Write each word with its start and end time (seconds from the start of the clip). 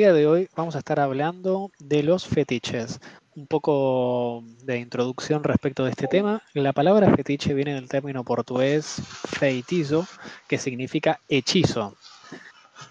de 0.00 0.26
hoy 0.26 0.48
vamos 0.56 0.76
a 0.76 0.78
estar 0.78 0.98
hablando 0.98 1.70
de 1.78 2.02
los 2.02 2.26
fetiches. 2.26 3.00
Un 3.36 3.46
poco 3.46 4.42
de 4.64 4.78
introducción 4.78 5.44
respecto 5.44 5.84
de 5.84 5.90
este 5.90 6.08
tema. 6.08 6.42
La 6.54 6.72
palabra 6.72 7.14
fetiche 7.14 7.52
viene 7.52 7.74
del 7.74 7.86
término 7.86 8.24
portugués 8.24 9.02
feitizo, 9.28 10.06
que 10.48 10.56
significa 10.56 11.20
hechizo. 11.28 11.96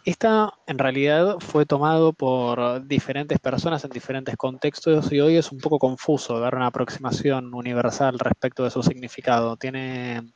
Esta 0.05 0.53
en 0.67 0.77
realidad 0.77 1.37
fue 1.39 1.65
tomado 1.65 2.13
por 2.13 2.85
diferentes 2.85 3.39
personas 3.39 3.83
en 3.83 3.89
diferentes 3.89 4.37
contextos 4.37 5.11
y 5.11 5.19
hoy 5.19 5.37
es 5.37 5.51
un 5.51 5.59
poco 5.59 5.79
confuso 5.79 6.39
dar 6.39 6.53
una 6.53 6.67
aproximación 6.67 7.55
universal 7.55 8.19
respecto 8.19 8.63
de 8.63 8.69
su 8.69 8.83
significado. 8.83 9.57
Tiene 9.57 10.31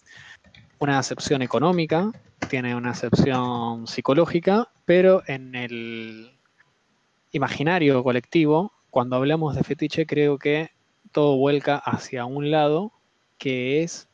una 0.80 0.98
acepción 0.98 1.44
económica, 1.44 2.12
tiene 2.50 2.76
una 2.76 2.90
acepción 2.90 3.86
psicológica, 3.86 4.70
pero 4.86 5.22
en 5.28 5.54
el 5.54 6.33
imaginario 7.34 8.04
colectivo, 8.04 8.72
cuando 8.90 9.18
hablamos 9.18 9.56
de 9.56 9.64
fetiche, 9.64 10.06
creo 10.06 10.38
que 10.38 10.72
todo 11.12 11.36
vuelca 11.36 11.76
hacia 11.78 12.26
un 12.26 12.52
lado, 12.52 12.92
que 13.38 13.84
es 13.84 14.08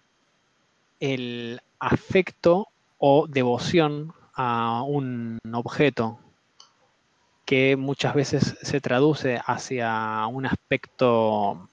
el 0.99 1.61
afecto 1.79 2.69
o 2.97 3.27
devoción 3.27 4.13
a 4.33 4.83
un 4.83 5.37
objeto 5.53 6.19
que 7.45 7.75
muchas 7.75 8.13
veces 8.15 8.57
se 8.61 8.81
traduce 8.81 9.39
hacia 9.45 10.25
un 10.27 10.45
aspecto, 10.45 11.67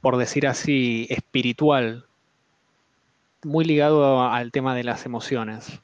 por 0.00 0.16
decir 0.16 0.46
así, 0.46 1.06
espiritual 1.10 2.06
muy 3.44 3.64
ligado 3.64 4.22
al 4.22 4.52
tema 4.52 4.74
de 4.74 4.84
las 4.84 5.06
emociones. 5.06 5.80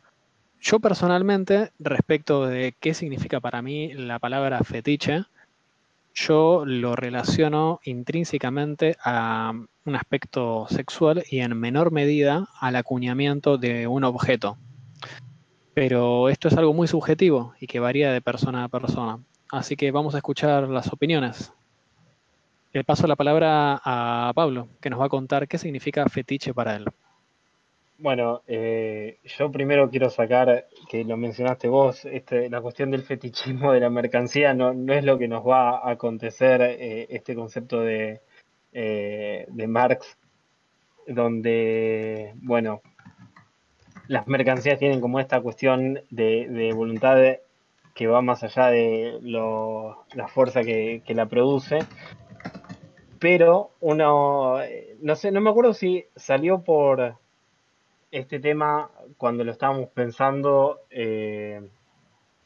Yo 0.60 0.80
personalmente, 0.80 1.70
respecto 1.78 2.46
de 2.46 2.74
qué 2.80 2.92
significa 2.94 3.40
para 3.40 3.62
mí 3.62 3.94
la 3.94 4.18
palabra 4.18 4.58
fetiche, 4.64 5.24
yo 6.14 6.64
lo 6.66 6.96
relaciono 6.96 7.80
intrínsecamente 7.84 8.96
a 9.04 9.52
un 9.84 9.94
aspecto 9.94 10.66
sexual 10.68 11.22
y 11.30 11.40
en 11.40 11.56
menor 11.56 11.92
medida 11.92 12.48
al 12.60 12.74
acuñamiento 12.74 13.56
de 13.56 13.86
un 13.86 14.02
objeto. 14.02 14.58
Pero 15.74 16.28
esto 16.28 16.48
es 16.48 16.56
algo 16.56 16.74
muy 16.74 16.88
subjetivo 16.88 17.54
y 17.60 17.68
que 17.68 17.78
varía 17.78 18.12
de 18.12 18.20
persona 18.20 18.64
a 18.64 18.68
persona. 18.68 19.20
Así 19.52 19.76
que 19.76 19.92
vamos 19.92 20.14
a 20.14 20.18
escuchar 20.18 20.68
las 20.68 20.92
opiniones. 20.92 21.52
Le 22.72 22.82
paso 22.82 23.06
la 23.06 23.16
palabra 23.16 23.80
a 23.84 24.32
Pablo, 24.34 24.68
que 24.80 24.90
nos 24.90 25.00
va 25.00 25.06
a 25.06 25.08
contar 25.08 25.46
qué 25.46 25.56
significa 25.56 26.04
fetiche 26.08 26.52
para 26.52 26.74
él. 26.74 26.86
Bueno, 28.00 28.42
eh, 28.46 29.18
yo 29.24 29.50
primero 29.50 29.90
quiero 29.90 30.08
sacar, 30.08 30.68
que 30.88 31.02
lo 31.02 31.16
mencionaste 31.16 31.66
vos, 31.66 32.04
este, 32.04 32.48
la 32.48 32.60
cuestión 32.60 32.92
del 32.92 33.02
fetichismo 33.02 33.72
de 33.72 33.80
la 33.80 33.90
mercancía 33.90 34.54
no, 34.54 34.72
no 34.72 34.92
es 34.94 35.02
lo 35.04 35.18
que 35.18 35.26
nos 35.26 35.44
va 35.44 35.78
a 35.78 35.90
acontecer 35.90 36.62
eh, 36.62 37.08
este 37.10 37.34
concepto 37.34 37.80
de, 37.80 38.20
eh, 38.72 39.46
de 39.48 39.66
Marx, 39.66 40.16
donde, 41.08 42.34
bueno, 42.36 42.82
las 44.06 44.28
mercancías 44.28 44.78
tienen 44.78 45.00
como 45.00 45.18
esta 45.18 45.40
cuestión 45.40 46.00
de, 46.10 46.46
de 46.48 46.72
voluntad 46.72 47.16
que 47.96 48.06
va 48.06 48.22
más 48.22 48.44
allá 48.44 48.68
de 48.68 49.18
lo, 49.22 50.04
la 50.14 50.28
fuerza 50.28 50.62
que, 50.62 51.02
que 51.04 51.14
la 51.14 51.26
produce, 51.26 51.80
pero 53.18 53.72
uno, 53.80 54.58
no 55.00 55.16
sé, 55.16 55.32
no 55.32 55.40
me 55.40 55.50
acuerdo 55.50 55.74
si 55.74 56.04
salió 56.14 56.62
por 56.62 57.16
este 58.10 58.40
tema, 58.40 58.90
cuando 59.16 59.44
lo 59.44 59.52
estábamos 59.52 59.88
pensando, 59.90 60.80
eh, 60.90 61.60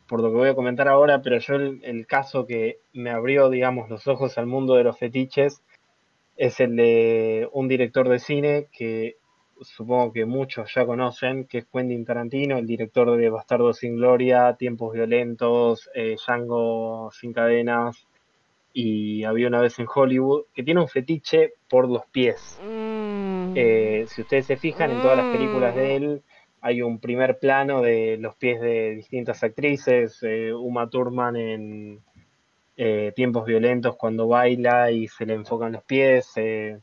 por 0.08 0.20
lo 0.20 0.30
que 0.30 0.36
voy 0.36 0.48
a 0.48 0.54
comentar 0.54 0.88
ahora, 0.88 1.22
pero 1.22 1.38
yo 1.38 1.54
el, 1.54 2.06
caso 2.06 2.46
que 2.46 2.80
me 2.92 3.10
abrió, 3.10 3.48
digamos, 3.48 3.88
los 3.88 4.06
ojos 4.08 4.36
al 4.38 4.46
mundo 4.46 4.74
de 4.74 4.84
los 4.84 4.98
fetiches 4.98 5.62
es 6.36 6.60
el 6.60 6.76
de 6.76 7.48
un 7.52 7.68
director 7.68 8.08
de 8.08 8.18
cine 8.18 8.66
que 8.72 9.16
supongo 9.60 10.12
que 10.12 10.24
muchos 10.24 10.74
ya 10.74 10.84
conocen, 10.84 11.44
que 11.46 11.58
es 11.58 11.66
Quentin 11.66 12.04
Tarantino, 12.04 12.58
el 12.58 12.66
director 12.66 13.16
de 13.16 13.30
Bastardo 13.30 13.72
sin 13.72 13.96
Gloria, 13.96 14.56
Tiempos 14.58 14.92
Violentos, 14.92 15.88
eh, 15.94 16.16
Django 16.16 17.10
sin 17.12 17.32
cadenas 17.32 18.06
y 18.72 19.24
Había 19.24 19.48
una 19.48 19.60
vez 19.60 19.78
en 19.78 19.86
Hollywood, 19.92 20.44
que 20.54 20.62
tiene 20.62 20.80
un 20.80 20.88
fetiche 20.88 21.54
por 21.68 21.88
los 21.88 22.06
pies. 22.06 22.58
Eh, 23.54 24.06
si 24.08 24.22
ustedes 24.22 24.46
se 24.46 24.56
fijan 24.56 24.90
en 24.90 25.02
todas 25.02 25.18
las 25.18 25.36
películas 25.36 25.74
de 25.74 25.96
él, 25.96 26.22
hay 26.60 26.80
un 26.82 26.98
primer 26.98 27.38
plano 27.38 27.82
de 27.82 28.16
los 28.18 28.34
pies 28.36 28.60
de 28.60 28.94
distintas 28.94 29.42
actrices, 29.42 30.18
eh, 30.22 30.52
Uma 30.54 30.88
Thurman 30.88 31.36
en 31.36 32.00
eh, 32.76 33.12
Tiempos 33.14 33.44
Violentos 33.44 33.96
cuando 33.96 34.28
baila 34.28 34.90
y 34.90 35.08
se 35.08 35.26
le 35.26 35.34
enfocan 35.34 35.72
los 35.72 35.82
pies, 35.84 36.32
en, 36.36 36.82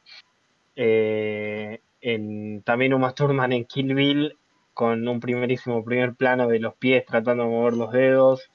también 2.63 2.93
Uma 2.93 3.13
Thurman 3.13 3.51
en 3.51 3.65
Kill 3.65 3.95
Bill 3.95 4.37
con 4.73 5.07
un 5.07 5.19
primerísimo 5.19 5.83
primer 5.83 6.13
plano 6.13 6.47
de 6.47 6.59
los 6.59 6.75
pies 6.75 7.05
tratando 7.05 7.43
de 7.43 7.49
mover 7.49 7.73
los 7.73 7.91
dedos, 7.91 8.51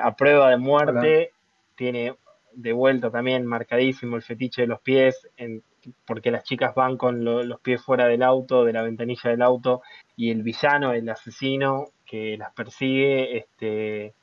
a 0.00 0.16
prueba 0.16 0.50
de 0.50 0.58
muerte, 0.58 1.32
tiene 1.76 2.14
de 2.54 2.72
vuelta 2.72 3.10
también 3.10 3.46
marcadísimo 3.46 4.16
el 4.16 4.22
fetiche 4.22 4.62
de 4.62 4.68
los 4.68 4.80
pies, 4.80 5.28
en 5.36 5.62
porque 6.06 6.30
las 6.30 6.44
chicas 6.44 6.74
van 6.74 6.96
con 6.96 7.24
los 7.24 7.60
pies 7.60 7.82
fuera 7.82 8.06
del 8.06 8.22
auto, 8.22 8.64
de 8.64 8.72
la 8.72 8.82
ventanilla 8.82 9.30
del 9.30 9.42
auto, 9.42 9.82
y 10.16 10.30
el 10.30 10.42
villano, 10.42 10.92
el 10.92 11.08
asesino 11.08 11.86
que 12.06 12.36
las 12.36 12.52
persigue, 12.52 13.36
este, 13.36 14.14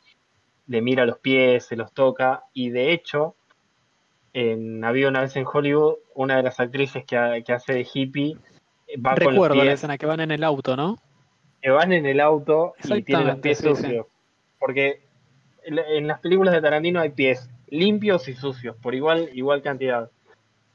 le 0.67 0.81
mira 0.81 1.05
los 1.05 1.19
pies, 1.19 1.65
se 1.65 1.75
los 1.75 1.91
toca, 1.93 2.43
y 2.53 2.69
de 2.69 2.93
hecho, 2.93 3.35
en, 4.33 4.83
había 4.85 5.09
una 5.09 5.21
vez 5.21 5.35
en 5.35 5.45
Hollywood, 5.51 5.95
una 6.15 6.37
de 6.37 6.43
las 6.43 6.59
actrices 6.59 7.03
que, 7.05 7.17
hace 7.17 7.73
de 7.73 7.87
hippie 7.91 8.37
va 9.05 9.15
con 9.15 9.35
los 9.35 9.49
pies, 9.49 9.65
la 9.65 9.71
escena 9.73 9.97
que 9.97 10.05
van 10.05 10.19
en 10.21 10.31
el 10.31 10.43
auto, 10.43 10.75
¿no? 10.75 10.97
Que 11.61 11.71
van 11.71 11.91
en 11.91 12.05
el 12.05 12.21
auto 12.21 12.73
y 12.83 13.03
tienen 13.03 13.27
los 13.27 13.39
pies 13.39 13.57
sucios. 13.57 14.05
Porque 14.59 15.01
en 15.63 16.07
las 16.07 16.19
películas 16.19 16.53
de 16.53 16.61
Tarantino 16.61 17.01
hay 17.01 17.09
pies 17.09 17.49
limpios 17.71 18.27
y 18.27 18.33
sucios, 18.33 18.75
por 18.77 18.95
igual, 18.95 19.29
igual 19.33 19.61
cantidad. 19.61 20.09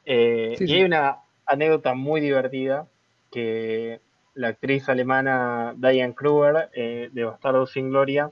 Eh, 0.05 0.56
y 0.60 0.72
hay 0.72 0.82
una 0.84 1.19
anécdota 1.47 1.94
muy 1.94 2.21
divertida 2.21 2.87
que 3.31 4.00
la 4.34 4.49
actriz 4.49 4.88
alemana 4.88 5.75
Diane 5.77 6.15
Kruger, 6.15 6.71
eh, 6.75 7.09
de 7.12 7.25
Bastardo 7.25 7.66
sin 7.66 7.91
Gloria, 7.91 8.31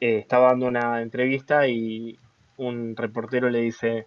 eh, 0.00 0.18
estaba 0.18 0.48
dando 0.48 0.66
una 0.66 1.00
entrevista 1.02 1.66
y 1.68 2.18
un 2.56 2.96
reportero 2.96 3.50
le 3.50 3.60
dice, 3.60 4.06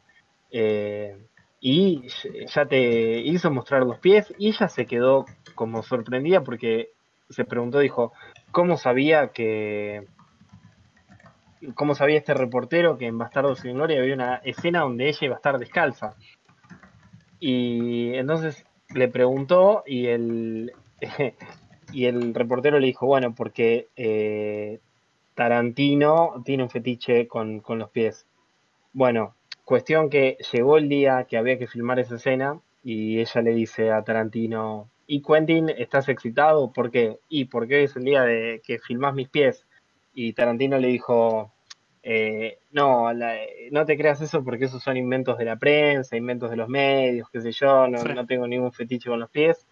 y 1.60 2.08
ya 2.48 2.66
te 2.66 3.20
hizo 3.20 3.52
mostrar 3.52 3.84
los 3.84 4.00
pies, 4.00 4.34
y 4.38 4.50
ella 4.50 4.70
se 4.70 4.86
quedó 4.86 5.26
como 5.56 5.84
sorprendida 5.84 6.44
porque 6.44 6.92
se 7.30 7.44
preguntó, 7.44 7.80
dijo, 7.80 8.14
¿cómo 8.52 8.78
sabía 8.78 9.30
que... 9.30 10.08
¿Cómo 11.76 11.96
sabía 11.96 12.18
este 12.18 12.34
reportero 12.34 12.98
que 12.98 13.08
en 13.08 13.18
Bastardo 13.18 13.56
sin 13.56 13.74
Gloria 13.74 14.00
había 14.00 14.14
una 14.14 14.36
escena 14.38 14.82
donde 14.82 15.08
ella 15.08 15.20
iba 15.22 15.36
a 15.36 15.38
estar 15.38 15.58
descalza? 15.58 16.16
Y 17.40 18.14
entonces 18.16 18.66
le 18.94 19.08
preguntó 19.08 19.84
y 19.86 20.08
el, 20.08 20.74
y 21.94 22.06
el 22.06 22.34
reportero 22.34 22.80
le 22.80 22.88
dijo, 22.88 23.06
bueno, 23.06 23.34
porque 23.36 23.90
eh, 23.96 24.80
Tarantino 25.36 26.42
tiene 26.46 26.64
un 26.64 26.70
fetiche 26.70 27.28
con, 27.28 27.60
con 27.60 27.80
los 27.80 27.90
pies. 27.90 28.26
Bueno, 28.94 29.36
cuestión 29.66 30.10
que 30.10 30.38
llegó 30.52 30.78
el 30.78 30.90
día 30.90 31.26
que 31.26 31.38
había 31.38 31.60
que 31.60 31.68
filmar 31.68 32.00
esa 32.00 32.16
escena 32.16 32.60
y 32.84 33.20
ella 33.20 33.42
le 33.42 33.52
dice 33.52 33.92
a 33.92 34.04
Tarantino, 34.04 34.90
¿y 35.06 35.22
Quentin, 35.22 35.70
estás 35.70 36.10
excitado? 36.10 36.72
¿Por 36.72 36.90
qué? 36.90 37.20
Y 37.30 37.46
porque 37.46 37.76
hoy 37.76 37.84
es 37.84 37.96
el 37.96 38.04
día 38.04 38.24
de 38.24 38.62
que 38.66 38.80
filmás 38.80 39.14
mis 39.14 39.30
pies. 39.30 39.67
Y 40.20 40.34
Tarantino 40.34 40.80
le 40.80 40.88
dijo, 40.88 41.54
eh, 42.02 42.58
no, 42.72 43.14
no 43.14 43.86
te 43.86 43.98
creas 43.98 44.20
eso 44.20 44.44
porque 44.44 44.66
esos 44.66 44.82
son 44.82 44.98
inventos 44.98 45.38
de 45.38 45.46
la 45.46 45.58
prensa, 45.58 46.18
inventos 46.18 46.50
de 46.50 46.58
los 46.58 46.68
medios, 46.68 47.30
qué 47.32 47.40
sé 47.40 47.52
yo, 47.52 47.88
no, 47.88 48.26
tengo 48.26 48.48
ningún 48.48 48.74
fetiche 48.74 49.12
con 49.12 49.20
los 49.20 49.30
pies. 49.30 49.68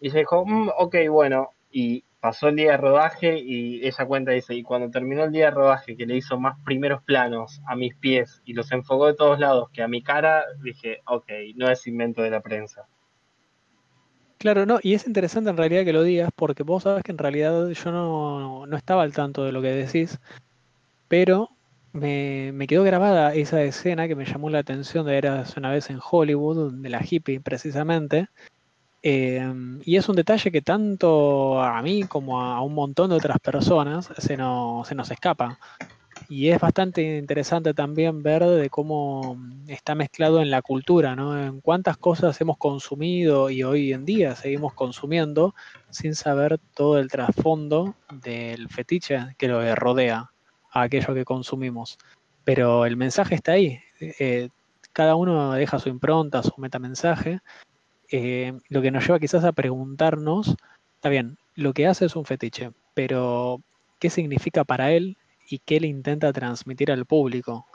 Y 0.00 0.08
ella 0.08 0.20
dijo, 0.20 0.46
mm, 0.46 0.70
ok, 0.78 0.96
bueno, 1.10 1.50
y 1.70 2.02
pasó 2.18 2.48
el 2.48 2.56
día 2.56 2.70
de 2.70 2.76
rodaje 2.78 3.40
y 3.40 3.86
ella 3.86 4.06
cuenta, 4.06 4.30
dice, 4.30 4.54
y 4.54 4.62
cuando 4.62 4.90
terminó 4.90 5.24
el 5.24 5.32
día 5.32 5.44
de 5.44 5.50
rodaje, 5.50 5.98
que 5.98 6.06
le 6.06 6.16
hizo 6.16 6.40
más 6.40 6.56
primeros 6.64 7.02
planos 7.02 7.60
a 7.68 7.76
mis 7.76 7.94
pies 7.94 8.40
y 8.46 8.54
los 8.54 8.72
enfocó 8.72 9.08
de 9.08 9.16
todos 9.16 9.38
lados 9.38 9.68
que 9.68 9.82
a 9.82 9.88
mi 9.88 10.02
cara, 10.02 10.44
dije, 10.62 11.02
ok, 11.04 11.30
no 11.56 11.70
es 11.70 11.86
invento 11.86 12.22
de 12.22 12.30
la 12.30 12.40
prensa. 12.40 12.88
Claro, 14.38 14.66
no, 14.66 14.78
y 14.82 14.94
es 14.94 15.06
interesante 15.06 15.50
en 15.50 15.56
realidad 15.56 15.84
que 15.84 15.92
lo 15.92 16.02
digas 16.02 16.30
porque 16.34 16.62
vos 16.62 16.84
sabes 16.84 17.02
que 17.02 17.12
en 17.12 17.18
realidad 17.18 17.68
yo 17.70 17.92
no, 17.92 18.66
no 18.66 18.76
estaba 18.76 19.02
al 19.02 19.12
tanto 19.12 19.44
de 19.44 19.52
lo 19.52 19.60
que 19.60 19.68
decís 19.68 20.18
pero 21.08 21.50
me, 21.92 22.66
quedó 22.68 22.84
grabada 22.84 23.34
esa 23.34 23.62
escena 23.62 24.06
que 24.06 24.14
me 24.14 24.26
llamó 24.26 24.50
la 24.50 24.60
atención 24.60 25.06
de 25.06 25.16
Eras 25.16 25.56
una 25.56 25.70
vez 25.72 25.90
en 25.90 25.98
Hollywood, 26.02 26.74
de 26.74 26.88
la 26.90 27.00
hippie 27.02 27.40
precisamente, 27.40 28.28
Em, 29.02 29.80
y 29.84 29.96
es 29.96 30.08
un 30.08 30.16
detalle 30.16 30.50
que 30.50 30.60
tanto 30.60 31.62
a 31.62 31.80
mí 31.82 32.02
como 32.02 32.40
a 32.40 32.60
un 32.62 32.74
montón 32.74 33.10
de 33.10 33.16
otras 33.16 33.38
personas 33.38 34.10
se 34.18 34.36
nos, 34.36 34.88
se 34.88 34.94
nos 34.94 35.10
escapa. 35.10 35.58
Y 36.30 36.50
es 36.50 36.60
bastante 36.60 37.16
interesante 37.16 37.72
también 37.72 38.22
ver 38.22 38.44
de 38.44 38.68
cómo 38.68 39.38
está 39.66 39.94
mezclado 39.94 40.42
en 40.42 40.50
la 40.50 40.60
cultura, 40.60 41.16
¿no? 41.16 41.42
En 41.42 41.62
cuántas 41.62 41.96
cosas 41.96 42.38
hemos 42.42 42.58
consumido 42.58 43.48
y 43.48 43.62
hoy 43.62 43.94
en 43.94 44.04
día 44.04 44.36
seguimos 44.36 44.74
consumiendo 44.74 45.54
sin 45.88 46.14
saber 46.14 46.58
todo 46.74 46.98
el 46.98 47.08
trasfondo 47.10 47.94
del 48.12 48.68
fetiche 48.68 49.34
que 49.38 49.48
lo 49.48 49.74
rodea 49.74 50.30
a 50.70 50.82
aquello 50.82 51.14
que 51.14 51.24
consumimos. 51.24 51.98
Pero 52.44 52.84
el 52.84 52.98
mensaje 52.98 53.34
está 53.34 53.52
ahí. 53.52 53.80
Eh, 53.98 54.50
cada 54.92 55.14
uno 55.14 55.52
deja 55.52 55.78
su 55.78 55.88
impronta, 55.88 56.42
su 56.42 56.52
metamensaje. 56.58 57.40
Eh, 58.10 58.52
lo 58.68 58.82
que 58.82 58.90
nos 58.90 59.06
lleva 59.06 59.18
quizás 59.18 59.44
a 59.44 59.52
preguntarnos, 59.52 60.56
está 60.96 61.08
bien, 61.08 61.38
lo 61.54 61.72
que 61.72 61.86
hace 61.86 62.04
es 62.04 62.16
un 62.16 62.26
fetiche, 62.26 62.72
pero 62.92 63.62
¿qué 63.98 64.10
significa 64.10 64.64
para 64.64 64.92
él 64.92 65.16
y 65.48 65.58
qué 65.60 65.80
le 65.80 65.88
intenta 65.88 66.32
transmitir 66.32 66.92
al 66.92 67.06
público. 67.06 67.66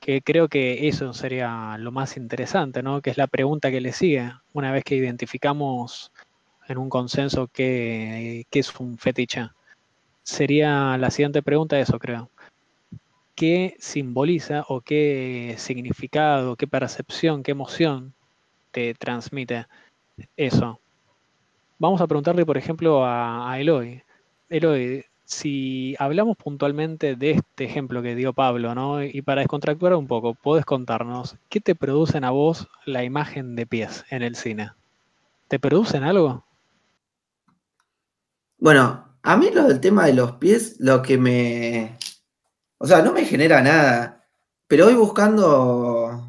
Que 0.00 0.22
creo 0.22 0.48
que 0.48 0.88
eso 0.88 1.12
sería 1.12 1.76
lo 1.78 1.92
más 1.92 2.16
interesante, 2.16 2.82
¿no? 2.82 3.02
Que 3.02 3.10
es 3.10 3.18
la 3.18 3.26
pregunta 3.26 3.70
que 3.70 3.80
le 3.80 3.92
sigue, 3.92 4.32
una 4.54 4.72
vez 4.72 4.82
que 4.84 4.96
identificamos 4.96 6.10
en 6.68 6.78
un 6.78 6.88
consenso 6.88 7.48
qué, 7.48 8.46
es 8.50 8.80
un 8.80 8.96
fetiche. 8.98 9.50
Sería 10.22 10.96
la 10.98 11.10
siguiente 11.10 11.42
pregunta 11.42 11.78
eso, 11.78 11.98
creo. 11.98 12.30
¿Qué 13.34 13.76
simboliza 13.78 14.64
o 14.68 14.80
qué 14.80 15.54
significado, 15.58 16.56
qué 16.56 16.66
percepción, 16.66 17.42
qué 17.42 17.52
emoción 17.52 18.14
te 18.70 18.94
transmite 18.94 19.66
eso? 20.36 20.80
Vamos 21.78 22.00
a 22.00 22.06
preguntarle, 22.06 22.44
por 22.44 22.58
ejemplo, 22.58 23.04
a, 23.04 23.50
a 23.50 23.58
Eloy. 23.60 24.02
Eloy, 24.48 25.04
si 25.30 25.94
hablamos 26.00 26.36
puntualmente 26.36 27.14
de 27.14 27.30
este 27.30 27.64
ejemplo 27.64 28.02
que 28.02 28.16
dio 28.16 28.32
Pablo, 28.32 28.74
¿no? 28.74 29.02
Y 29.02 29.22
para 29.22 29.42
descontractuar 29.42 29.94
un 29.94 30.08
poco, 30.08 30.34
¿puedes 30.34 30.64
contarnos 30.64 31.36
qué 31.48 31.60
te 31.60 31.76
producen 31.76 32.24
a 32.24 32.30
vos 32.30 32.68
la 32.84 33.04
imagen 33.04 33.54
de 33.54 33.64
pies 33.64 34.04
en 34.10 34.22
el 34.22 34.34
cine? 34.34 34.72
¿Te 35.46 35.60
producen 35.60 36.02
algo? 36.02 36.44
Bueno, 38.58 39.16
a 39.22 39.36
mí 39.36 39.50
lo 39.50 39.68
del 39.68 39.80
tema 39.80 40.06
de 40.06 40.14
los 40.14 40.32
pies, 40.32 40.76
lo 40.80 41.00
que 41.00 41.16
me. 41.16 41.96
O 42.78 42.86
sea, 42.86 43.00
no 43.00 43.12
me 43.12 43.24
genera 43.24 43.62
nada. 43.62 44.26
Pero 44.66 44.86
voy 44.86 44.94
buscando 44.94 46.28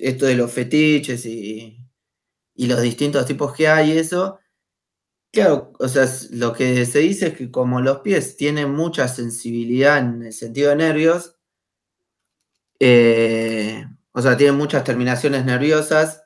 esto 0.00 0.26
de 0.26 0.36
los 0.36 0.52
fetiches 0.52 1.26
y, 1.26 1.76
y 2.54 2.66
los 2.66 2.80
distintos 2.82 3.26
tipos 3.26 3.52
que 3.52 3.68
hay, 3.68 3.92
y 3.92 3.98
eso. 3.98 4.38
Claro, 5.32 5.72
o 5.78 5.88
sea, 5.88 6.06
lo 6.30 6.52
que 6.54 6.86
se 6.86 7.00
dice 7.00 7.28
es 7.28 7.34
que 7.36 7.50
como 7.50 7.80
los 7.82 8.00
pies 8.00 8.36
tienen 8.36 8.72
mucha 8.72 9.08
sensibilidad 9.08 9.98
en 9.98 10.22
el 10.22 10.32
sentido 10.32 10.70
de 10.70 10.76
nervios, 10.76 11.36
eh, 12.80 13.84
o 14.12 14.22
sea, 14.22 14.36
tienen 14.36 14.56
muchas 14.56 14.84
terminaciones 14.84 15.44
nerviosas, 15.44 16.24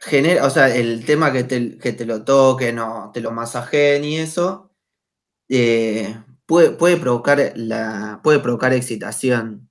genera, 0.00 0.46
o 0.46 0.50
sea, 0.50 0.74
el 0.74 1.04
tema 1.04 1.32
que 1.32 1.44
te, 1.44 2.04
lo 2.06 2.24
toquen 2.24 2.78
o 2.78 3.10
te 3.12 3.20
lo 3.20 3.30
masajeen 3.32 4.04
y 4.04 4.18
eso, 4.18 4.72
eh, 5.48 6.16
puede, 6.46 6.70
puede, 6.72 6.96
provocar 6.98 7.52
la, 7.56 8.20
puede 8.22 8.40
provocar 8.40 8.72
excitación. 8.72 9.70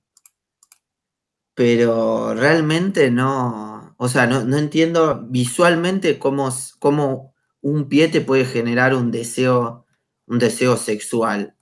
Pero 1.54 2.34
realmente 2.34 3.10
no, 3.10 3.94
o 3.96 4.08
sea, 4.08 4.26
no, 4.26 4.56
entiendo 4.56 5.26
visualmente 5.28 6.18
cómo, 6.18 6.50
cómo 6.78 7.34
un 7.68 7.88
pie 7.88 8.08
te 8.08 8.20
puede 8.20 8.44
generar 8.44 8.94
un 8.94 9.10
deseo, 9.10 9.86
un 10.26 10.38
deseo 10.38 10.76
sexual. 10.76 11.56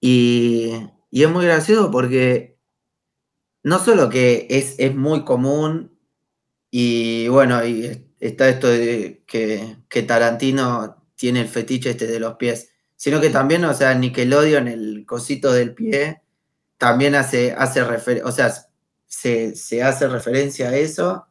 Y, 0.00 0.72
es 1.10 1.30
muy 1.30 1.44
gracioso 1.44 1.90
porque 1.90 2.58
no 3.62 3.78
solo 3.78 4.08
que 4.08 4.46
es, 4.50 4.76
es, 4.78 4.94
muy 4.94 5.24
común 5.24 5.98
y 6.70 7.28
bueno, 7.28 7.64
y 7.64 8.06
está 8.20 8.48
esto 8.48 8.68
de 8.68 9.22
que, 9.26 10.02
Tarantino 10.06 11.04
tiene 11.16 11.40
el 11.40 11.48
fetiche 11.48 11.90
este 11.90 12.06
de 12.06 12.20
los 12.20 12.36
pies, 12.36 12.70
sino 12.96 13.20
que 13.20 13.30
también, 13.30 13.64
o 13.64 13.74
sea, 13.74 13.94
Nickelodeon, 13.94 14.68
el 14.68 15.04
cosito 15.06 15.52
del 15.52 15.74
pie, 15.74 16.22
también 16.76 17.14
hace, 17.14 17.52
hace 17.52 17.82
o 17.82 18.32
sea, 18.32 18.54
se, 19.06 19.56
se 19.56 19.82
hace 19.82 20.08
referencia 20.08 20.68
a 20.68 20.76
eso. 20.76 21.26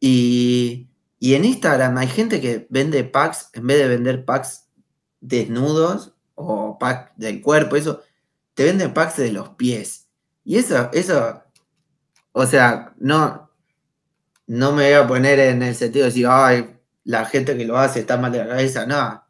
Y, 0.00 0.89
y 1.22 1.34
en 1.34 1.44
Instagram 1.44 1.98
hay 1.98 2.08
gente 2.08 2.40
que 2.40 2.66
vende 2.70 3.04
packs, 3.04 3.50
en 3.52 3.66
vez 3.66 3.78
de 3.78 3.88
vender 3.88 4.24
packs 4.24 4.70
desnudos 5.20 6.14
o 6.34 6.78
packs 6.78 7.12
del 7.16 7.42
cuerpo, 7.42 7.76
eso, 7.76 8.02
te 8.54 8.64
venden 8.64 8.94
packs 8.94 9.18
de 9.18 9.30
los 9.30 9.50
pies. 9.50 10.08
Y 10.44 10.56
eso, 10.56 10.90
eso, 10.94 11.42
o 12.32 12.46
sea, 12.46 12.94
no, 12.98 13.50
no 14.46 14.72
me 14.72 14.84
voy 14.84 14.92
a 14.94 15.06
poner 15.06 15.38
en 15.40 15.62
el 15.62 15.74
sentido 15.74 16.04
de 16.04 16.10
decir, 16.10 16.26
ay, 16.26 16.74
la 17.04 17.26
gente 17.26 17.54
que 17.54 17.66
lo 17.66 17.76
hace 17.76 18.00
está 18.00 18.16
mal 18.16 18.32
de 18.32 18.38
la 18.38 18.48
cabeza, 18.48 18.86
no. 18.86 19.22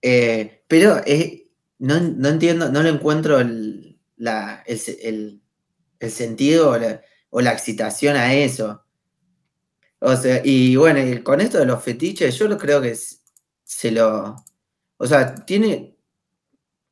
Eh, 0.00 0.64
pero 0.66 1.02
no, 1.80 2.28
entiendo, 2.28 2.72
no 2.72 2.82
le 2.82 2.88
encuentro 2.88 3.40
el, 3.40 4.00
el, 4.66 5.42
sentido 6.08 6.70
o 6.70 6.78
la, 6.78 7.02
o 7.28 7.42
la 7.42 7.52
excitación 7.52 8.16
a 8.16 8.32
eso. 8.32 8.83
O 10.06 10.16
sea, 10.16 10.42
y 10.44 10.76
bueno, 10.76 11.00
con 11.24 11.40
esto 11.40 11.58
de 11.58 11.64
los 11.64 11.82
fetiches, 11.82 12.36
yo 12.38 12.58
creo 12.58 12.82
que 12.82 12.94
se 13.64 13.90
lo. 13.90 14.36
O 14.98 15.06
sea, 15.06 15.34
tiene. 15.34 15.96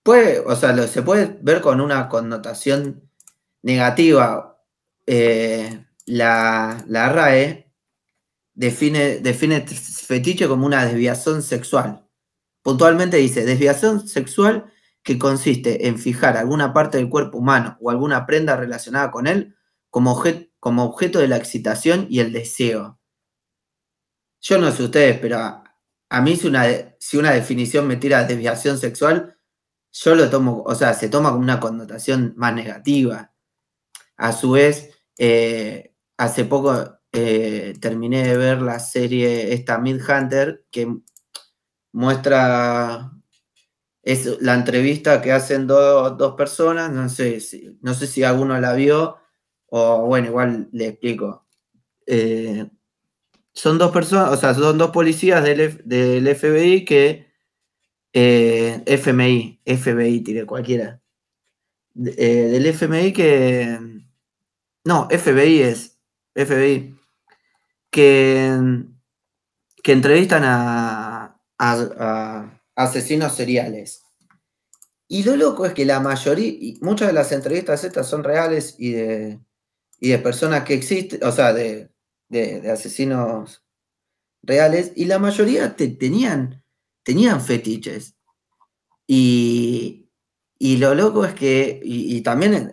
Puede, 0.03 0.41
o 0.41 0.57
sea, 0.57 0.77
se 0.89 1.03
puede 1.03 1.39
ver 1.43 1.61
con 1.61 1.81
una 1.83 2.09
connotación 2.09 3.11
negativa. 3.63 4.59
Eh, 5.07 5.85
la, 6.07 6.83
la, 6.89 7.13
RAE 7.13 7.71
define, 8.55 9.19
define 9.19 9.61
fetiche 9.67 10.49
como 10.49 10.65
una 10.65 10.87
desviación 10.87 11.43
sexual. 11.43 12.07
Puntualmente 12.63 13.19
dice, 13.19 13.45
desviación 13.45 14.09
sexual 14.09 14.73
que 15.03 15.19
consiste 15.19 15.87
en 15.87 15.99
fijar 15.99 16.39
alguna 16.39 16.73
parte 16.73 16.97
del 16.97 17.11
cuerpo 17.11 17.39
humano 17.39 17.77
o 17.81 17.91
alguna 17.91 18.25
prenda 18.27 18.57
relacionada 18.57 19.11
con 19.11 19.27
él 19.27 19.55
como, 19.91 20.23
como 20.61 20.85
objeto 20.85 21.19
de 21.19 21.29
la 21.29 21.37
excitación 21.37 22.07
y 22.09 22.21
el 22.21 22.33
deseo 22.33 23.01
yo 24.43 24.59
no 24.59 24.71
sé 24.73 24.83
ustedes, 24.83 25.19
pero 25.21 25.39
a, 25.39 26.21
mí 26.21 26.37
si 26.37 26.49
una, 26.49 26.67
si 26.99 27.17
una 27.17 27.33
definición 27.33 27.87
me 27.87 27.97
tira 27.97 28.25
desviación 28.25 28.77
sexual, 28.77 29.39
yo 29.93 30.15
lo 30.15 30.29
tomo, 30.31 30.63
o 30.67 30.75
sea, 30.75 30.95
se 30.95 31.09
toma 31.09 31.31
como 31.31 31.43
una 31.43 31.61
connotación 31.61 32.35
más 32.37 32.55
negativa. 32.55 33.33
A 34.17 34.33
su 34.33 34.53
vez, 34.53 34.91
eh, 35.19 35.95
hace 36.17 36.45
poco 36.45 36.99
eh, 37.13 37.75
terminé 37.81 38.25
de 38.27 38.37
ver 38.37 38.63
la 38.63 38.79
serie 38.81 39.53
esta 39.55 39.79
Mid 39.79 40.01
Hunter 40.03 40.67
que 40.71 40.89
muestra 41.93 43.13
es 44.03 44.41
la 44.41 44.55
entrevista 44.55 45.23
que 45.23 45.33
hacen 45.33 45.67
dos 45.67 46.35
personas, 46.37 46.91
no 46.91 47.09
sé, 47.09 47.41
si, 47.41 47.79
no 47.83 47.95
sé 47.95 48.07
si 48.07 48.25
alguno 48.25 48.59
la 48.61 48.75
vio 48.75 49.19
o 49.67 50.07
bueno, 50.07 50.29
igual 50.29 50.69
le 50.73 50.89
explico. 50.89 51.47
Eh, 52.07 52.69
son 53.55 53.79
dos 53.79 53.93
personas, 53.93 54.31
o 54.31 54.37
sea, 54.37 54.55
son 54.55 54.79
dos 54.79 54.91
policías 54.91 55.43
del, 55.45 55.83
del 55.85 56.35
FBI 56.35 56.85
que. 56.85 57.31
Eh, 58.15 58.83
FMI, 58.85 59.63
FBI, 59.65 60.21
tiré 60.21 60.45
cualquiera. 60.45 61.01
Eh, 61.95 62.49
del 62.53 62.67
FMI 62.67 63.13
que. 63.13 63.79
No, 64.85 65.09
FBI 65.11 65.63
es. 65.63 65.99
FBI. 66.35 66.95
Que. 67.91 68.85
Que 69.83 69.93
entrevistan 69.93 70.45
a, 70.45 71.41
a, 71.59 72.61
asesinos 72.77 73.35
seriales. 73.35 74.03
Y 75.09 75.25
lo 75.25 75.37
loco 75.37 75.67
es 75.67 75.75
que 75.75 75.85
la 75.85 76.01
mayoría, 76.01 76.79
muchas 76.81 77.09
de 77.09 77.15
las 77.15 77.33
entrevistas 77.33 77.85
estas 77.85 78.09
son 78.09 78.25
reales 78.25 78.77
y 78.79 78.93
de, 78.93 79.41
y 80.01 80.09
de 80.11 80.19
personas 80.19 80.65
que 80.65 80.75
existen, 80.75 81.23
o 81.23 81.33
sea, 81.33 81.53
de, 81.53 81.92
de, 82.33 82.71
asesinos 82.71 83.63
reales 84.43 84.93
y 84.97 85.05
la 85.05 85.19
mayoría 85.19 85.77
tenían, 85.77 86.65
tenían 87.05 87.41
fetiches. 87.41 88.17
Y, 89.07 90.09
lo 90.59 90.95
loco 90.95 91.25
es 91.25 91.35
que, 91.35 91.81
y, 91.83 92.21
también 92.23 92.73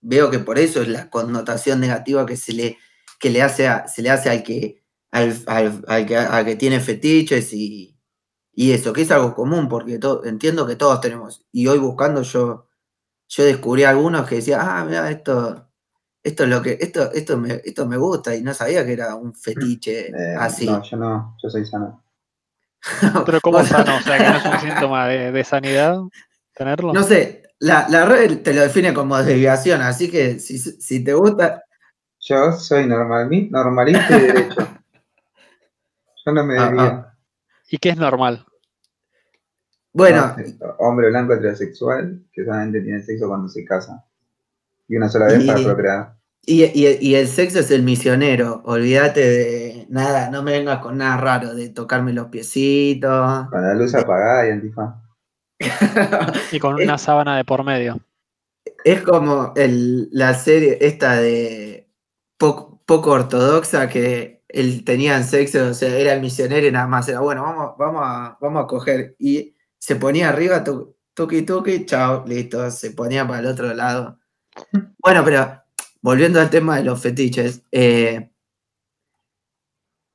veo 0.00 0.30
que 0.30 0.40
por 0.40 0.58
eso 0.58 0.82
es 0.82 0.88
la 0.88 1.08
connotación 1.08 1.80
negativa 1.80 2.26
que 2.26 2.36
se 2.36 2.52
le, 2.52 2.78
que 3.20 3.30
le 3.30 3.42
hace, 3.42 3.68
se 3.86 4.02
le 4.02 4.10
hace 4.10 4.30
al 4.30 4.42
que, 4.42 4.82
al, 5.10 6.44
que, 6.44 6.56
tiene 6.56 6.80
fetiches 6.80 7.52
y, 7.52 7.96
eso, 8.54 8.92
que 8.92 9.02
es 9.02 9.10
algo 9.10 9.34
común, 9.34 9.68
porque 9.68 9.98
entiendo 10.24 10.66
que 10.66 10.76
todos 10.76 11.00
tenemos. 11.00 11.46
Y 11.52 11.68
hoy 11.68 11.78
buscando 11.78 12.22
yo, 12.22 12.66
yo 13.28 13.44
descubrí 13.44 13.84
algunos 13.84 14.28
que 14.28 14.36
decían, 14.36 14.60
ah, 14.62 14.84
mira, 14.84 15.10
esto 15.10 15.71
esto 16.22 16.44
es 16.44 16.48
lo 16.48 16.62
que, 16.62 16.78
esto, 16.80 17.12
esto 17.12 17.36
me, 17.36 17.60
esto 17.64 17.86
me 17.86 17.96
gusta 17.96 18.34
y 18.34 18.42
no 18.42 18.54
sabía 18.54 18.84
que 18.86 18.92
era 18.92 19.14
un 19.14 19.34
fetiche 19.34 20.08
eh, 20.08 20.36
así. 20.38 20.66
No, 20.66 20.82
yo 20.82 20.96
no, 20.96 21.36
yo 21.42 21.50
soy 21.50 21.66
sano. 21.66 22.04
Pero 23.26 23.40
¿cómo 23.40 23.62
sano? 23.64 23.96
O 23.96 24.00
sea, 24.00 24.18
que 24.18 24.24
no 24.24 24.36
es 24.36 24.44
un 24.44 24.70
síntoma 24.70 25.08
de, 25.08 25.44
sanidad 25.44 25.98
tenerlo. 26.54 26.92
No 26.92 27.02
sé, 27.02 27.42
la, 27.58 27.86
la, 27.88 28.04
red 28.04 28.42
te 28.42 28.54
lo 28.54 28.62
define 28.62 28.94
como 28.94 29.16
desviación, 29.22 29.80
así 29.82 30.10
que 30.10 30.38
si, 30.38 30.58
si 30.58 31.02
te 31.02 31.14
gusta... 31.14 31.64
Yo 32.20 32.52
soy 32.52 32.86
normal, 32.86 33.28
normalista 33.50 34.16
y 34.16 34.20
derecho. 34.20 34.68
Yo 36.24 36.32
no 36.32 36.44
me 36.44 36.56
ah, 36.56 36.62
desvío. 36.62 36.82
Ah. 36.82 37.14
¿Y 37.68 37.78
qué 37.78 37.88
es 37.88 37.96
normal? 37.96 38.46
Bueno. 39.92 40.36
hombre 40.78 41.08
blanco 41.08 41.34
heterosexual 41.34 42.24
que 42.32 42.44
solamente 42.44 42.80
tiene 42.80 43.02
sexo 43.02 43.28
cuando 43.28 43.48
se 43.48 43.64
casa. 43.64 44.04
Y 44.92 44.96
una 44.98 45.08
sola 45.08 45.24
vez 45.24 45.42
para 45.46 45.62
procrear. 45.62 46.16
Y, 46.44 46.64
y, 46.64 47.14
el 47.14 47.26
sexo 47.26 47.60
es 47.60 47.70
el 47.70 47.82
misionero. 47.82 48.60
Olvídate 48.66 49.20
de 49.20 49.86
nada, 49.88 50.28
no 50.28 50.42
me 50.42 50.52
vengas 50.52 50.80
con 50.80 50.98
nada 50.98 51.16
raro, 51.16 51.54
de 51.54 51.70
tocarme 51.70 52.12
los 52.12 52.26
piecitos. 52.26 53.48
Con 53.48 53.62
la 53.62 53.72
luz 53.72 53.94
apagada 53.94 54.46
y 54.46 54.50
antifaz. 54.50 54.94
y 56.52 56.58
con 56.58 56.74
una 56.74 56.98
sábana 56.98 57.38
de 57.38 57.44
por 57.46 57.64
medio. 57.64 58.00
Es 58.84 59.00
como 59.00 59.54
el, 59.56 60.10
la 60.12 60.34
serie 60.34 60.76
esta 60.82 61.16
de 61.16 61.88
poco, 62.36 62.82
poco 62.84 63.12
ortodoxa 63.12 63.88
que 63.88 64.44
él 64.48 64.84
tenía 64.84 65.22
sexo, 65.22 65.68
o 65.68 65.74
sea, 65.74 65.96
era 65.96 66.12
el 66.12 66.20
misionero 66.20 66.66
y 66.66 66.72
nada 66.72 66.86
más 66.86 67.08
era, 67.08 67.20
bueno, 67.20 67.44
vamos, 67.44 67.76
vamos, 67.78 68.02
a, 68.04 68.36
vamos 68.42 68.64
a 68.64 68.66
coger. 68.66 69.16
Y 69.18 69.56
se 69.78 69.96
ponía 69.96 70.28
arriba, 70.28 70.62
tuki 71.14 71.42
tuki, 71.46 71.86
chao, 71.86 72.24
listo, 72.26 72.70
se 72.70 72.90
ponía 72.90 73.26
para 73.26 73.40
el 73.40 73.46
otro 73.46 73.72
lado. 73.72 74.18
Bueno, 74.98 75.24
pero 75.24 75.62
volviendo 76.00 76.40
al 76.40 76.50
tema 76.50 76.76
de 76.76 76.84
los 76.84 77.00
fetiches, 77.00 77.62
eh, 77.70 78.30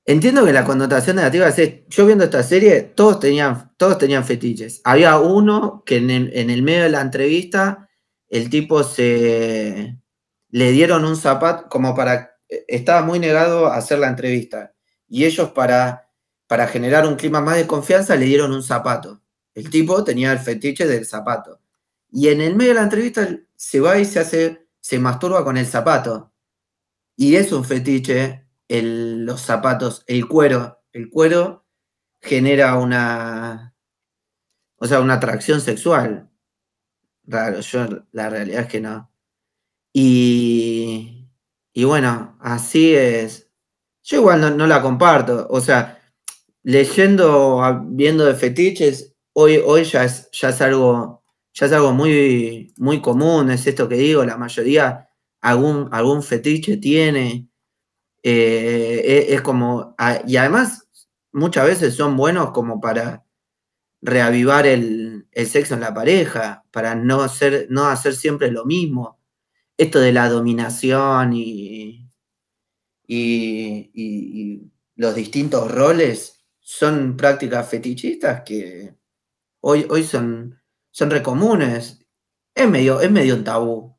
entiendo 0.05 0.45
que 0.45 0.53
la 0.53 0.63
connotación 0.63 1.17
negativa 1.17 1.47
es, 1.47 1.87
yo 1.87 2.05
viendo 2.05 2.23
esta 2.23 2.43
serie, 2.43 2.81
todos 2.81 3.19
tenían, 3.19 3.73
todos 3.77 3.97
tenían 3.97 4.25
fetiches. 4.25 4.81
Había 4.83 5.17
uno 5.19 5.83
que 5.85 5.97
en 5.97 6.09
el, 6.09 6.63
medio 6.63 6.83
de 6.83 6.89
la 6.89 7.01
entrevista, 7.01 7.89
el 8.29 8.49
tipo 8.49 8.83
se 8.83 9.97
le 10.49 10.71
dieron 10.71 11.05
un 11.05 11.17
zapato 11.17 11.67
como 11.69 11.95
para, 11.95 12.37
estaba 12.67 13.01
muy 13.01 13.19
negado 13.19 13.67
a 13.67 13.77
hacer 13.77 13.99
la 13.99 14.07
entrevista. 14.07 14.73
Y 15.07 15.25
ellos 15.25 15.51
para, 15.51 16.09
para 16.47 16.67
generar 16.67 17.05
un 17.07 17.15
clima 17.15 17.41
más 17.41 17.57
de 17.57 17.67
confianza 17.67 18.15
le 18.15 18.25
dieron 18.25 18.51
un 18.51 18.63
zapato. 18.63 19.21
El 19.53 19.69
tipo 19.69 20.03
tenía 20.03 20.31
el 20.31 20.39
fetiche 20.39 20.85
del 20.85 21.05
zapato. 21.05 21.59
Y 22.11 22.29
en 22.29 22.41
el 22.41 22.55
medio 22.55 22.71
de 22.71 22.75
la 22.75 22.83
entrevista 22.83 23.27
se 23.57 23.81
va 23.81 23.99
y 23.99 24.05
se 24.05 24.19
hace, 24.19 24.69
se 24.79 24.99
masturba 24.99 25.43
con 25.43 25.57
el 25.57 25.65
zapato. 25.65 26.33
Y 27.17 27.35
es 27.35 27.51
un 27.51 27.65
fetiche 27.65 28.47
los 28.69 29.41
zapatos, 29.41 30.03
el 30.07 30.27
cuero. 30.27 30.83
El 30.93 31.09
cuero 31.09 31.65
genera 32.21 32.77
una, 32.77 33.75
o 34.77 34.87
sea, 34.87 35.01
una 35.01 35.15
atracción 35.15 35.59
sexual. 35.61 36.29
Raro, 37.25 37.59
yo 37.59 37.87
la 38.11 38.29
realidad 38.29 38.61
es 38.61 38.67
que 38.67 38.79
no. 38.79 39.11
Y, 39.93 41.29
y 41.73 41.83
bueno, 41.83 42.37
así 42.39 42.95
es. 42.95 43.49
Yo 44.03 44.17
igual 44.17 44.41
no, 44.41 44.51
no 44.51 44.67
la 44.67 44.81
comparto. 44.81 45.47
O 45.49 45.59
sea, 45.59 45.99
leyendo, 46.63 47.81
viendo 47.85 48.25
de 48.25 48.35
fetiches, 48.35 49.15
hoy, 49.33 49.61
hoy 49.65 49.83
ya, 49.83 50.03
es, 50.05 50.29
ya 50.31 50.49
es 50.49 50.61
algo 50.61 51.16
ya 51.59 51.65
es 51.65 51.71
algo 51.73 51.91
muy, 51.91 52.71
muy 52.77 53.01
común, 53.01 53.49
es 53.49 53.65
esto 53.65 53.89
que 53.89 53.95
digo, 53.95 54.23
la 54.23 54.37
mayoría 54.37 55.09
algún, 55.41 55.89
algún 55.91 56.21
fetiche 56.21 56.77
tiene. 56.77 57.49
Eh, 58.21 59.01
e, 59.03 59.33
es, 59.33 59.41
como, 59.41 59.95
y 60.27 60.37
además 60.37 60.87
muchas 61.31 61.65
veces 61.65 61.95
son 61.95 62.15
buenos 62.15 62.51
como 62.51 62.79
para 62.79 63.25
reavivar 64.01 64.67
el, 64.67 65.27
sexo 65.33 65.73
en 65.73 65.81
la 65.81 65.93
pareja, 65.93 66.63
para 66.71 66.93
no 66.93 67.21
hacer, 67.21 67.67
no 67.71 67.87
hacer 67.87 68.15
siempre 68.15 68.51
lo 68.51 68.65
mismo. 68.65 69.19
Esto 69.77 69.99
de 69.99 70.11
la 70.13 70.29
dominación 70.29 71.33
y, 71.33 72.07
y 73.07 74.71
los 74.95 75.15
distintos 75.15 75.71
roles 75.71 76.45
son 76.59 77.17
prácticas 77.17 77.67
fetichistas 77.69 78.43
que 78.43 78.95
hoy, 79.61 79.87
hoy 79.89 80.03
son 80.03 80.56
son 80.97 81.11
recomunes. 81.11 82.03
Es 82.55 82.67
medio, 82.67 83.01
es 83.01 83.11
medio 83.11 83.35
un 83.35 83.43
tabú. 83.43 83.95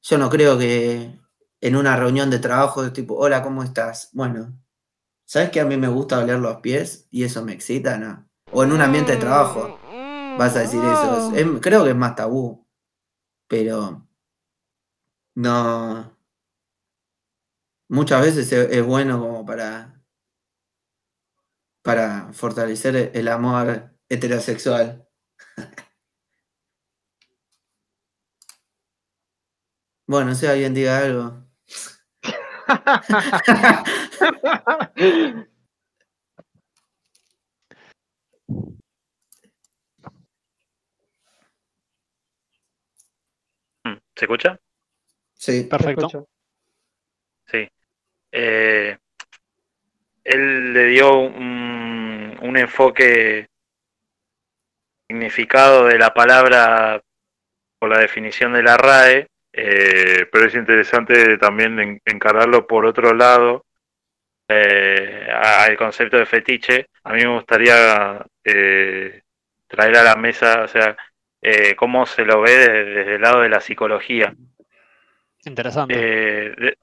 Yo 0.00 0.16
no 0.16 0.30
creo 0.30 0.58
que 0.58 1.20
en 1.60 1.76
una 1.76 1.94
reunión 1.94 2.30
de 2.30 2.38
trabajo 2.38 2.82
de 2.82 2.90
tipo, 2.90 3.16
hola, 3.16 3.42
¿cómo 3.42 3.62
estás? 3.62 4.08
Bueno, 4.14 4.58
¿sabes 5.26 5.50
que 5.50 5.60
a 5.60 5.66
mí 5.66 5.76
me 5.76 5.88
gusta 5.88 6.20
oler 6.20 6.38
los 6.38 6.56
pies 6.62 7.06
y 7.10 7.24
eso 7.24 7.44
me 7.44 7.52
excita, 7.52 7.98
no? 7.98 8.26
O 8.50 8.64
en 8.64 8.72
un 8.72 8.80
ambiente 8.80 9.12
de 9.12 9.18
trabajo 9.18 9.78
vas 10.38 10.56
a 10.56 10.60
decir 10.60 10.80
eso. 10.80 11.60
creo 11.60 11.84
que 11.84 11.90
es 11.90 11.96
más 11.96 12.16
tabú. 12.16 12.66
Pero 13.46 14.08
no. 15.34 16.16
Muchas 17.90 18.22
veces 18.22 18.50
es, 18.50 18.86
bueno 18.86 19.20
como 19.20 19.44
para. 19.44 20.02
para 21.82 22.32
fortalecer 22.32 23.10
el 23.12 23.28
amor 23.28 23.94
heterosexual. 24.08 25.06
Bueno, 30.10 30.34
si 30.34 30.44
alguien 30.44 30.74
diga 30.74 30.98
algo. 30.98 31.46
¿Se 44.16 44.24
escucha? 44.24 44.58
Sí, 45.34 45.62
perfecto. 45.70 46.26
Sí. 47.46 47.68
Eh, 48.32 48.98
él 50.24 50.72
le 50.72 50.86
dio 50.86 51.20
un, 51.20 52.36
un 52.42 52.56
enfoque 52.56 53.48
significado 55.08 55.84
de 55.84 55.98
la 55.98 56.12
palabra 56.12 57.00
por 57.78 57.90
la 57.90 58.00
definición 58.00 58.52
de 58.54 58.62
la 58.64 58.76
RAE 58.76 59.29
eh, 59.52 60.26
pero 60.30 60.46
es 60.46 60.54
interesante 60.54 61.36
también 61.38 62.00
encararlo 62.04 62.66
por 62.66 62.86
otro 62.86 63.12
lado 63.14 63.66
eh, 64.48 65.28
al 65.32 65.76
concepto 65.76 66.16
de 66.16 66.26
fetiche. 66.26 66.86
A 67.04 67.12
mí 67.12 67.22
me 67.22 67.34
gustaría 67.34 68.24
eh, 68.44 69.22
traer 69.66 69.96
a 69.96 70.04
la 70.04 70.16
mesa, 70.16 70.62
o 70.62 70.68
sea, 70.68 70.96
cómo 71.76 72.06
se 72.06 72.24
lo 72.24 72.42
ve 72.42 72.52
desde, 72.52 73.14
el 73.14 73.20
lado 73.20 73.40
de 73.40 73.48
la 73.48 73.60
psicología. 73.60 74.34
Interesante. 75.44 76.76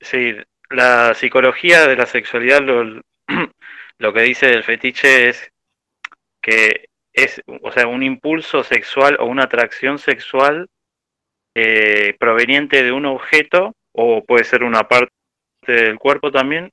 sí, 0.00 0.34
la 0.70 1.14
psicología 1.14 1.86
de 1.86 1.96
la 1.96 2.06
sexualidad 2.06 2.62
lo, 2.62 3.02
lo 3.98 4.12
que 4.12 4.22
dice 4.22 4.46
del 4.46 4.64
fetiche 4.64 5.28
es 5.28 5.52
que 6.40 6.88
es, 7.12 7.42
o 7.62 7.72
sea, 7.72 7.86
un 7.86 8.02
impulso 8.02 8.64
sexual 8.64 9.16
o 9.20 9.26
una 9.26 9.44
atracción 9.44 9.98
sexual 9.98 10.68
eh, 11.60 12.14
proveniente 12.20 12.84
de 12.84 12.92
un 12.92 13.04
objeto 13.04 13.74
o 13.90 14.24
puede 14.24 14.44
ser 14.44 14.62
una 14.62 14.86
parte 14.86 15.10
del 15.66 15.98
cuerpo 15.98 16.30
también 16.30 16.70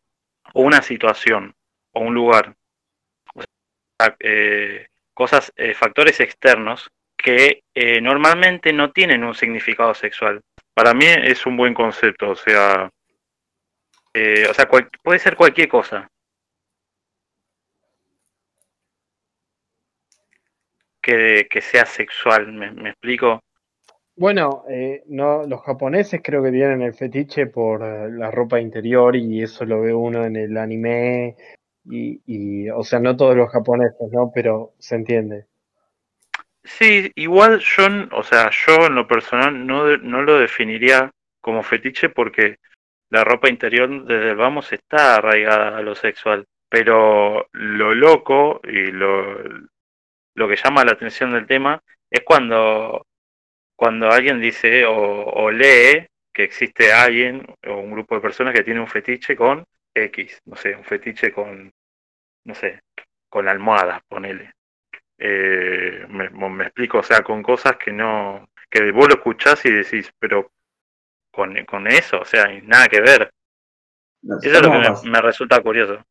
o 0.54 0.62
una 0.62 0.84
situación 0.84 1.56
o 1.92 2.02
un 2.02 2.14
lugar. 2.14 2.56
Eh, 4.20 4.86
cosas, 5.16 5.52
eh, 5.56 5.74
factores 5.74 6.20
externos 6.20 6.92
que 7.18 7.64
normalmente 8.00 8.74
no 8.74 8.92
tienen 8.92 9.24
un 9.24 9.34
significado 9.34 9.96
sexual. 9.96 10.42
Para 10.76 10.94
mí 10.94 11.06
es 11.08 11.48
un 11.48 11.58
buen 11.58 11.74
concepto, 11.74 12.30
o 12.30 12.36
sea, 12.36 12.92
o 14.14 14.54
sea 14.54 14.70
puede 15.02 15.18
ser 15.18 15.36
cualquier 15.36 15.68
cosa. 15.68 16.08
Que, 21.02 21.48
que 21.50 21.62
sea 21.62 21.88
sexual, 21.88 22.52
me 22.54 22.90
explico? 22.90 23.42
Bueno, 24.18 24.64
eh, 24.70 25.04
no, 25.08 25.46
los 25.46 25.62
japoneses 25.62 26.22
creo 26.24 26.42
que 26.42 26.52
tienen 26.52 26.82
el 26.82 26.94
fetiche 26.94 27.48
por 27.48 27.84
eh, 27.84 28.10
la 28.12 28.32
ropa 28.32 28.62
interior 28.62 29.16
y 29.16 29.42
eso 29.42 29.66
lo 29.66 29.82
ve 29.82 29.94
uno 29.94 30.24
en 30.24 30.38
el 30.38 30.58
anime 30.58 31.36
y, 31.84 32.22
y, 32.26 32.70
o 32.70 32.84
sea, 32.84 33.00
no 33.00 33.18
todos 33.18 33.36
los 33.36 33.52
japoneses, 33.52 34.10
¿no? 34.12 34.32
Pero 34.34 34.74
se 34.80 34.96
entiende. 34.96 35.48
Sí, 36.64 37.12
igual 37.16 37.60
yo, 37.60 37.84
o 38.14 38.24
sea, 38.24 38.50
yo 38.50 38.88
en 38.88 38.96
lo 38.96 39.08
personal 39.08 39.68
no, 39.68 39.98
no 39.98 40.22
lo 40.24 40.40
definiría 40.40 41.12
como 41.42 41.62
fetiche 41.62 42.10
porque 42.10 42.58
la 43.10 43.24
ropa 43.24 43.50
interior 43.50 44.06
desde 44.06 44.32
el 44.32 44.36
vamos 44.38 44.72
está 44.74 45.16
arraigada 45.16 45.78
a 45.78 45.82
lo 45.82 45.94
sexual, 45.94 46.46
pero 46.70 47.48
lo 47.52 47.94
loco 47.94 48.62
y 48.64 48.92
lo, 48.92 49.38
lo 50.36 50.48
que 50.48 50.56
llama 50.56 50.86
la 50.86 50.94
atención 50.94 51.34
del 51.34 51.46
tema 51.46 51.84
es 52.10 52.24
cuando 52.24 53.06
cuando 53.76 54.10
alguien 54.10 54.40
dice 54.40 54.86
o, 54.86 55.52
lee 55.52 56.08
que 56.34 56.44
existe 56.44 56.92
alguien 56.92 57.46
o 57.68 57.78
un 57.78 57.92
grupo 57.92 58.16
de 58.16 58.22
personas 58.22 58.54
que 58.54 58.64
tiene 58.64 58.80
un 58.80 58.88
fetiche 58.88 59.36
con 59.36 59.66
X, 59.94 60.42
no 60.46 60.56
sé, 60.56 60.76
un 60.76 60.84
fetiche 60.84 61.32
con, 61.32 61.72
no 62.44 62.56
sé, 62.56 62.82
con 63.30 63.48
almohadas, 63.48 64.02
ponele. 64.08 64.54
Eh, 65.18 66.06
me, 66.10 66.30
me, 66.30 66.66
explico, 66.66 67.00
o 67.00 67.04
sea, 67.04 67.22
con 67.22 67.42
cosas 67.42 67.78
que 67.78 67.94
no, 67.94 68.50
que 68.70 68.92
vos 68.92 69.08
lo 69.08 69.16
escuchás 69.16 69.66
y 69.66 69.72
decís, 69.72 70.12
pero 70.20 70.52
con, 71.32 71.56
con 71.66 71.88
eso, 71.88 72.20
o 72.20 72.26
sea, 72.26 72.48
nada 72.64 72.88
que 72.88 73.00
ver. 73.00 73.32
eso 74.42 74.58
es 74.58 74.62
lo 74.62 74.72
que 74.72 75.10
me, 75.10 75.22
resulta 75.22 75.62
curioso. 75.62 76.04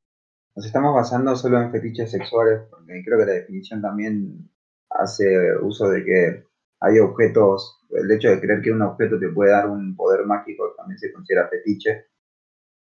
Nos 0.57 0.67
estamos 0.67 0.95
basando 0.95 1.37
solo 1.37 1.61
en 1.61 1.71
fetiches 1.71 2.11
sexuales, 2.11 2.63
porque 2.71 3.03
creo 3.05 3.19
que 3.19 3.27
la 3.27 3.33
definición 3.33 3.83
también 3.83 4.51
hace 4.89 5.57
uso 5.61 5.89
de 5.89 6.05
que 6.05 6.54
hay 6.85 6.99
objetos, 6.99 7.81
el 7.91 8.11
hecho 8.11 8.29
de 8.29 8.41
creer 8.41 8.61
que 8.61 8.71
un 8.71 8.83
objeto 8.83 9.19
te 9.19 9.29
puede 9.29 9.53
dar 9.53 9.69
un 9.69 9.97
poder 9.97 10.27
mágico 10.27 10.75
también 10.77 10.99
se 10.99 11.13
considera 11.13 11.49
fetiche. 11.49 12.07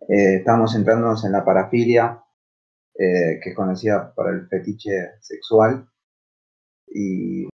Eh, 0.07 0.35
estamos 0.37 0.73
centrándonos 0.73 1.25
en 1.25 1.31
la 1.31 1.43
parafilia, 1.43 2.23
eh, 2.93 3.39
que 3.41 3.49
es 3.49 3.55
conocida 3.55 4.13
para 4.13 4.31
el 4.31 4.47
fetiche 4.47 5.13
sexual, 5.21 5.89
y, 6.87 7.47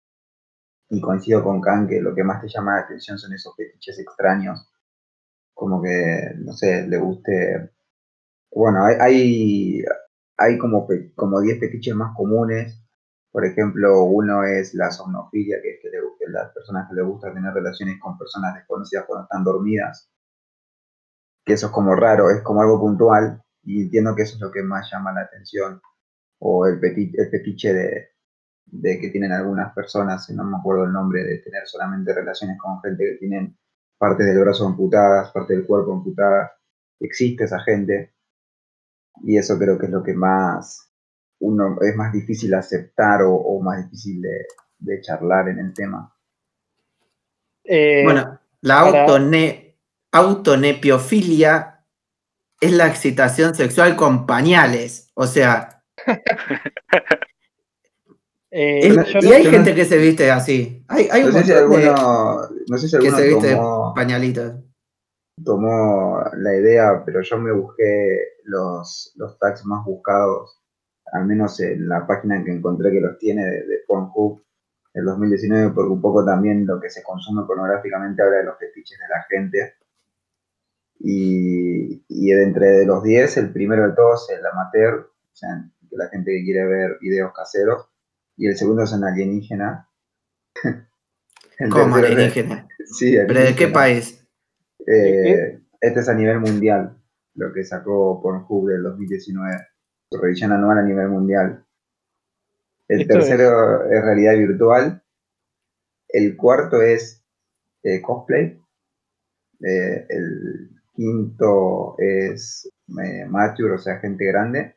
coincido 1.01 1.43
con 1.43 1.61
Khan 1.61 1.89
que 1.89 2.01
lo 2.01 2.15
que 2.15 2.23
más 2.23 2.41
te 2.43 2.49
llama 2.49 2.77
la 2.77 2.83
atención 2.83 3.19
son 3.19 3.33
esos 3.33 3.55
fetiches 3.57 3.99
extraños, 3.99 4.71
como 5.55 5.83
que, 5.83 6.33
no 6.39 6.53
sé, 6.53 6.87
le 6.87 6.99
guste... 6.99 7.71
Bueno, 8.55 8.85
hay, 8.85 8.97
hay, 9.01 9.85
hay 10.37 10.59
como 10.59 10.87
10 11.41 11.61
fetiches 11.61 11.95
más 11.95 12.15
comunes 12.15 12.82
por 13.33 13.47
ejemplo, 13.47 14.05
uno 14.05 14.45
es 14.45 14.75
la 14.75 14.91
somnofilia, 14.91 15.61
que 15.63 15.71
es 15.71 15.81
que, 15.81 15.89
las 16.29 16.53
personas 16.53 16.89
que 16.89 16.95
les 16.95 17.05
gusta 17.05 17.33
tener 17.33 17.53
relaciones 17.53 17.99
con 17.99 18.17
personas 18.19 18.55
desconocidas 18.55 19.07
cuando 19.07 19.25
están 19.25 19.43
dormidas. 19.43 20.11
Que 21.45 21.55
eso 21.55 21.67
es 21.67 21.73
como 21.73 21.95
raro, 21.97 22.31
es 22.31 22.43
como 22.43 22.61
algo 22.63 22.79
puntual 22.79 23.43
y 23.65 23.83
entiendo 23.83 24.15
que 24.15 24.23
eso 24.23 24.37
es 24.37 24.41
lo 24.41 24.53
que 24.53 24.63
más 24.63 24.91
llama 24.93 25.13
la 25.13 25.23
atención. 25.23 25.81
O 26.41 26.67
el, 26.67 26.79
el 26.85 27.31
fetiche 27.31 27.73
de, 27.73 28.11
de 28.67 29.01
que 29.01 29.09
tienen 29.09 29.33
algunas 29.33 29.73
personas, 29.75 30.29
no 30.31 30.45
me 30.45 30.59
acuerdo 30.59 30.85
el 30.85 30.93
nombre, 30.93 31.25
de 31.25 31.39
tener 31.39 31.67
solamente 31.67 32.15
relaciones 32.15 32.59
con 32.59 32.81
gente 32.83 33.05
que 33.05 33.17
tienen 33.19 33.57
parte 33.99 34.25
del 34.25 34.41
brazo 34.41 34.67
amputadas, 34.67 35.33
parte 35.33 35.55
del 35.55 35.67
cuerpo 35.67 35.95
amputada. 35.95 36.53
Existe 37.01 37.45
esa 37.45 37.61
gente 37.61 38.15
y 39.23 39.39
eso 39.39 39.59
creo 39.59 39.79
que 39.79 39.87
es 39.87 39.93
lo 39.93 40.03
que 40.03 40.15
más 40.15 40.92
uno 41.43 41.77
es 41.81 41.95
más 41.97 42.13
difícil 42.13 42.55
aceptar 42.55 43.21
o, 43.25 43.61
más 43.61 43.85
difícil 43.85 44.23
de, 44.79 45.01
charlar 45.01 45.49
en 45.49 45.59
el 45.59 45.75
tema. 45.75 46.15
Eh, 47.65 48.03
bueno, 48.05 48.41
la 48.61 48.81
autone, 48.81 49.77
autonepiofilia 50.13 51.85
es 52.61 52.73
la 52.73 52.87
excitación 52.87 53.55
sexual 53.55 53.97
con 53.97 54.27
pañales, 54.27 55.11
o 55.15 55.27
sea... 55.27 55.83
Eh, 58.55 58.95
y 59.23 59.33
hay 59.33 59.47
gente 59.47 59.75
que 59.75 59.87
se 59.87 59.97
viste 59.97 60.31
así. 60.31 60.85
Hay, 60.89 61.09
hay 61.11 61.25
no, 61.25 61.33
sé 61.33 61.45
si 61.45 61.53
alguno, 61.53 61.95
no 62.69 62.77
sé 62.77 62.87
si 62.87 62.97
alguno 62.97 63.17
que 63.17 63.23
se 63.23 63.29
viste 63.29 63.55
tomó, 63.55 63.95
pañalitos. 63.95 64.53
Tomó 65.43 66.23
la 66.37 66.55
idea, 66.57 67.03
pero 67.03 67.23
yo 67.23 67.39
me 67.39 67.51
busqué 67.51 68.19
los, 68.45 69.15
los 69.17 69.39
tags 69.39 69.65
más 69.65 69.83
buscados 69.87 70.62
al 71.13 71.27
menos 71.27 71.61
en 71.61 71.89
la 71.89 72.07
página 72.07 72.37
en 72.37 72.45
que 72.45 72.53
encontré 72.53 72.91
que 72.91 73.01
los 73.01 73.19
tiene 73.19 73.45
de, 73.45 73.83
Pornhub 73.87 74.43
el 74.95 75.05
2019, 75.05 75.73
porque 75.75 75.93
un 75.93 76.01
poco 76.01 76.25
también 76.25 76.67
lo 76.67 76.81
que 76.81 76.91
se 76.91 77.03
consume 77.03 77.45
pornográficamente 77.47 78.23
habla 78.23 78.39
de 78.39 78.45
los 78.45 78.59
fetiches 78.59 78.99
de 78.99 79.09
la 79.09 79.23
gente. 79.29 79.75
Y, 80.99 82.05
y 82.09 82.31
de 82.31 82.43
entre 82.43 82.85
los 82.87 83.03
10, 83.03 83.37
el 83.39 83.53
primero 83.53 83.89
de 83.89 83.95
todos 83.95 84.31
es 84.31 84.39
el 84.39 84.47
amateur, 84.47 85.11
o 85.11 85.35
sea, 85.35 85.65
la 85.91 86.09
gente 86.09 86.31
que 86.31 86.45
quiere 86.45 86.67
ver 86.67 86.99
videos 87.01 87.33
caseros, 87.35 87.89
y 88.37 88.47
el 88.47 88.57
segundo 88.57 88.85
es 88.85 88.93
un 88.93 89.05
alienígena. 89.05 89.89
¿Cómo 91.71 91.97
alienígena? 91.97 92.69
sí, 92.85 93.17
¿Pero 93.27 93.41
de 93.41 93.55
qué 93.55 93.69
país? 93.69 94.27
Eh, 94.87 95.61
este 95.81 96.01
es 96.01 96.09
a 96.09 96.15
nivel 96.15 96.41
mundial, 96.41 96.97
lo 97.35 97.53
que 97.53 97.65
sacó 97.65 98.21
Pornhub 98.23 98.69
del 98.69 98.83
2019 98.83 99.72
revisión 100.21 100.53
anual 100.53 100.79
a 100.79 100.83
nivel 100.83 101.09
mundial. 101.09 101.65
El 102.89 103.07
tercero 103.07 103.85
es... 103.91 104.05
realidad 104.05 104.35
virtual. 104.37 105.03
El 106.09 106.37
cuarto 106.37 106.83
es 106.83 107.25
eh, 107.83 108.03
cosplay. 108.03 108.61
Eh, 109.65 110.07
el 110.09 110.71
quinto 110.93 111.95
es 111.99 112.71
eh, 113.03 113.25
mature, 113.27 113.75
o 113.75 113.79
sea, 113.79 113.99
gente 113.99 114.27
grande. 114.27 114.77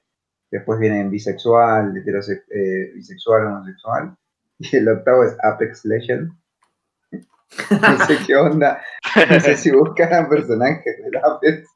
Después 0.49 0.79
viene 0.79 1.07
bisexual, 1.09 1.91
bisexual, 1.91 3.47
homosexual. 3.47 4.15
Y 4.59 4.77
el 4.77 4.87
octavo 4.87 5.25
es 5.25 5.35
Apex 5.43 5.83
Legend. 5.83 6.31
no 7.11 8.05
sé 8.05 8.17
qué 8.25 8.35
onda. 8.37 8.81
No 9.29 9.39
sé 9.41 9.57
si 9.57 9.71
buscan 9.75 10.29
personajes 10.29 10.97
del 11.03 11.17
Apex. 11.17 11.67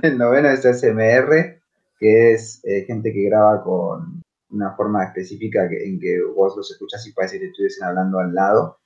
El 0.00 0.16
noveno 0.16 0.48
es 0.48 0.62
SMR 0.62 1.60
que 2.04 2.32
es 2.32 2.60
eh, 2.64 2.84
gente 2.84 3.14
que 3.14 3.24
graba 3.30 3.64
con 3.64 4.22
una 4.50 4.76
forma 4.76 5.04
específica 5.04 5.64
en 5.64 5.98
que 5.98 6.22
vos 6.36 6.54
los 6.54 6.70
escuchas 6.70 7.06
y 7.06 7.14
parece 7.14 7.40
que 7.40 7.46
estuviesen 7.46 7.88
hablando 7.88 8.18
al 8.18 8.34
lado. 8.34 8.78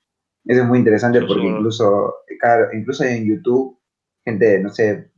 Eso 0.45 0.63
es 0.63 0.69
muy 0.69 0.79
interesante 0.79 1.21
porque 1.27 1.49
incluso, 1.49 2.15
claro, 2.39 2.69
incluso 2.73 3.03
en 3.03 3.25
YouTube, 3.25 3.77
gente, 4.25 4.61
no 4.61 4.69
sé, 4.69 5.11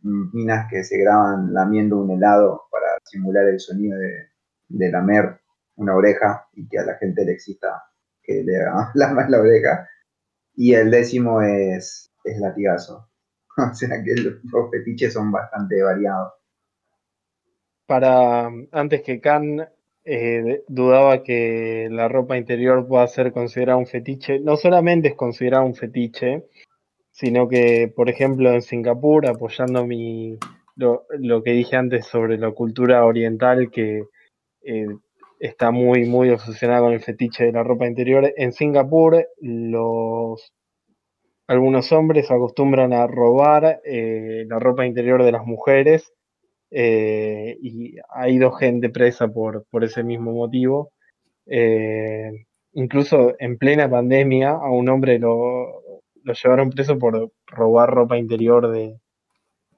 minas 0.00 0.68
que 0.70 0.84
se 0.84 0.98
graban 0.98 1.52
lamiendo 1.52 1.98
un 1.98 2.12
helado 2.12 2.68
para 2.70 2.86
simular 3.02 3.48
el 3.48 3.58
sonido 3.58 3.98
de, 3.98 4.28
de 4.68 4.92
lamer 4.92 5.40
una 5.74 5.96
oreja 5.96 6.46
y 6.52 6.68
que 6.68 6.78
a 6.78 6.84
la 6.84 6.94
gente 6.98 7.24
le 7.24 7.32
excita 7.32 7.82
que 8.22 8.44
le 8.44 8.58
lama 8.94 9.26
la 9.28 9.40
oreja. 9.40 9.88
Y 10.54 10.74
el 10.74 10.92
décimo 10.92 11.42
es, 11.42 12.12
es 12.22 12.38
latigazo. 12.38 13.08
O 13.58 13.74
sea 13.74 14.02
que 14.04 14.14
los 14.14 14.70
fetiches 14.70 15.12
son 15.12 15.32
bastante 15.32 15.82
variados 15.82 16.39
para 17.90 18.48
antes 18.70 19.02
que 19.02 19.20
Khan 19.20 19.66
eh, 20.04 20.62
dudaba 20.68 21.24
que 21.24 21.88
la 21.90 22.06
ropa 22.06 22.38
interior 22.38 22.86
pueda 22.86 23.08
ser 23.08 23.32
considerada 23.32 23.78
un 23.78 23.88
fetiche, 23.88 24.38
no 24.38 24.56
solamente 24.56 25.08
es 25.08 25.16
considerada 25.16 25.64
un 25.64 25.74
fetiche, 25.74 26.44
sino 27.10 27.48
que, 27.48 27.92
por 27.92 28.08
ejemplo, 28.08 28.52
en 28.52 28.62
Singapur, 28.62 29.26
apoyando 29.26 29.84
mi, 29.84 30.38
lo, 30.76 31.42
que 31.42 31.50
dije 31.50 31.74
antes 31.74 32.06
sobre 32.06 32.38
la 32.38 32.52
cultura 32.52 33.04
oriental 33.04 33.72
que 33.72 34.04
eh, 34.62 34.86
está 35.40 35.72
muy, 35.72 36.04
muy 36.06 36.30
obsesionada 36.30 36.82
con 36.82 36.92
el 36.92 37.00
fetiche 37.00 37.46
de 37.46 37.52
la 37.52 37.64
ropa 37.64 37.88
interior, 37.88 38.32
en 38.36 38.52
Singapur 38.52 39.26
los 39.40 40.52
algunos 41.48 41.90
hombres 41.90 42.30
acostumbran 42.30 42.92
a 42.92 43.08
robar 43.08 43.80
eh, 43.84 44.44
la 44.46 44.60
ropa 44.60 44.86
interior 44.86 45.24
de 45.24 45.32
las 45.32 45.44
mujeres 45.44 46.12
eh, 46.70 47.58
y 47.60 47.96
ha 48.10 48.28
ido 48.28 48.52
gente 48.52 48.90
presa 48.90 49.28
por, 49.28 49.64
por 49.70 49.84
ese 49.84 50.02
mismo 50.04 50.32
motivo. 50.32 50.92
Eh, 51.46 52.46
incluso 52.74 53.34
en 53.38 53.58
plena 53.58 53.90
pandemia 53.90 54.50
a 54.50 54.70
un 54.70 54.88
hombre 54.88 55.18
lo, 55.18 55.82
lo, 56.22 56.32
llevaron 56.32 56.70
preso 56.70 56.98
por 56.98 57.32
robar 57.46 57.90
ropa 57.90 58.18
interior 58.18 58.70
de, 58.70 59.00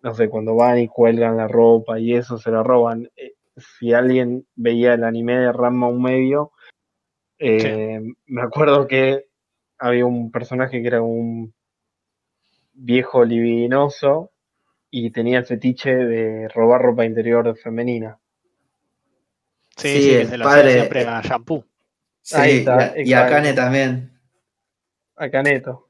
no 0.02 0.14
sé, 0.14 0.28
cuando 0.28 0.54
van 0.54 0.80
y 0.80 0.88
cuelgan 0.88 1.36
la 1.38 1.48
ropa 1.48 1.98
y 1.98 2.14
eso 2.14 2.38
se 2.38 2.50
la 2.50 2.62
roban. 2.62 3.08
Eh, 3.16 3.34
si 3.56 3.92
alguien 3.92 4.46
veía 4.54 4.94
el 4.94 5.04
anime 5.04 5.38
de 5.38 5.52
Ramma 5.52 5.88
un 5.88 6.02
medio, 6.02 6.52
me 7.38 8.42
acuerdo 8.42 8.86
que 8.86 9.26
había 9.78 10.06
un 10.06 10.30
personaje 10.30 10.80
que 10.80 10.86
era 10.86 11.02
un 11.02 11.52
viejo 12.72 13.24
libidinoso 13.24 14.31
y 14.94 15.10
tenía 15.10 15.38
el 15.38 15.46
fetiche 15.46 15.90
de 15.90 16.48
robar 16.48 16.82
ropa 16.82 17.06
interior 17.06 17.56
femenina. 17.56 18.18
Sí, 19.74 19.88
sí, 19.88 20.14
el 20.14 20.28
se 20.28 20.38
padre, 20.38 20.72
siempre 20.74 21.06
a 21.06 21.22
shampoo. 21.22 21.64
Sí, 22.20 22.36
Ahí 22.36 22.58
está, 22.58 22.92
y, 22.96 23.12
a, 23.14 23.26
Cane 23.26 23.54
también. 23.54 24.12
A 25.16 25.30
Caneto. 25.30 25.88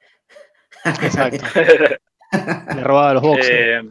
Exacto. 0.85 1.45
Le 2.77 2.85
robaba 2.85 3.15
los 3.15 3.23
boxes. 3.23 3.51
Eh, 3.51 3.83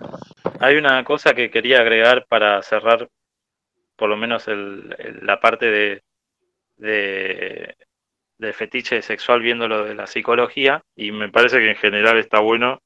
hay 0.61 0.77
una 0.77 1.03
cosa 1.03 1.33
que 1.33 1.51
quería 1.51 1.81
agregar 1.81 2.25
para 2.27 2.61
cerrar 2.63 3.09
por 3.97 4.09
lo 4.09 4.15
menos 4.15 4.47
el, 4.47 4.95
la 5.21 5.41
parte 5.41 5.65
de, 5.65 6.03
de, 6.77 7.75
de, 8.37 8.53
fetiche 8.53 9.01
sexual 9.01 9.41
viéndolo 9.41 9.83
de 9.83 9.93
la 9.93 10.07
psicología 10.07 10.81
y 10.95 11.11
me 11.11 11.29
parece 11.29 11.59
que 11.59 11.69
en 11.69 11.75
general 11.75 12.17
está 12.17 12.39
bueno 12.39 12.81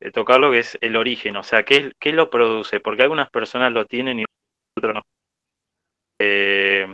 de 0.00 0.10
tocarlo, 0.12 0.50
que 0.50 0.58
es 0.58 0.78
el 0.80 0.96
origen, 0.96 1.36
o 1.36 1.42
sea, 1.42 1.64
¿qué, 1.64 1.92
qué 1.98 2.12
lo 2.12 2.30
produce? 2.30 2.80
Porque 2.80 3.02
algunas 3.02 3.30
personas 3.30 3.72
lo 3.72 3.86
tienen 3.86 4.20
y 4.20 4.24
otros 4.76 4.94
no. 4.94 5.02
Eh, 6.18 6.86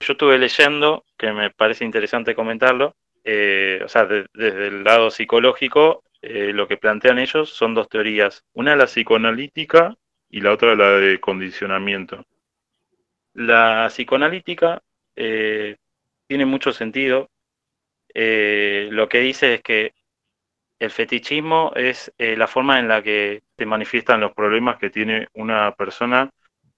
yo 0.00 0.12
estuve 0.12 0.38
leyendo, 0.38 1.04
que 1.16 1.32
me 1.32 1.50
parece 1.50 1.84
interesante 1.84 2.34
comentarlo, 2.34 2.94
eh, 3.24 3.80
o 3.84 3.88
sea, 3.88 4.04
desde 4.04 4.66
el 4.66 4.84
lado 4.84 5.10
psicológico, 5.10 6.04
eh, 6.20 6.52
lo 6.52 6.66
que 6.68 6.76
plantean 6.76 7.18
ellos 7.18 7.50
son 7.50 7.74
dos 7.74 7.88
teorías. 7.88 8.44
Una 8.52 8.76
la 8.76 8.86
psicoanalítica 8.86 9.96
y 10.30 10.40
la 10.40 10.52
otra 10.52 10.74
la 10.74 10.92
de 10.92 11.20
condicionamiento. 11.20 12.24
La 13.34 13.86
psicoanalítica 13.88 14.82
tiene 15.14 16.46
mucho 16.46 16.72
sentido. 16.72 17.30
lo 18.14 19.08
que 19.08 19.20
dice 19.20 19.54
es 19.54 19.62
que 19.62 19.92
el 20.78 20.90
fetichismo 20.90 21.72
es 21.76 22.12
la 22.18 22.46
forma 22.46 22.78
en 22.78 22.88
la 22.88 23.02
que 23.02 23.42
se 23.56 23.66
manifiestan 23.66 24.20
los 24.20 24.32
problemas 24.32 24.78
que 24.78 24.90
tiene 24.90 25.28
una 25.34 25.72
persona 25.74 26.30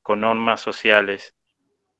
con 0.02 0.20
normas 0.20 0.61
sociales. 0.61 1.35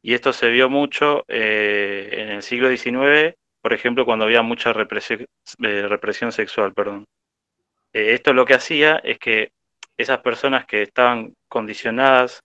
Y 0.02 0.14
esto 0.14 0.32
se 0.32 0.50
vio 0.50 0.68
mucho 0.68 1.24
en 1.28 2.30
el 2.30 2.42
siglo 2.42 2.68
XIX 2.68 3.37
por 3.66 3.72
ejemplo, 3.72 4.04
cuando 4.04 4.26
había 4.26 4.42
mucha 4.42 4.72
represión, 4.72 5.26
eh, 5.61 5.88
represión 5.88 6.30
sexual, 6.30 6.72
perdón. 6.72 7.04
Eh, 7.92 8.14
esto 8.14 8.32
lo 8.32 8.44
que 8.44 8.54
hacía 8.54 8.98
es 8.98 9.18
que 9.18 9.50
esas 9.96 10.20
personas 10.20 10.66
que 10.66 10.82
estaban 10.82 11.35
condicionadas 11.48 12.44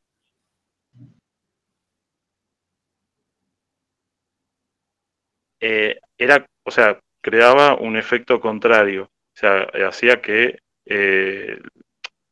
eh, 5.59 5.99
era, 6.17 6.43
o 6.63 6.71
sea, 6.71 6.99
creaba 7.21 7.75
un 7.75 7.97
efecto 7.97 8.41
contrario, 8.41 9.10
sea, 9.41 9.87
hacía 9.87 10.21
que 10.21 10.59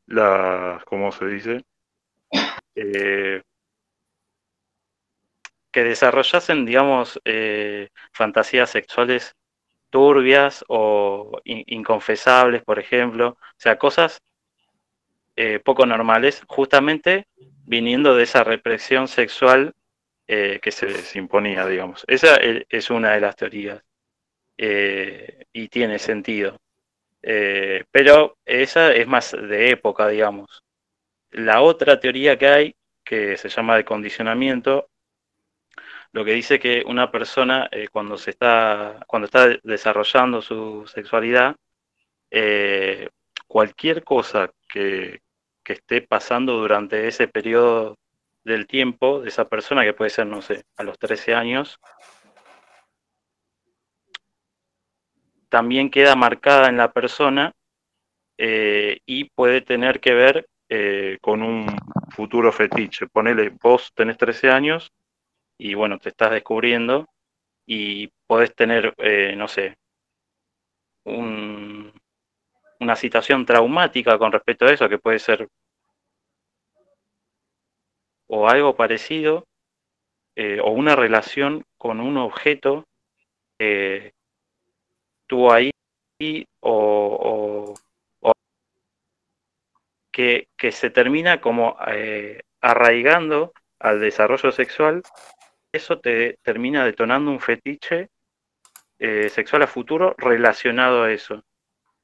la, 0.08 0.82
¿cómo 0.86 1.12
se 1.12 1.26
dice? 1.28 1.64
que 5.72 5.84
desarrollasen, 5.84 6.66
digamos, 6.66 7.20
eh, 7.26 7.90
fantasías 8.12 8.70
sexuales 8.70 9.36
turbias 9.90 10.64
o 10.68 11.40
inconfesables, 11.46 12.64
por 12.64 12.80
ejemplo, 12.80 13.30
o 13.30 13.56
sea, 13.58 13.78
cosas 13.78 14.22
eh, 15.36 15.60
poco 15.60 15.86
normales, 15.86 16.44
justamente 16.48 17.28
viniendo 17.66 18.16
de 18.16 18.24
esa 18.24 18.44
represión 18.44 19.08
sexual 19.08 19.74
eh, 20.28 20.60
que 20.62 20.72
se 20.72 20.88
les 20.88 21.16
imponía, 21.16 21.66
digamos. 21.66 22.04
Esa 22.08 22.38
es 22.38 22.90
una 22.90 23.12
de 23.14 23.22
las 23.22 23.36
teorías 23.36 23.84
y 24.58 25.70
tiene 25.70 26.00
sentido. 26.00 26.60
Pero 27.22 28.38
esa 28.46 28.94
es 28.94 29.08
más 29.08 29.32
de 29.32 29.72
época, 29.72 30.08
digamos. 30.08 30.64
La 31.32 31.62
otra 31.62 32.00
teoría 32.00 32.38
que 32.38 32.48
hay, 32.48 32.76
que 33.04 33.38
se 33.38 33.50
llama 33.50 33.78
de 33.78 33.86
condicionamiento, 33.86 34.90
lo 36.12 36.26
que 36.26 36.34
dice 36.34 36.60
que 36.60 36.84
una 36.86 37.12
persona 37.12 37.68
eh, 37.72 37.88
cuando 37.92 38.18
se 38.18 38.32
está 38.32 39.04
cuando 39.08 39.26
está 39.26 39.50
desarrollando 39.64 40.42
su 40.42 40.88
sexualidad 40.88 41.56
eh, 42.32 43.10
cualquier 43.48 44.04
cosa 44.04 44.52
que, 44.68 45.22
que, 45.64 45.74
esté 45.74 46.02
pasando 46.02 46.58
durante 46.58 47.08
ese 47.08 47.28
periodo 47.28 47.98
del 48.44 48.68
tiempo 48.68 49.22
de 49.22 49.30
esa 49.30 49.48
persona 49.48 49.84
que 49.84 49.94
puede 49.94 50.10
ser 50.10 50.28
no 50.28 50.42
sé 50.42 50.64
a 50.78 50.84
los 50.84 50.98
13 51.00 51.36
años 51.36 51.80
también 55.50 55.90
queda 55.90 56.16
marcada 56.16 56.70
en 56.70 56.78
la 56.78 56.92
persona 56.92 57.54
eh, 58.38 59.00
y 59.06 59.26
puede 59.26 59.62
tener 59.62 60.00
que 60.00 60.14
ver 60.14 60.48
con 61.20 61.42
un 61.42 61.66
futuro 62.12 62.52
fetiche. 62.52 63.08
Ponele, 63.08 63.50
vos 63.60 63.92
tenés 63.96 64.18
13 64.18 64.52
años 64.52 64.92
y 65.58 65.74
bueno, 65.74 65.98
te 65.98 66.10
estás 66.10 66.32
descubriendo 66.32 67.08
y 67.66 68.08
podés 68.26 68.56
tener, 68.56 68.94
eh, 68.98 69.36
no 69.38 69.48
sé, 69.48 69.78
una 71.06 72.96
situación 72.96 73.46
traumática 73.46 74.18
con 74.18 74.32
respecto 74.32 74.66
a 74.66 74.72
eso, 74.72 74.90
que 74.90 74.98
puede 74.98 75.20
ser 75.20 75.48
o 78.28 78.48
algo 78.48 78.76
parecido, 78.76 79.46
eh, 80.36 80.60
o 80.64 80.72
una 80.72 80.96
relación 80.96 81.66
con 81.78 82.00
un 82.00 82.18
objeto 82.18 82.86
eh, 83.60 84.14
tuvo 85.30 85.54
ahí 85.54 85.72
o, 86.60 87.74
que, 90.12 90.48
que, 90.58 90.72
se 90.74 90.90
termina 90.90 91.40
como 91.40 91.78
arraigando 92.60 93.54
al 93.80 94.02
desarrollo 94.02 94.52
sexual 94.52 95.02
eso 95.72 96.00
te 96.00 96.38
termina 96.42 96.84
detonando 96.84 97.32
un 97.32 97.40
fetiche 97.40 98.10
eh, 98.98 99.30
sexual 99.30 99.64
a 99.64 99.68
futuro 99.68 100.16
relacionado 100.18 101.04
a 101.04 101.12
eso. 101.12 101.44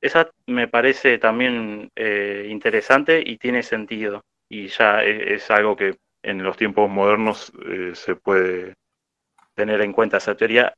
Esa 0.02 0.30
me 0.46 0.68
parece 0.68 1.18
también 1.18 1.90
eh, 1.96 2.48
interesante 2.50 3.24
y 3.26 3.38
tiene 3.38 3.64
sentido. 3.64 4.22
Y 4.50 4.68
ya 4.68 5.04
e, 5.04 5.34
es, 5.34 5.50
algo 5.50 5.76
que 5.76 5.98
en 6.22 6.44
los 6.44 6.58
tiempos 6.58 6.90
modernos 6.90 7.52
eh, 7.68 7.92
se 7.96 8.16
puede 8.16 8.76
tener 9.56 9.82
en 9.82 9.94
cuenta 9.94 10.18
esa 10.18 10.36
teoría 10.36 10.74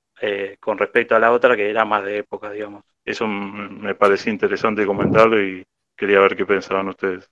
con 0.59 0.77
respecto 0.77 1.15
a 1.15 1.19
la 1.19 1.31
otra 1.31 1.55
que 1.55 1.69
era 1.69 1.85
más 1.85 2.03
de 2.03 2.17
época, 2.17 2.51
digamos. 2.51 2.83
Eso 3.05 3.27
me 3.27 3.95
parecía 3.95 4.33
interesante 4.33 4.85
comentarlo 4.85 5.41
y 5.41 5.63
quería 5.95 6.19
ver 6.19 6.35
qué 6.35 6.45
pensaban 6.45 6.89
ustedes. 6.89 7.29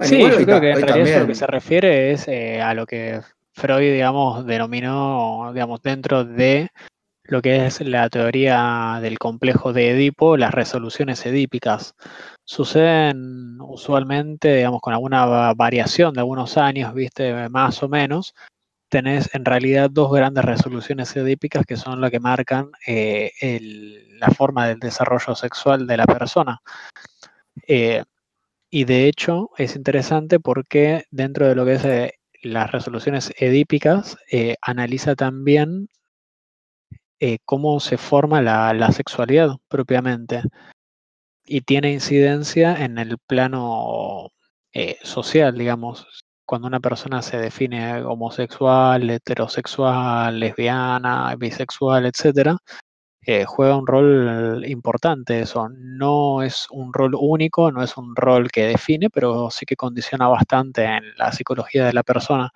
Sí, 0.00 0.20
yo 0.20 0.44
creo 0.44 0.60
que 0.60 0.70
en 0.72 0.82
realidad 0.82 1.20
lo 1.20 1.26
que 1.26 1.34
se 1.34 1.46
refiere 1.46 2.10
es 2.10 2.28
a 2.28 2.74
lo 2.74 2.84
que 2.84 3.20
Freud, 3.52 3.92
digamos, 3.92 4.44
denominó, 4.44 5.52
digamos, 5.54 5.80
dentro 5.82 6.24
de 6.24 6.68
lo 7.26 7.40
que 7.40 7.64
es 7.64 7.80
la 7.80 8.10
teoría 8.10 8.98
del 9.00 9.18
complejo 9.18 9.72
de 9.72 9.92
Edipo, 9.92 10.36
las 10.36 10.52
resoluciones 10.52 11.24
edípicas. 11.24 11.94
Suceden 12.44 13.58
usualmente, 13.60 14.56
digamos, 14.56 14.82
con 14.82 14.92
alguna 14.92 15.54
variación 15.54 16.12
de 16.12 16.20
algunos 16.20 16.58
años, 16.58 16.92
viste, 16.92 17.48
más 17.48 17.82
o 17.82 17.88
menos. 17.88 18.34
Tenés 18.94 19.28
en 19.34 19.44
realidad 19.44 19.90
dos 19.90 20.12
grandes 20.12 20.44
resoluciones 20.44 21.16
edípicas 21.16 21.66
que 21.66 21.76
son 21.76 22.00
las 22.00 22.12
que 22.12 22.20
marcan 22.20 22.70
eh, 22.86 23.32
la 24.20 24.28
forma 24.28 24.68
del 24.68 24.78
desarrollo 24.78 25.34
sexual 25.34 25.88
de 25.88 25.96
la 25.96 26.06
persona. 26.06 26.62
Eh, 27.66 28.04
y 28.70 28.84
de 28.84 29.08
hecho 29.08 29.50
es 29.58 29.74
interesante 29.74 30.38
porque 30.38 31.06
dentro 31.10 31.48
de 31.48 31.56
lo 31.56 31.64
que 31.64 31.72
es 31.72 31.84
eh, 31.84 32.12
las 32.44 32.70
resoluciones 32.70 33.32
edípicas 33.36 34.16
analiza 34.62 35.16
también 35.16 35.88
cómo 37.44 37.80
se 37.80 37.96
forma 37.96 38.42
la, 38.42 38.92
sexualidad 38.92 39.56
propiamente 39.66 40.42
y 41.44 41.62
tiene 41.62 41.90
incidencia 41.90 42.76
en 42.84 42.98
el 42.98 43.18
plano 43.18 44.30
social, 45.02 45.58
digamos. 45.58 46.23
Cuando 46.46 46.68
una 46.68 46.80
persona 46.80 47.22
se 47.22 47.38
define 47.38 48.02
homosexual, 48.02 49.08
heterosexual, 49.08 50.38
lesbiana, 50.38 51.34
bisexual, 51.36 52.06
etcétera, 52.06 52.56
eh, 53.26 53.44
juega 53.46 53.76
un 53.76 53.86
rol 53.86 54.64
importante 54.66 55.40
eso. 55.40 55.68
No 55.70 56.42
es 56.42 56.66
un 56.70 56.92
rol 56.92 57.14
único, 57.18 57.72
no 57.72 57.82
es 57.82 57.96
un 57.96 58.14
rol 58.14 58.50
que 58.50 58.66
define, 58.66 59.08
pero 59.10 59.50
sí 59.50 59.64
que 59.64 59.76
condiciona 59.76 60.28
bastante 60.28 60.84
en 60.84 61.16
la 61.16 61.32
psicología 61.32 61.86
de 61.86 61.94
la 61.94 62.02
persona. 62.02 62.52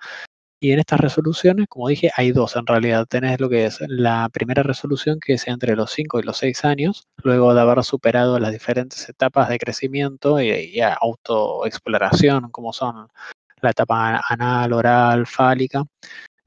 Y 0.61 0.73
en 0.73 0.79
estas 0.79 0.99
resoluciones, 0.99 1.67
como 1.69 1.87
dije, 1.87 2.11
hay 2.15 2.31
dos 2.33 2.55
en 2.57 2.67
realidad. 2.67 3.05
Tenés 3.07 3.39
lo 3.39 3.49
que 3.49 3.65
es 3.65 3.79
la 3.87 4.29
primera 4.31 4.61
resolución, 4.61 5.19
que 5.19 5.33
es 5.33 5.47
entre 5.47 5.75
los 5.75 5.91
5 5.91 6.19
y 6.19 6.23
los 6.23 6.37
6 6.37 6.65
años, 6.65 7.07
luego 7.23 7.53
de 7.53 7.61
haber 7.61 7.83
superado 7.83 8.37
las 8.39 8.51
diferentes 8.51 9.07
etapas 9.07 9.49
de 9.49 9.57
crecimiento 9.57 10.41
y, 10.41 10.81
autoexploración, 10.81 12.51
como 12.51 12.73
son 12.73 13.07
la 13.61 13.71
etapa 13.71 14.21
anal, 14.29 14.73
oral, 14.73 15.27
fálica, 15.27 15.83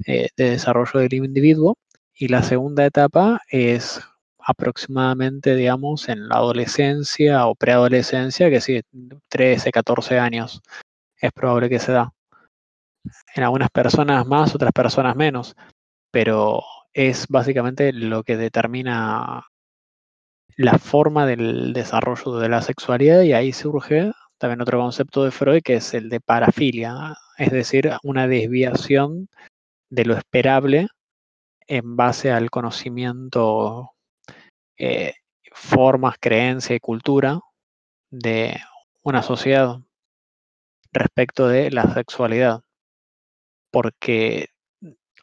eh, 0.07 0.29
de 0.37 0.51
desarrollo 0.51 1.01
del 1.01 1.15
individuo. 1.15 1.77
Y 2.15 2.29
la 2.29 2.43
segunda 2.43 2.87
etapa 2.87 3.41
es 3.49 4.01
aproximadamente, 4.39 5.55
digamos, 5.55 6.09
en 6.09 6.29
la 6.29 6.37
adolescencia 6.37 7.47
o 7.47 7.55
preadolescencia, 7.55 8.51
que 8.51 8.61
sí, 8.61 8.81
13, 9.29 9.71
14 9.73 10.19
años 10.19 10.63
es 11.17 11.33
probable 11.33 11.69
que 11.69 11.79
se 11.79 11.93
da. 11.93 12.13
En 13.35 13.43
algunas 13.45 13.71
personas 13.71 14.27
más, 14.27 14.55
otras 14.55 14.73
personas 14.73 15.17
menos, 15.17 15.57
pero 16.11 16.63
es 16.93 17.27
básicamente 17.29 17.93
lo 17.93 18.23
que 18.23 18.37
determina 18.37 19.47
la 20.57 20.79
forma 20.79 21.27
del 21.27 21.73
desarrollo 21.73 22.39
de 22.39 22.49
la 22.49 22.63
sexualidad 22.63 23.23
y 23.23 23.33
ahí 23.33 23.53
surge 23.53 24.13
también 24.43 24.61
otro 24.61 24.81
concepto 24.81 25.25
de 25.25 25.31
Freud 25.31 25.63
que 25.63 25.75
es 25.77 25.95
el 25.95 26.09
de 26.09 26.19
parafilia, 26.21 27.17
es 27.39 27.53
decir, 27.53 27.93
una 28.03 28.27
desviación 28.27 29.29
de 29.89 30.05
lo 30.05 30.17
esperable 30.17 30.89
en 31.69 31.95
base 31.95 32.33
al 32.33 32.51
conocimiento 32.51 33.93
eh, 34.77 35.15
formas, 35.53 36.17
creencia 36.21 36.75
y 36.75 36.81
cultura 36.81 37.39
de 38.11 38.57
una 39.05 39.23
sociedad 39.23 39.79
respecto 40.93 41.47
de 41.47 41.71
la 41.71 41.95
sexualidad. 41.95 42.63
Porque 43.71 44.49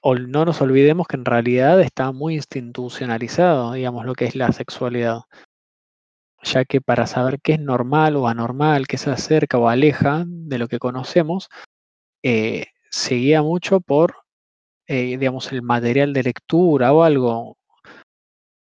no 0.02 0.46
nos 0.46 0.62
olvidemos 0.62 1.08
que 1.08 1.18
en 1.18 1.26
realidad 1.26 1.82
está 1.82 2.14
muy 2.14 2.36
institucionalizado, 2.36 3.74
digamos, 3.74 4.06
lo 4.06 4.14
que 4.14 4.26
es 4.26 4.36
la 4.36 4.54
sexualidad. 4.54 5.24
Ya 6.44 6.66
que 6.66 6.82
para 6.82 7.06
saber 7.08 7.40
qué 7.42 7.54
es 7.54 7.60
normal 7.60 8.16
o 8.16 8.28
anormal, 8.28 8.88
qué 8.88 8.98
se 8.98 9.12
acerca 9.12 9.58
o 9.58 9.68
aleja 9.68 10.24
de 10.28 10.58
lo 10.58 10.68
que 10.68 10.80
conocemos, 10.80 11.50
eh, 12.24 12.68
se 12.90 13.16
guía 13.16 13.42
mucho 13.42 13.82
por, 13.82 14.16
eh, 14.88 15.18
digamos, 15.18 15.52
el 15.52 15.62
material 15.62 16.14
de 16.14 16.24
lectura 16.24 16.94
o 16.94 17.04
algo. 17.04 17.58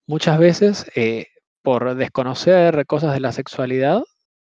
Muchas 0.07 0.39
veces, 0.39 0.91
eh, 0.95 1.29
por 1.63 1.95
desconocer 1.95 2.87
cosas 2.87 3.15
de 3.15 3.21
la 3.21 3.33
sexualidad, 3.33 4.03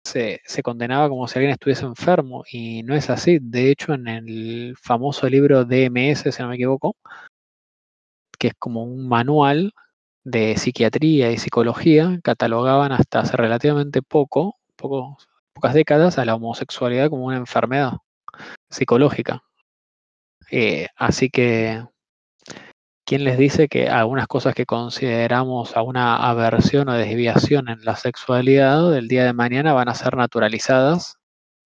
se, 0.07 0.41
condenaba 0.63 1.09
como 1.09 1.27
si 1.29 1.39
alguien 1.39 1.53
estuviese 1.53 1.85
enfermo 1.85 2.45
y 2.51 2.83
no 2.83 2.95
es 2.95 3.11
así. 3.11 3.39
De 3.41 3.71
hecho, 3.71 3.95
en 3.95 4.09
el 4.09 4.77
famoso 4.81 5.29
libro 5.29 5.65
DMS, 5.65 6.33
si 6.33 6.43
no 6.43 6.49
me 6.49 6.55
equivoco, 6.55 6.97
que 8.39 8.49
es 8.49 8.55
como 8.59 8.85
un 8.85 9.09
manual 9.09 9.73
de 10.27 10.57
psiquiatría 10.57 11.31
y 11.31 11.39
psicología, 11.39 12.19
catalogaban 12.25 12.91
hasta 12.91 13.21
hace 13.21 13.37
relativamente 13.37 14.03
poco, 14.03 14.57
pocas 14.75 15.73
décadas, 15.73 16.19
a 16.19 16.25
la 16.25 16.35
homosexualidad 16.35 17.11
como 17.11 17.27
una 17.27 17.37
enfermedad 17.37 17.93
psicológica. 18.69 19.45
Eh, 20.51 20.89
así 20.97 21.31
que 21.31 21.85
¿Quién 23.09 23.23
les 23.23 23.39
dice 23.39 23.69
que 23.69 23.89
algunas 23.89 24.27
cosas 24.27 24.53
que 24.53 24.67
consideramos 24.67 25.77
a 25.77 25.83
una 25.83 26.17
aversión 26.29 26.89
o 26.89 26.95
desviación 26.95 27.69
en 27.69 27.85
la 27.85 27.95
sexualidad 27.95 28.91
del 28.91 29.07
día 29.07 29.25
de 29.25 29.33
mañana 29.33 29.75
van 29.75 29.89
a 29.89 29.95
ser 29.95 30.17
naturalizadas 30.17 31.15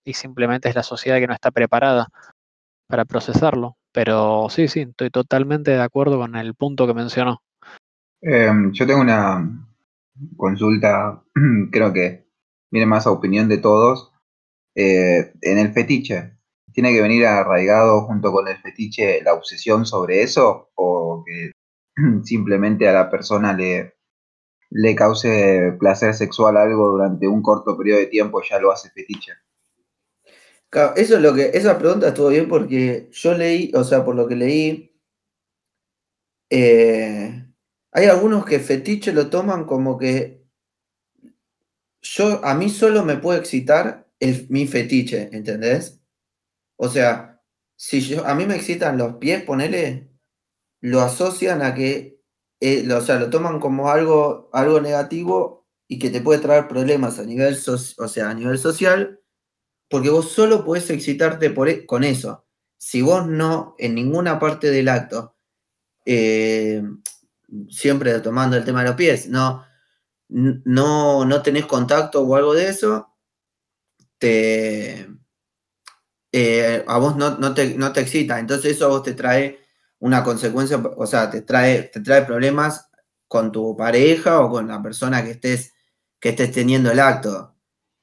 y 0.04 0.12
simplemente 0.12 0.68
es 0.68 0.74
la 0.74 0.82
sociedad 0.82 1.18
que 1.18 1.26
no 1.26 1.32
está 1.32 1.50
preparada 1.50 2.08
para 2.88 3.06
procesarlo? 3.06 3.78
Pero 3.90 4.48
sí, 4.50 4.68
sí, 4.68 4.80
estoy 4.80 5.08
totalmente 5.08 5.70
de 5.70 5.80
acuerdo 5.80 6.18
con 6.18 6.36
el 6.36 6.54
punto 6.54 6.86
que 6.86 6.92
mencionó. 6.92 7.40
Em, 8.22 8.72
yo 8.72 8.86
tengo 8.86 9.00
una 9.00 9.66
consulta, 10.36 11.22
creo 11.72 11.92
que 11.92 12.26
viene 12.70 12.86
más 12.86 13.06
a 13.06 13.10
opinión 13.10 13.48
de 13.48 13.58
todos. 13.58 14.12
Eh, 14.74 15.32
en 15.42 15.58
el 15.58 15.72
fetiche, 15.72 16.38
¿tiene 16.72 16.92
que 16.92 17.02
venir 17.02 17.26
arraigado 17.26 18.02
junto 18.02 18.32
con 18.32 18.48
el 18.48 18.58
fetiche 18.58 19.22
la 19.22 19.34
obsesión 19.34 19.86
sobre 19.86 20.22
eso? 20.22 20.70
¿O 20.74 21.24
que 21.26 21.52
simplemente 22.24 22.88
a 22.88 22.92
la 22.92 23.10
persona 23.10 23.52
le, 23.52 23.94
le 24.70 24.94
cause 24.94 25.76
placer 25.78 26.14
sexual 26.14 26.56
algo 26.56 26.90
durante 26.92 27.26
un 27.26 27.42
corto 27.42 27.76
periodo 27.76 28.00
de 28.00 28.06
tiempo 28.06 28.42
ya 28.42 28.58
lo 28.58 28.72
hace 28.72 28.90
fetiche? 28.90 29.32
eso 30.96 31.16
es 31.16 31.20
lo 31.20 31.34
que, 31.34 31.50
esa 31.52 31.78
pregunta 31.78 32.08
estuvo 32.08 32.28
bien 32.28 32.48
porque 32.48 33.08
yo 33.10 33.34
leí, 33.34 33.72
o 33.74 33.82
sea, 33.82 34.04
por 34.04 34.14
lo 34.14 34.28
que 34.28 34.36
leí, 34.36 34.96
eh, 36.48 37.39
hay 37.92 38.06
algunos 38.06 38.44
que 38.44 38.60
fetiche 38.60 39.12
lo 39.12 39.30
toman 39.30 39.64
como 39.64 39.98
que 39.98 40.40
yo, 42.02 42.44
a 42.44 42.54
mí 42.54 42.70
solo 42.70 43.04
me 43.04 43.16
puede 43.16 43.40
excitar 43.40 44.08
mi 44.48 44.66
fetiche, 44.66 45.28
¿entendés? 45.32 46.00
O 46.76 46.88
sea, 46.88 47.42
si 47.76 48.00
yo, 48.00 48.26
a 48.26 48.34
mí 48.34 48.46
me 48.46 48.56
excitan 48.56 48.98
los 48.98 49.16
pies, 49.16 49.42
ponele, 49.44 50.10
lo 50.80 51.00
asocian 51.00 51.62
a 51.62 51.74
que, 51.74 52.20
eh, 52.60 52.82
lo, 52.84 52.98
o 52.98 53.00
sea, 53.00 53.18
lo 53.18 53.30
toman 53.30 53.60
como 53.60 53.90
algo, 53.90 54.50
algo 54.52 54.80
negativo 54.80 55.66
y 55.88 55.98
que 55.98 56.10
te 56.10 56.20
puede 56.20 56.40
traer 56.40 56.68
problemas 56.68 57.18
a 57.18 57.24
nivel, 57.24 57.58
o 57.66 58.08
sea, 58.08 58.30
a 58.30 58.34
nivel 58.34 58.58
social, 58.58 59.20
porque 59.88 60.10
vos 60.10 60.30
solo 60.32 60.64
podés 60.64 60.88
excitarte 60.90 61.50
por, 61.50 61.68
e, 61.68 61.86
con 61.86 62.04
eso. 62.04 62.46
Si 62.78 63.02
vos 63.02 63.26
no, 63.26 63.74
en 63.78 63.94
ninguna 63.94 64.38
parte 64.38 64.70
del 64.70 64.88
acto, 64.88 65.36
eh, 66.06 66.82
siempre 67.68 68.18
tomando 68.20 68.56
el 68.56 68.64
tema 68.64 68.82
de 68.82 68.88
los 68.88 68.96
pies, 68.96 69.28
no, 69.28 69.64
no, 70.28 71.24
no 71.24 71.42
tenés 71.42 71.66
contacto 71.66 72.22
o 72.22 72.36
algo 72.36 72.54
de 72.54 72.68
eso, 72.68 73.08
te, 74.18 75.08
eh, 76.32 76.84
a 76.86 76.98
vos 76.98 77.16
no, 77.16 77.54
te, 77.54 77.74
no 77.74 77.92
te 77.92 78.00
excita. 78.00 78.38
Entonces 78.38 78.76
eso 78.76 78.86
a 78.86 78.88
vos 78.88 79.02
te 79.02 79.14
trae 79.14 79.58
una 79.98 80.22
consecuencia, 80.22 80.82
o 80.96 81.06
sea, 81.06 81.30
te 81.30 81.42
trae, 81.42 81.84
te 81.84 82.00
trae 82.00 82.22
problemas 82.22 82.90
con 83.26 83.52
tu 83.52 83.76
pareja 83.76 84.40
o 84.40 84.50
con 84.50 84.68
la 84.68 84.82
persona 84.82 85.22
que 85.24 85.32
estés, 85.32 85.74
que 86.18 86.30
estés 86.30 86.52
teniendo 86.52 86.90
el 86.90 87.00
acto. 87.00 87.54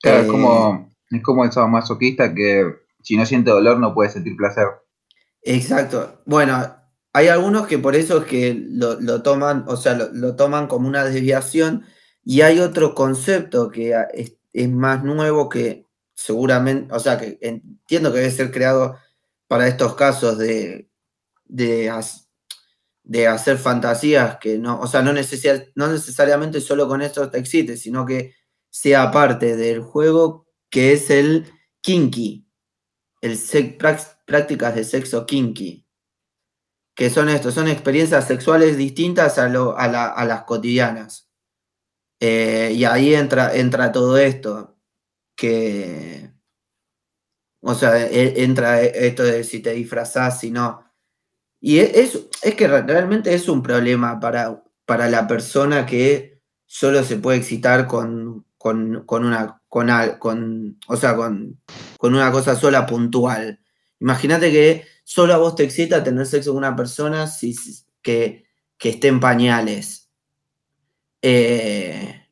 Claro, 0.02 0.24
es 0.24 0.28
como, 0.28 0.90
eh, 1.12 1.16
es 1.18 1.24
como 1.24 1.44
el 1.44 1.52
masoquista 1.70 2.34
que 2.34 2.64
si 3.02 3.18
no 3.18 3.26
siente 3.26 3.52
dolor 3.52 3.80
no 3.80 3.94
puede 3.94 4.10
sentir 4.10 4.36
placer. 4.36 4.68
Exacto. 5.42 6.22
Bueno, 6.26 6.76
hay 7.18 7.30
algunos 7.30 7.66
que 7.66 7.80
por 7.80 7.96
eso 7.96 8.20
es 8.20 8.26
que 8.26 8.64
lo, 8.70 9.24
toman, 9.24 9.66
o 9.68 9.76
sea, 9.76 9.96
lo, 9.96 10.36
toman 10.36 10.68
como 10.68 10.88
una 10.88 11.04
desviación 11.04 11.84
y 12.24 12.42
hay 12.42 12.60
otro 12.60 12.94
concepto 12.94 13.72
que 13.72 13.96
es 14.54 14.70
más 14.70 15.04
nuevo 15.04 15.50
que 15.50 15.88
seguramente, 16.14 16.94
o 16.94 17.00
sea, 17.00 17.18
que 17.18 17.40
entiendo 17.42 18.14
que 18.14 18.20
debe 18.20 18.30
ser 18.30 18.52
creado 18.52 19.00
para 19.48 19.68
estos 19.68 19.96
casos 19.96 20.38
de, 20.38 20.92
de, 21.46 21.90
hacer 23.28 23.58
fantasías 23.58 24.38
que 24.38 24.60
no, 24.60 24.80
o 24.80 24.86
sea, 24.86 25.02
no, 25.02 25.12
no 25.12 25.88
necesariamente 25.88 26.62
solo 26.62 26.88
con 26.88 27.02
esto 27.02 27.32
te 27.32 27.40
excites, 27.40 27.82
sino 27.82 28.06
que 28.06 28.36
sea 28.70 29.10
parte 29.10 29.56
del 29.56 29.82
juego 29.82 30.46
que 30.70 30.94
es 30.94 31.10
el 31.10 31.52
kinky, 31.82 32.48
el 33.22 33.40
prácticas 34.28 34.76
de 34.76 34.84
sexo 34.84 35.26
kinky, 35.26 35.87
que 36.98 37.12
son 37.12 37.30
estos, 37.30 37.54
son 37.54 37.68
experiencias 37.68 38.26
sexuales 38.26 38.76
distintas 38.76 39.38
a, 39.38 39.46
a, 39.46 40.26
las 40.26 40.44
cotidianas. 40.46 41.30
Eh, 42.20 42.74
y 42.76 42.86
ahí 42.86 43.14
entra, 43.14 43.56
entra 43.56 43.92
todo 43.92 44.18
esto 44.18 44.80
que, 45.36 46.32
o 47.62 47.76
sea, 47.76 48.04
e, 48.04 48.44
entra 48.44 48.82
esto 48.82 49.24
de 49.24 49.44
si 49.44 49.60
te 49.60 49.74
disfrazás, 49.74 50.40
si 50.40 50.50
no. 50.50 50.92
Y 51.62 51.78
e, 51.78 52.02
es, 52.02 52.20
es 52.42 52.56
que 52.56 52.68
realmente 52.68 53.32
es 53.36 53.48
un 53.48 53.62
problema 53.62 54.20
para, 54.20 54.64
para 54.86 55.08
la 55.08 55.28
persona 55.28 55.86
que 55.86 56.42
solo 56.66 57.04
se 57.04 57.18
puede 57.18 57.38
excitar 57.38 57.86
con, 57.86 58.48
con, 58.58 59.06
una, 59.08 59.62
con, 59.68 59.88
con, 60.18 60.80
o 60.88 60.98
sea, 60.98 61.16
con, 61.16 61.62
con 62.00 62.16
una 62.16 62.32
cosa 62.32 62.56
sola 62.56 62.88
puntual. 62.88 63.60
Imagínate 64.00 64.52
que 64.52 64.97
solo 65.08 65.34
a 65.34 65.38
vos 65.38 65.56
te 65.56 65.64
excita 65.64 66.04
tener 66.04 66.26
sexo 66.26 66.52
con 66.52 66.58
una 66.58 66.76
persona 66.76 67.28
si, 67.28 67.56
que, 68.02 68.46
que 68.78 68.90
esté 68.90 69.08
en 69.08 69.22
pañales. 69.22 70.10
Eh, 71.22 72.28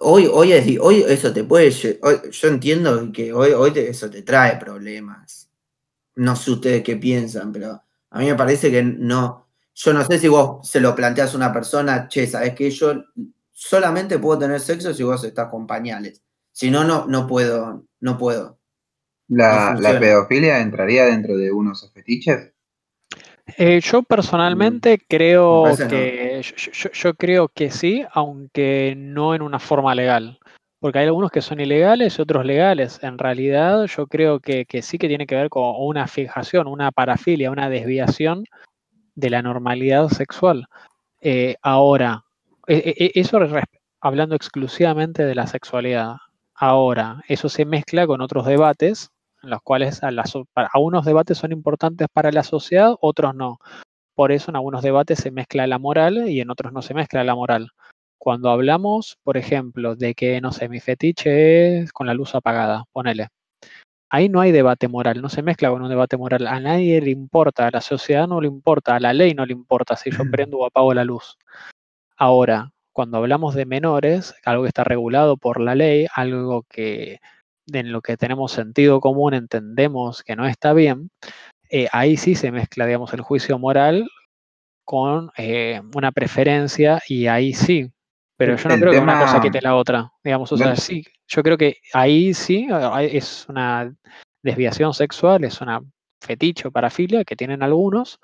Hoy, 0.00 0.28
hoy, 0.30 0.52
es, 0.52 0.78
hoy 0.80 1.04
eso 1.08 1.32
te 1.32 1.42
puede. 1.42 1.70
yo 1.70 2.48
entiendo 2.48 3.10
que 3.12 3.32
hoy, 3.32 3.50
hoy 3.52 3.72
eso 3.74 4.08
te 4.10 4.22
trae 4.22 4.56
problemas. 4.56 5.50
No 6.14 6.36
sé 6.36 6.52
ustedes 6.52 6.82
qué 6.84 6.96
piensan, 6.96 7.50
pero 7.50 7.82
a 8.10 8.18
mí 8.20 8.26
me 8.26 8.34
parece 8.36 8.70
que 8.70 8.82
no. 8.82 9.48
Yo 9.74 9.92
no 9.92 10.04
sé 10.04 10.18
si 10.20 10.28
vos 10.28 10.68
se 10.68 10.80
lo 10.80 10.94
planteas 10.94 11.34
a 11.34 11.36
una 11.36 11.52
persona, 11.52 12.06
che, 12.08 12.26
sabes 12.28 12.54
que 12.54 12.70
yo 12.70 13.04
solamente 13.50 14.18
puedo 14.18 14.38
tener 14.38 14.60
sexo 14.60 14.94
si 14.94 15.02
vos 15.02 15.24
estás 15.24 15.48
con 15.50 15.66
pañales. 15.66 16.22
Si 16.52 16.70
no, 16.70 16.84
no, 16.84 17.06
no 17.06 17.26
puedo, 17.26 17.84
no 18.00 18.18
puedo. 18.18 18.55
¿La, 19.28 19.76
¿La 19.78 19.98
pedofilia 19.98 20.60
entraría 20.60 21.06
dentro 21.06 21.36
de 21.36 21.50
unos 21.50 21.90
fetiches? 21.92 22.52
Eh, 23.58 23.80
yo 23.80 24.02
personalmente 24.02 24.98
creo 25.08 25.64
que 25.88 26.42
yo, 26.92 27.14
creo 27.14 27.48
que 27.48 27.70
sí, 27.70 28.04
aunque 28.12 28.94
no 28.96 29.34
en 29.34 29.42
una 29.42 29.58
forma 29.58 29.94
legal. 29.94 30.38
Porque 30.78 30.98
hay 30.98 31.06
algunos 31.06 31.30
que 31.30 31.40
son 31.40 31.60
ilegales 31.60 32.18
y 32.18 32.22
otros 32.22 32.44
legales. 32.44 32.98
En 33.02 33.18
realidad, 33.18 33.86
yo 33.86 34.06
creo 34.06 34.40
que, 34.40 34.66
sí 34.82 34.98
que 34.98 35.08
tiene 35.08 35.26
que 35.26 35.36
ver 35.36 35.48
con 35.48 35.74
una 35.78 36.06
fijación, 36.06 36.66
una 36.66 36.92
parafilia, 36.92 37.50
una 37.50 37.70
desviación 37.70 38.44
de 39.14 39.30
la 39.30 39.42
normalidad 39.42 40.08
sexual. 40.08 40.66
Eh, 41.20 41.56
ahora, 41.62 42.24
e, 42.66 42.76
e, 42.76 43.04
e, 43.06 43.20
eso 43.20 43.38
hablando 44.00 44.34
exclusivamente 44.34 45.24
de 45.24 45.34
la 45.34 45.46
sexualidad. 45.46 46.16
Ahora, 46.54 47.22
eso 47.28 47.48
se 47.48 47.64
mezcla 47.64 48.06
con 48.06 48.20
otros 48.20 48.44
debates 48.46 49.10
en 49.46 49.50
los 49.50 49.62
cuales 49.62 50.02
a, 50.02 50.10
algunos 50.72 51.04
debates 51.04 51.38
son 51.38 51.52
importantes 51.52 52.08
para 52.12 52.30
la 52.32 52.42
sociedad, 52.42 52.94
otros 53.00 53.34
no. 53.34 53.58
Por 54.14 54.32
eso 54.32 54.50
en 54.50 54.56
algunos 54.56 54.82
debates 54.82 55.20
se 55.20 55.30
mezcla 55.30 55.66
la 55.66 55.78
moral 55.78 56.28
y 56.28 56.40
en 56.40 56.50
otros 56.50 56.72
no 56.72 56.82
se 56.82 56.94
mezcla 56.94 57.24
la 57.24 57.34
moral. 57.34 57.70
Cuando 58.18 58.50
hablamos, 58.50 59.18
por 59.22 59.36
ejemplo, 59.36 59.94
de 59.94 60.14
que, 60.14 60.40
no 60.40 60.52
sé, 60.52 60.68
mi 60.68 60.80
fetiche 60.80 61.78
es 61.78 61.92
con 61.92 62.06
la 62.06 62.14
luz 62.14 62.34
apagada, 62.34 62.84
ponele. 62.92 63.28
Ahí 64.10 64.28
no 64.28 64.40
hay 64.40 64.52
debate 64.52 64.88
moral, 64.88 65.20
no 65.22 65.28
se 65.28 65.42
mezcla 65.42 65.70
con 65.70 65.82
un 65.82 65.88
debate 65.88 66.16
moral. 66.16 66.46
A 66.46 66.60
nadie 66.60 67.00
le 67.00 67.10
importa, 67.10 67.66
a 67.66 67.70
la 67.70 67.80
sociedad 67.80 68.26
no 68.26 68.40
le 68.40 68.48
importa, 68.48 68.96
a 68.96 69.00
la 69.00 69.12
ley 69.12 69.34
no 69.34 69.46
le 69.46 69.52
importa 69.52 69.96
si 69.96 70.10
yo 70.10 70.24
prendo 70.30 70.58
o 70.58 70.66
apago 70.66 70.94
la 70.94 71.04
luz. 71.04 71.36
Ahora, 72.16 72.72
cuando 72.92 73.18
hablamos 73.18 73.54
de 73.54 73.66
menores, 73.66 74.34
algo 74.44 74.62
que 74.62 74.68
está 74.68 74.82
regulado 74.82 75.36
por 75.36 75.60
la 75.60 75.74
ley, 75.74 76.06
algo 76.14 76.64
que 76.68 77.20
en 77.72 77.92
lo 77.92 78.00
que 78.00 78.16
tenemos 78.16 78.52
sentido 78.52 79.00
común 79.00 79.34
entendemos 79.34 80.22
que 80.22 80.36
no 80.36 80.46
está 80.46 80.72
bien, 80.72 81.10
eh, 81.70 81.88
ahí 81.92 82.16
sí 82.16 82.34
se 82.34 82.52
mezcla, 82.52 82.86
digamos, 82.86 83.12
el 83.12 83.20
juicio 83.20 83.58
moral 83.58 84.08
con 84.84 85.30
eh, 85.36 85.80
una 85.94 86.12
preferencia 86.12 87.02
y 87.08 87.26
ahí 87.26 87.52
sí. 87.52 87.90
Pero 88.38 88.56
yo 88.56 88.68
no 88.68 88.76
creo 88.76 88.92
que 88.92 88.98
una 88.98 89.18
cosa 89.18 89.40
quite 89.40 89.62
la 89.62 89.76
otra, 89.76 90.12
digamos, 90.22 90.52
o 90.52 90.56
sea, 90.58 90.76
sí, 90.76 91.04
yo 91.26 91.42
creo 91.42 91.56
que 91.56 91.78
ahí 91.94 92.34
sí 92.34 92.68
es 93.00 93.46
una 93.48 93.94
desviación 94.42 94.92
sexual, 94.92 95.44
es 95.44 95.62
una 95.62 95.80
fetiche 96.22 96.68
o 96.68 96.70
parafilia 96.70 97.24
que 97.24 97.34
tienen 97.34 97.62
algunos, 97.62 98.20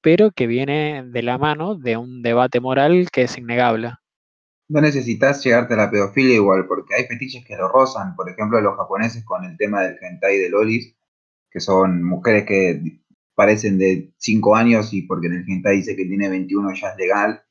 pero 0.00 0.30
que 0.30 0.46
viene 0.46 1.02
de 1.04 1.22
la 1.22 1.38
mano 1.38 1.74
de 1.74 1.96
un 1.96 2.22
debate 2.22 2.60
moral 2.60 3.08
que 3.10 3.22
es 3.22 3.36
innegable. 3.36 3.94
No 4.68 4.80
necesitas 4.80 5.44
llegarte 5.44 5.74
a 5.74 5.76
la 5.76 5.90
pedofilia 5.90 6.34
igual, 6.34 6.66
porque 6.66 6.94
hay 6.94 7.04
fetiches 7.04 7.44
que 7.44 7.56
lo 7.56 7.68
rozan, 7.68 8.16
por 8.16 8.28
ejemplo, 8.28 8.60
los 8.60 8.76
japoneses 8.76 9.24
con 9.24 9.44
el 9.44 9.56
tema 9.56 9.82
del 9.82 9.96
hentai 10.00 10.38
de 10.38 10.50
lolis, 10.50 10.96
que 11.50 11.60
son 11.60 12.02
mujeres 12.02 12.44
que 12.44 13.00
parecen 13.34 13.78
de 13.78 14.12
5 14.18 14.56
años 14.56 14.92
y 14.92 15.02
porque 15.02 15.28
en 15.28 15.34
el 15.34 15.44
hentai 15.48 15.76
dice 15.76 15.96
que 15.96 16.04
tiene 16.06 16.28
21 16.28 16.74
ya 16.74 16.90
es 16.90 16.96
legal, 16.96 17.42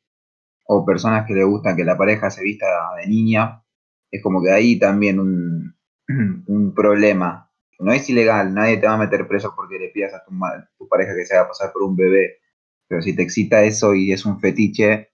o 0.66 0.86
personas 0.86 1.26
que 1.28 1.34
le 1.36 1.44
gustan 1.44 1.76
que 1.76 1.86
la 1.86 1.98
pareja 1.98 2.30
se 2.32 2.44
vista 2.44 2.66
de 2.98 3.08
niña, 3.08 3.64
es 4.12 4.22
como 4.24 4.42
que 4.44 4.52
hay 4.52 4.80
también 4.80 5.20
un, 5.20 5.76
un 6.48 6.74
problema. 6.74 7.52
No 7.80 7.92
es 7.94 8.10
ilegal, 8.10 8.54
nadie 8.54 8.78
te 8.78 8.88
va 8.88 8.94
a 8.94 8.98
meter 8.98 9.28
preso 9.28 9.54
porque 9.56 9.78
le 9.80 9.90
pidas 9.90 10.14
a 10.14 10.24
tu, 10.26 10.32
tu 10.78 10.88
pareja 10.88 11.14
que 11.16 11.26
se 11.26 11.36
haga 11.36 11.50
pasar 11.50 11.72
por 11.74 11.84
un 11.84 11.96
bebé 11.96 12.40
pero 12.88 13.02
si 13.02 13.16
te 13.16 13.24
excita 13.24 13.64
eso 13.64 13.94
y 13.96 14.12
es 14.12 14.26
un 14.26 14.40
fetiche, 14.40 15.12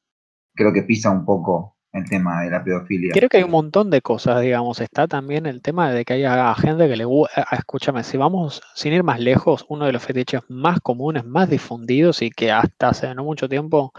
creo 0.55 0.73
que 0.73 0.83
pisa 0.83 1.09
un 1.11 1.25
poco 1.25 1.77
el 1.93 2.09
tema 2.09 2.41
de 2.43 2.49
la 2.51 2.63
pedofilia. 2.63 3.11
Creo 3.13 3.29
que 3.29 3.37
hay 3.37 3.43
un 3.43 3.51
montón 3.51 3.89
de 3.89 4.01
cosas, 4.01 4.41
digamos. 4.41 4.79
Está 4.81 5.07
también 5.07 5.45
el 5.45 5.61
tema 5.61 5.91
de 5.91 6.05
que 6.05 6.13
haya 6.13 6.53
gente 6.55 6.87
que 6.87 6.95
le 6.95 7.05
gusta. 7.05 7.45
Escúchame, 7.51 8.03
si 8.03 8.17
vamos 8.17 8.61
sin 8.75 8.93
ir 8.93 9.03
más 9.03 9.19
lejos, 9.19 9.65
uno 9.67 9.85
de 9.85 9.91
los 9.91 10.03
fetiches 10.03 10.41
más 10.47 10.79
comunes, 10.79 11.25
más 11.25 11.49
difundidos 11.49 12.21
y 12.21 12.29
que 12.29 12.51
hasta 12.51 12.89
hace 12.89 13.13
no 13.13 13.23
mucho 13.23 13.49
tiempo 13.49 13.91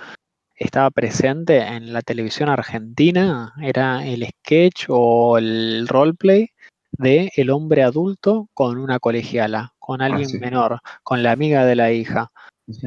estaba 0.56 0.90
presente 0.90 1.58
en 1.58 1.92
la 1.92 2.02
televisión 2.02 2.48
argentina 2.48 3.52
era 3.60 4.06
el 4.06 4.24
sketch 4.24 4.86
o 4.88 5.38
el 5.38 5.88
roleplay 5.88 6.50
de 6.92 7.32
el 7.36 7.50
hombre 7.50 7.82
adulto 7.82 8.48
con 8.54 8.78
una 8.78 8.98
colegiala, 8.98 9.74
con 9.78 10.02
ah, 10.02 10.06
alguien 10.06 10.40
menor, 10.40 10.80
con 11.02 11.22
la 11.22 11.32
amiga 11.32 11.64
de 11.64 11.74
la 11.74 11.92
hija. 11.92 12.30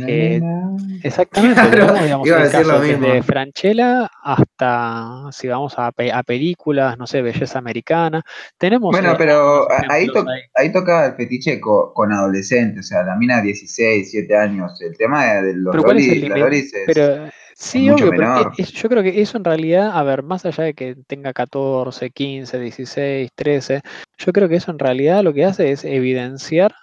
Eh, 0.08 0.42
exactamente, 1.04 1.62
digamos, 1.70 2.28
desde 2.28 3.24
Franchella 3.24 4.10
hasta, 4.24 5.28
si 5.32 5.48
vamos 5.48 5.76
a, 5.78 5.92
películas, 6.24 6.98
no 6.98 7.06
sé, 7.06 7.22
belleza 7.22 7.60
americana. 7.60 8.24
Tenemos. 8.58 8.92
Bueno, 8.92 9.16
pero 9.18 9.68
ahí, 9.90 10.08
ahí. 10.56 10.72
toca 10.72 11.08
el 11.08 11.16
fetiche 11.16 11.60
con, 11.60 12.14
adolescentes, 12.14 12.86
o 12.86 12.88
sea, 12.88 13.04
la 13.04 13.16
mina 13.16 13.42
16, 13.42 14.12
7 14.12 14.38
años. 14.38 14.82
El 14.82 14.98
tema 14.98 15.26
de 15.42 15.54
los 15.56 15.76
loris, 15.76 16.74
pero, 16.86 17.30
Sí, 17.58 17.90
obvio, 17.90 18.10
pero 18.10 18.52
yo 18.58 18.90
creo 18.90 19.02
que 19.02 19.22
eso 19.22 19.38
en 19.38 19.46
realidad, 19.46 19.92
a 19.94 20.04
ver, 20.04 20.24
más 20.24 20.46
allá 20.46 20.66
de 20.66 20.74
que 20.74 20.98
tenga 21.08 21.32
14, 21.32 22.10
15, 22.10 22.60
16, 22.60 23.30
13, 23.34 23.82
yo 24.18 24.34
creo 24.34 24.50
que 24.50 24.58
eso 24.58 24.72
en 24.72 24.80
realidad 24.80 25.24
lo 25.24 25.34
que 25.34 25.46
hace 25.46 25.72
es 25.72 25.86
evidenciar 25.86 26.76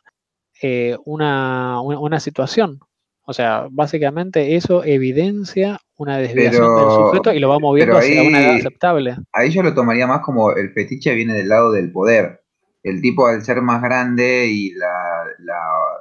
eh, 0.62 0.96
una, 1.04 1.80
una, 1.80 2.20
situación. 2.20 2.78
O 3.24 3.32
sea, 3.32 3.66
básicamente 3.70 4.56
eso 4.56 4.84
evidencia 4.84 5.80
una 5.96 6.18
desviación 6.18 6.76
del 6.76 6.90
sujeto 6.90 7.32
y 7.32 7.40
lo 7.40 7.48
va 7.48 7.58
moviendo 7.58 7.96
hacia 7.96 8.22
una 8.22 8.40
edad 8.40 8.56
aceptable. 8.56 9.16
Ahí 9.32 9.50
yo 9.50 9.62
lo 9.62 9.74
tomaría 9.74 10.06
más 10.06 10.20
como 10.20 10.52
el 10.52 10.72
fetiche 10.72 11.14
viene 11.14 11.34
del 11.34 11.48
lado 11.48 11.72
del 11.72 11.90
poder. 11.92 12.44
El 12.82 13.00
tipo 13.00 13.26
al 13.26 13.44
ser 13.44 13.60
más 13.62 13.82
grande 13.82 14.46
y 14.46 14.70
la, 14.74 15.24
la 15.40 15.60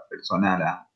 persona, 0.09 0.57
la... 0.57 0.87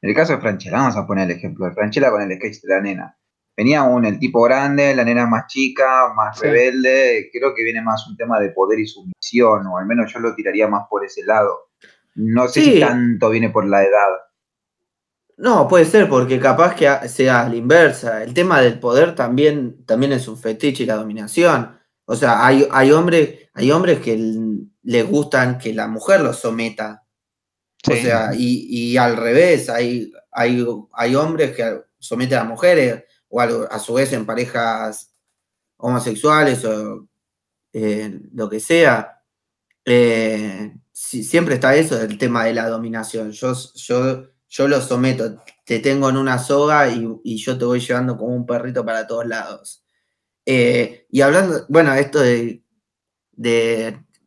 en 0.00 0.10
el 0.10 0.16
caso 0.16 0.34
de 0.34 0.40
Franchella, 0.40 0.78
vamos 0.78 0.96
a 0.96 1.06
poner 1.06 1.30
el 1.30 1.36
ejemplo 1.36 1.66
de 1.66 1.72
Franchella 1.72 2.10
con 2.10 2.22
el 2.22 2.36
sketch 2.36 2.60
de 2.62 2.68
la 2.68 2.80
nena. 2.80 3.18
Venía 3.56 3.82
un, 3.82 4.04
el 4.04 4.18
tipo 4.18 4.42
grande, 4.42 4.94
la 4.94 5.04
nena 5.04 5.26
más 5.26 5.46
chica, 5.46 6.12
más 6.14 6.40
rebelde, 6.40 7.28
creo 7.32 7.54
que 7.54 7.62
viene 7.62 7.82
más 7.82 8.08
un 8.08 8.16
tema 8.16 8.40
de 8.40 8.50
poder 8.50 8.80
y 8.80 8.86
sumisión, 8.86 9.66
o 9.66 9.78
al 9.78 9.86
menos 9.86 10.12
yo 10.12 10.20
lo 10.20 10.34
tiraría 10.34 10.68
más 10.68 10.86
por 10.88 11.04
ese 11.04 11.24
lado. 11.24 11.71
No 12.14 12.48
sé 12.48 12.62
si 12.62 12.80
tanto 12.80 13.30
viene 13.30 13.50
por 13.50 13.66
la 13.66 13.82
edad. 13.82 14.08
No, 15.36 15.66
puede 15.66 15.84
ser, 15.84 16.08
porque 16.08 16.38
capaz 16.38 16.74
que 16.74 17.08
sea 17.08 17.48
la 17.48 17.56
inversa. 17.56 18.22
El 18.22 18.34
tema 18.34 18.60
del 18.60 18.78
poder 18.78 19.14
también, 19.14 19.84
también 19.86 20.12
es 20.12 20.28
un 20.28 20.38
fetiche 20.38 20.84
y 20.84 20.86
la 20.86 20.96
dominación. 20.96 21.78
O 22.04 22.14
sea, 22.14 22.46
hay, 22.46 22.68
hay, 22.70 22.92
hombres, 22.92 23.48
hay 23.54 23.70
hombres 23.70 24.00
que 24.00 24.16
les 24.82 25.08
gustan 25.08 25.58
que 25.58 25.72
la 25.72 25.88
mujer 25.88 26.20
los 26.20 26.38
someta. 26.38 27.06
O 27.90 27.94
sea, 27.94 28.30
y, 28.34 28.96
al 28.96 29.16
revés, 29.16 29.68
hay, 29.68 30.12
hay, 30.30 30.64
hay 30.92 31.14
hombres 31.16 31.56
que 31.56 31.80
someten 31.98 32.38
a 32.38 32.44
mujeres, 32.44 33.04
o 33.28 33.40
a, 33.40 33.78
su 33.78 33.94
vez 33.94 34.12
en 34.12 34.26
parejas 34.26 35.14
homosexuales 35.78 36.64
o 36.64 37.08
eh, 37.72 38.20
lo 38.34 38.48
que 38.48 38.60
sea. 38.60 39.24
Eh, 39.84 40.72
siempre 41.02 41.54
está 41.54 41.74
eso, 41.74 42.00
el 42.00 42.16
tema 42.16 42.44
de 42.44 42.54
la 42.54 42.68
dominación. 42.68 43.32
Yo, 43.32 43.54
yo, 43.74 44.28
yo 44.48 44.68
lo 44.68 44.80
someto, 44.80 45.42
te 45.64 45.80
tengo 45.80 46.08
en 46.08 46.16
una 46.16 46.38
soga 46.38 46.88
y, 46.88 47.36
yo 47.36 47.58
te 47.58 47.64
voy 47.64 47.80
llevando 47.80 48.16
como 48.16 48.34
un 48.34 48.46
perrito 48.46 48.84
para 48.84 49.06
todos 49.06 49.26
lados. 49.26 49.84
Eh, 50.46 51.06
y 51.10 51.20
hablando, 51.20 51.66
bueno, 51.68 51.92
esto 51.94 52.20
de, 52.20 52.62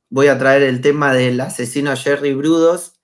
voy 0.10 0.28
a 0.28 0.38
traer 0.38 0.64
el 0.64 0.82
tema 0.82 1.14
del 1.14 1.40
asesino 1.40 1.96
Jerry 1.96 2.34
Brudos, 2.34 3.00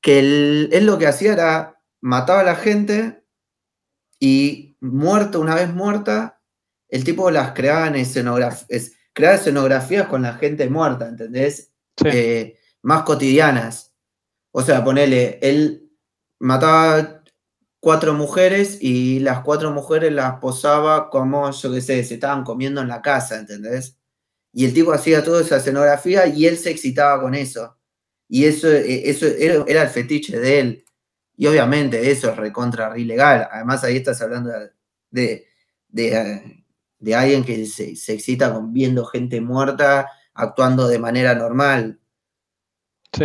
que 0.00 0.20
él, 0.20 0.86
lo 0.86 0.98
que 0.98 1.08
hacía 1.08 1.32
era 1.32 1.82
mataba 2.00 2.40
a 2.40 2.44
la 2.44 2.56
gente 2.56 3.24
y 4.20 4.76
muerto, 4.80 5.40
una 5.40 5.56
vez 5.56 5.72
muerta, 5.74 6.40
el 6.88 7.02
tipo 7.02 7.30
las 7.32 7.52
creaba 7.52 7.88
en 7.88 7.96
escenografías, 7.96 8.92
creaba 9.12 9.34
escenografías 9.34 10.06
con 10.06 10.22
la 10.22 10.34
gente 10.34 10.68
muerta, 10.70 11.08
¿entendés? 11.08 11.72
Eh, 12.04 12.56
más 12.86 13.02
cotidianas. 13.02 13.92
O 14.52 14.62
sea, 14.62 14.84
ponele, 14.84 15.40
él 15.42 15.90
mataba 16.38 17.24
cuatro 17.80 18.14
mujeres 18.14 18.78
y 18.80 19.18
las 19.18 19.40
cuatro 19.40 19.72
mujeres 19.72 20.12
las 20.12 20.38
posaba 20.38 21.10
como, 21.10 21.50
yo 21.50 21.72
qué 21.72 21.80
sé, 21.80 22.04
se 22.04 22.14
estaban 22.14 22.44
comiendo 22.44 22.80
en 22.80 22.86
la 22.86 23.02
casa, 23.02 23.40
¿entendés? 23.40 23.98
Y 24.52 24.66
el 24.66 24.72
tipo 24.72 24.92
hacía 24.92 25.24
toda 25.24 25.42
esa 25.42 25.56
escenografía 25.56 26.28
y 26.28 26.46
él 26.46 26.56
se 26.58 26.70
excitaba 26.70 27.20
con 27.20 27.34
eso. 27.34 27.76
Y 28.28 28.44
eso, 28.44 28.70
e, 28.70 29.10
eso 29.10 29.26
era, 29.26 29.82
el 29.82 29.88
fetiche 29.88 30.38
de 30.38 30.60
él. 30.60 30.84
Y 31.36 31.48
obviamente 31.48 32.12
eso 32.12 32.30
es 32.30 32.36
recontra 32.36 32.96
ilegal. 32.96 33.48
Además 33.50 33.82
ahí 33.82 33.96
estás 33.96 34.22
hablando 34.22 34.52
de, 35.10 35.48
de, 35.88 37.14
alguien 37.16 37.44
que 37.44 37.66
se, 37.66 37.96
se, 37.96 38.12
excita 38.12 38.54
con 38.54 38.72
viendo 38.72 39.04
gente 39.04 39.40
muerta 39.40 40.08
actuando 40.34 40.86
de 40.86 41.00
manera 41.00 41.34
normal. 41.34 41.98
Sí. 43.16 43.24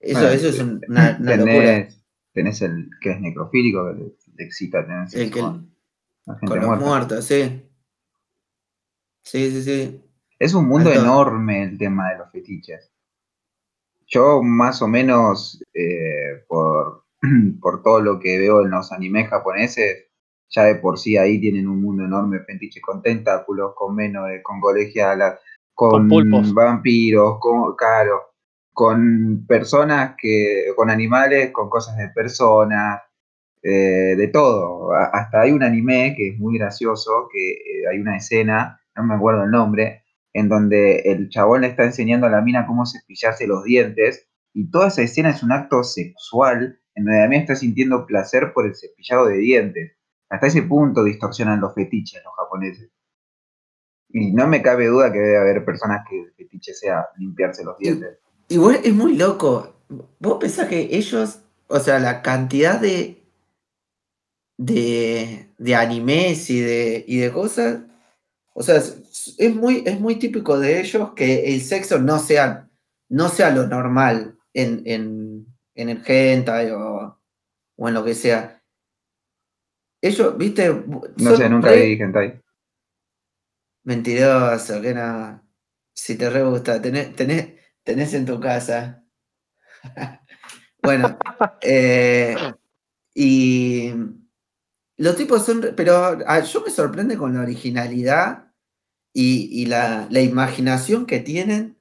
Eso, 0.00 0.28
eso 0.28 0.48
es 0.48 0.60
una, 0.60 1.18
locura. 1.18 1.88
Tenés 2.32 2.62
el 2.62 2.88
que 3.00 3.10
es 3.10 3.20
necrofílico, 3.20 3.84
que 3.88 4.00
le, 4.00 4.44
excita 4.44 4.84
tener 4.84 5.06
el 5.12 5.30
que, 5.30 5.40
con, 5.40 6.60
los 6.60 6.80
muertos, 6.80 7.24
sí. 7.24 7.68
Sí, 9.22 9.50
sí, 9.50 9.62
sí. 9.62 10.04
Es 10.38 10.54
un 10.54 10.66
mundo 10.66 10.90
enorme 10.92 11.62
el 11.62 11.78
tema 11.78 12.10
de 12.10 12.18
los 12.18 12.32
fetiches. 12.32 12.90
Yo 14.06 14.42
más 14.42 14.82
o 14.82 14.88
menos, 14.88 15.62
eh, 15.72 16.44
por, 16.48 17.04
por 17.60 17.82
todo 17.82 18.00
lo 18.00 18.18
que 18.18 18.38
veo 18.38 18.62
en 18.64 18.70
los 18.70 18.92
animes 18.92 19.28
japoneses, 19.28 20.06
ya 20.48 20.64
de 20.64 20.76
por 20.76 20.98
sí 20.98 21.16
ahí 21.16 21.40
tienen 21.40 21.68
un 21.68 21.80
mundo 21.80 22.04
enorme 22.04 22.38
de 22.38 22.44
fetiches 22.44 22.82
con 22.82 23.02
tentáculos, 23.02 23.72
con 23.74 23.94
menores, 23.94 24.42
con 24.42 24.60
colegialas, 24.60 25.38
con, 25.74 26.08
con 26.08 26.54
vampiros, 26.54 27.38
con, 27.40 27.74
claro, 27.76 28.31
con 28.72 29.44
personas 29.46 30.14
que, 30.18 30.66
con 30.76 30.90
animales, 30.90 31.50
con 31.50 31.68
cosas 31.68 31.96
de 31.96 32.08
personas, 32.08 33.00
eh, 33.62 34.16
de 34.16 34.28
todo. 34.28 34.92
Hasta 34.92 35.42
hay 35.42 35.52
un 35.52 35.62
anime 35.62 36.14
que 36.16 36.30
es 36.30 36.38
muy 36.38 36.58
gracioso, 36.58 37.28
que 37.32 37.52
eh, 37.52 37.88
hay 37.90 37.98
una 37.98 38.16
escena, 38.16 38.80
no 38.96 39.04
me 39.04 39.14
acuerdo 39.14 39.44
el 39.44 39.50
nombre, 39.50 40.02
en 40.32 40.48
donde 40.48 41.00
el 41.00 41.28
chabón 41.28 41.60
le 41.60 41.68
está 41.68 41.84
enseñando 41.84 42.26
a 42.26 42.30
la 42.30 42.40
mina 42.40 42.66
cómo 42.66 42.86
cepillarse 42.86 43.46
los 43.46 43.64
dientes, 43.64 44.28
y 44.54 44.70
toda 44.70 44.88
esa 44.88 45.02
escena 45.02 45.30
es 45.30 45.42
un 45.42 45.52
acto 45.52 45.84
sexual, 45.84 46.80
en 46.94 47.04
donde 47.04 47.20
la 47.20 47.28
mina 47.28 47.42
está 47.42 47.54
sintiendo 47.54 48.06
placer 48.06 48.52
por 48.52 48.66
el 48.66 48.74
cepillado 48.74 49.26
de 49.26 49.38
dientes. 49.38 49.92
Hasta 50.28 50.46
ese 50.46 50.62
punto 50.62 51.04
distorsionan 51.04 51.60
los 51.60 51.74
fetiches 51.74 52.22
los 52.24 52.34
japoneses. 52.34 52.90
Y 54.08 54.32
no 54.32 54.46
me 54.46 54.60
cabe 54.60 54.86
duda 54.86 55.12
que 55.12 55.18
debe 55.18 55.38
haber 55.38 55.64
personas 55.64 56.04
que 56.08 56.20
el 56.20 56.32
fetiche 56.34 56.74
sea 56.74 57.06
limpiarse 57.16 57.64
los 57.64 57.78
dientes. 57.78 58.18
Igual 58.52 58.80
es 58.84 58.92
muy 58.92 59.16
loco. 59.16 59.74
Vos 60.18 60.36
pensás 60.38 60.68
que 60.68 60.88
ellos, 60.92 61.40
o 61.68 61.80
sea, 61.80 61.98
la 61.98 62.20
cantidad 62.20 62.78
de, 62.78 63.24
de, 64.58 65.48
de 65.56 65.74
animes 65.74 66.50
y 66.50 66.60
de, 66.60 67.02
y 67.08 67.16
de 67.16 67.32
cosas, 67.32 67.80
o 68.52 68.62
sea, 68.62 68.76
es, 68.76 69.54
muy, 69.54 69.82
es 69.86 69.98
muy 69.98 70.16
típico 70.16 70.58
de 70.58 70.80
ellos 70.80 71.14
que 71.14 71.54
el 71.54 71.62
sexo 71.62 71.98
no 71.98 72.18
sea, 72.18 72.68
no 73.08 73.30
sea 73.30 73.50
lo 73.50 73.66
normal 73.66 74.38
en, 74.52 74.82
en, 74.84 75.46
en 75.74 75.88
el 75.88 76.02
hentai 76.06 76.72
o, 76.72 77.18
o 77.76 77.88
en 77.88 77.94
lo 77.94 78.04
que 78.04 78.14
sea. 78.14 78.62
Ellos, 80.02 80.36
viste. 80.36 80.68
No 81.16 81.36
sé, 81.36 81.48
nunca 81.48 81.72
vi 81.72 81.92
hentai. 81.92 82.42
Mentiroso, 83.84 84.82
que 84.82 84.92
nada. 84.92 85.42
Si 85.94 86.16
te 86.16 86.28
re 86.28 86.42
gusta, 86.42 86.82
tenés, 86.82 87.16
tenés, 87.16 87.61
tenés 87.84 88.14
en 88.14 88.26
tu 88.26 88.40
casa. 88.40 89.04
bueno, 90.82 91.18
eh, 91.60 92.36
y 93.14 93.92
los 94.96 95.16
tipos 95.16 95.44
son, 95.44 95.72
pero 95.76 96.18
ah, 96.26 96.40
yo 96.40 96.62
me 96.62 96.70
sorprende 96.70 97.16
con 97.16 97.34
la 97.34 97.42
originalidad 97.42 98.52
y, 99.12 99.66
la, 99.66 100.08
imaginación 100.10 101.06
que 101.06 101.20
tienen 101.20 101.78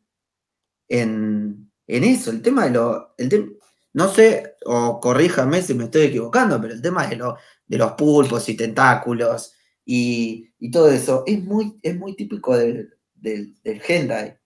en, 0.90 1.72
eso. 1.88 2.32
El 2.32 2.42
tema 2.42 2.66
de 2.66 2.72
lo, 2.72 3.14
el 3.18 3.58
no 3.94 4.08
sé, 4.10 4.56
o 4.66 5.00
corríjame 5.00 5.62
si 5.62 5.74
me 5.74 5.86
estoy 5.86 6.04
equivocando, 6.04 6.60
pero 6.62 6.74
el 6.74 6.82
tema 6.82 7.08
de, 7.08 7.18
lo, 7.18 7.38
de 7.68 7.78
los 7.78 7.94
pulpos 7.94 8.48
y 8.50 8.56
tentáculos 8.56 9.54
y, 9.86 10.50
todo 10.72 10.92
eso 10.92 11.24
es 11.26 11.44
muy, 11.44 11.80
es 11.82 11.98
muy 11.98 12.16
típico 12.16 12.56
del, 12.56 12.94
del, 13.16 13.56
hentai. 13.88 14.38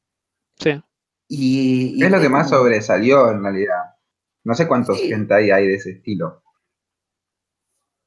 Sí. 0.58 0.82
Y, 1.28 2.04
es 2.04 2.12
lo 2.12 2.22
que 2.22 2.30
más 2.30 2.50
sobresalió 2.50 3.32
en 3.32 3.42
realidad. 3.42 3.96
No 4.44 4.54
sé 4.54 4.68
cuántos 4.68 5.00
hentai 5.02 5.52
hay 5.52 5.68
de 5.68 5.76
ese 5.76 5.92
estilo. 5.92 6.44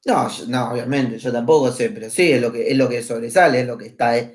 No, 0.05 0.29
no, 0.47 0.71
obviamente, 0.71 1.17
yo 1.17 1.31
tampoco 1.31 1.71
sé, 1.71 1.89
pero 1.89 2.09
sí, 2.09 2.31
es 2.31 2.41
lo 2.41 2.51
que, 2.51 2.71
es 2.71 2.77
lo 2.77 2.87
que 2.87 3.03
sobresale, 3.03 3.61
es 3.61 3.67
lo 3.67 3.77
que 3.77 3.87
está, 3.87 4.15
es, 4.17 4.31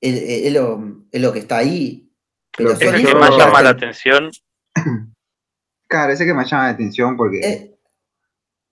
es, 0.00 0.52
lo, 0.52 1.04
es 1.10 1.20
lo, 1.20 1.32
que 1.32 1.40
está 1.40 1.58
ahí. 1.58 2.10
Pero 2.56 2.72
es 2.72 2.80
el 2.80 3.04
que 3.06 3.14
más 3.14 3.36
llama 3.36 3.62
la 3.62 3.70
atención. 3.70 4.30
Claro, 5.88 6.14
ese 6.14 6.24
que 6.24 6.32
más 6.32 6.50
llama 6.50 6.64
la 6.64 6.70
atención 6.70 7.18
porque. 7.18 7.40
Eh, 7.40 7.78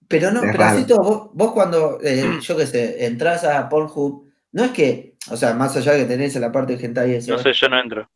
pero 0.09 0.31
no, 0.31 0.41
pero 0.41 0.65
así 0.65 0.87
todo, 0.87 1.31
vos, 1.35 1.53
cuando, 1.53 2.01
eh, 2.03 2.39
yo 2.41 2.57
qué 2.57 2.67
sé, 2.67 3.05
entras 3.05 3.45
a 3.45 3.69
Pornhub, 3.69 4.27
no 4.53 4.65
es 4.65 4.71
que, 4.71 5.17
o 5.31 5.37
sea, 5.37 5.53
más 5.53 5.77
allá 5.77 5.93
de 5.93 5.99
que 5.99 6.07
tenés 6.07 6.35
en 6.35 6.41
la 6.41 6.51
parte 6.51 6.75
de 6.75 6.83
hentai 6.83 7.11
y 7.11 7.15
eso. 7.17 7.33
No 7.33 7.39
sé, 7.39 7.53
yo 7.53 7.69
no 7.69 7.79
entro. 7.79 8.11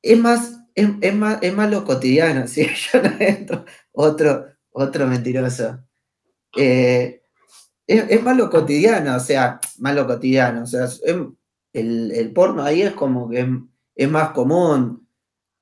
Es 0.00 0.16
más, 0.16 0.63
es, 0.74 0.88
es 1.00 1.54
más 1.54 1.70
lo 1.70 1.84
cotidiano, 1.84 2.46
sí, 2.48 2.66
yo 2.92 3.02
no 3.02 3.10
entro. 3.18 3.64
Otro, 3.92 4.46
otro 4.70 5.06
mentiroso. 5.06 5.84
Eh, 6.56 7.22
es, 7.86 8.22
más 8.22 8.36
lo 8.36 8.50
cotidiano, 8.50 9.16
o 9.16 9.20
sea, 9.20 9.60
más 9.78 9.94
lo 9.94 10.06
cotidiano, 10.06 10.62
o 10.62 10.66
sea, 10.66 10.88
el, 11.72 12.32
porno 12.34 12.62
ahí 12.62 12.82
es 12.82 12.92
como 12.92 13.28
que 13.28 13.46
es, 13.94 14.08
más 14.08 14.30
común 14.30 15.06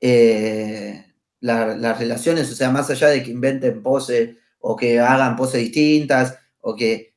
eh, 0.00 1.04
las 1.40 1.98
relaciones, 1.98 2.50
o 2.52 2.54
sea, 2.54 2.70
más 2.70 2.90
allá 2.90 3.08
de 3.08 3.22
que 3.22 3.30
inventen 3.30 3.82
poses 3.82 4.36
o 4.60 4.76
que 4.76 5.00
hagan 5.00 5.36
poses 5.36 5.60
distintas, 5.60 6.38
o 6.60 6.76
que... 6.76 7.14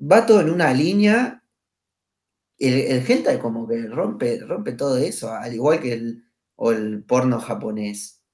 va 0.00 0.26
todo 0.26 0.40
en 0.40 0.50
una 0.50 0.72
línea, 0.72 1.44
el, 2.58 2.74
el 2.74 3.02
gente 3.04 3.38
como 3.38 3.68
que 3.68 3.86
rompe, 3.86 4.40
rompe 4.40 4.72
todo 4.72 4.96
eso, 4.96 5.32
al 5.32 5.54
igual 5.54 5.80
que 5.80 5.92
el, 5.92 6.27
o 6.58 6.72
el 6.72 7.04
porno 7.04 7.38
japonés. 7.40 8.24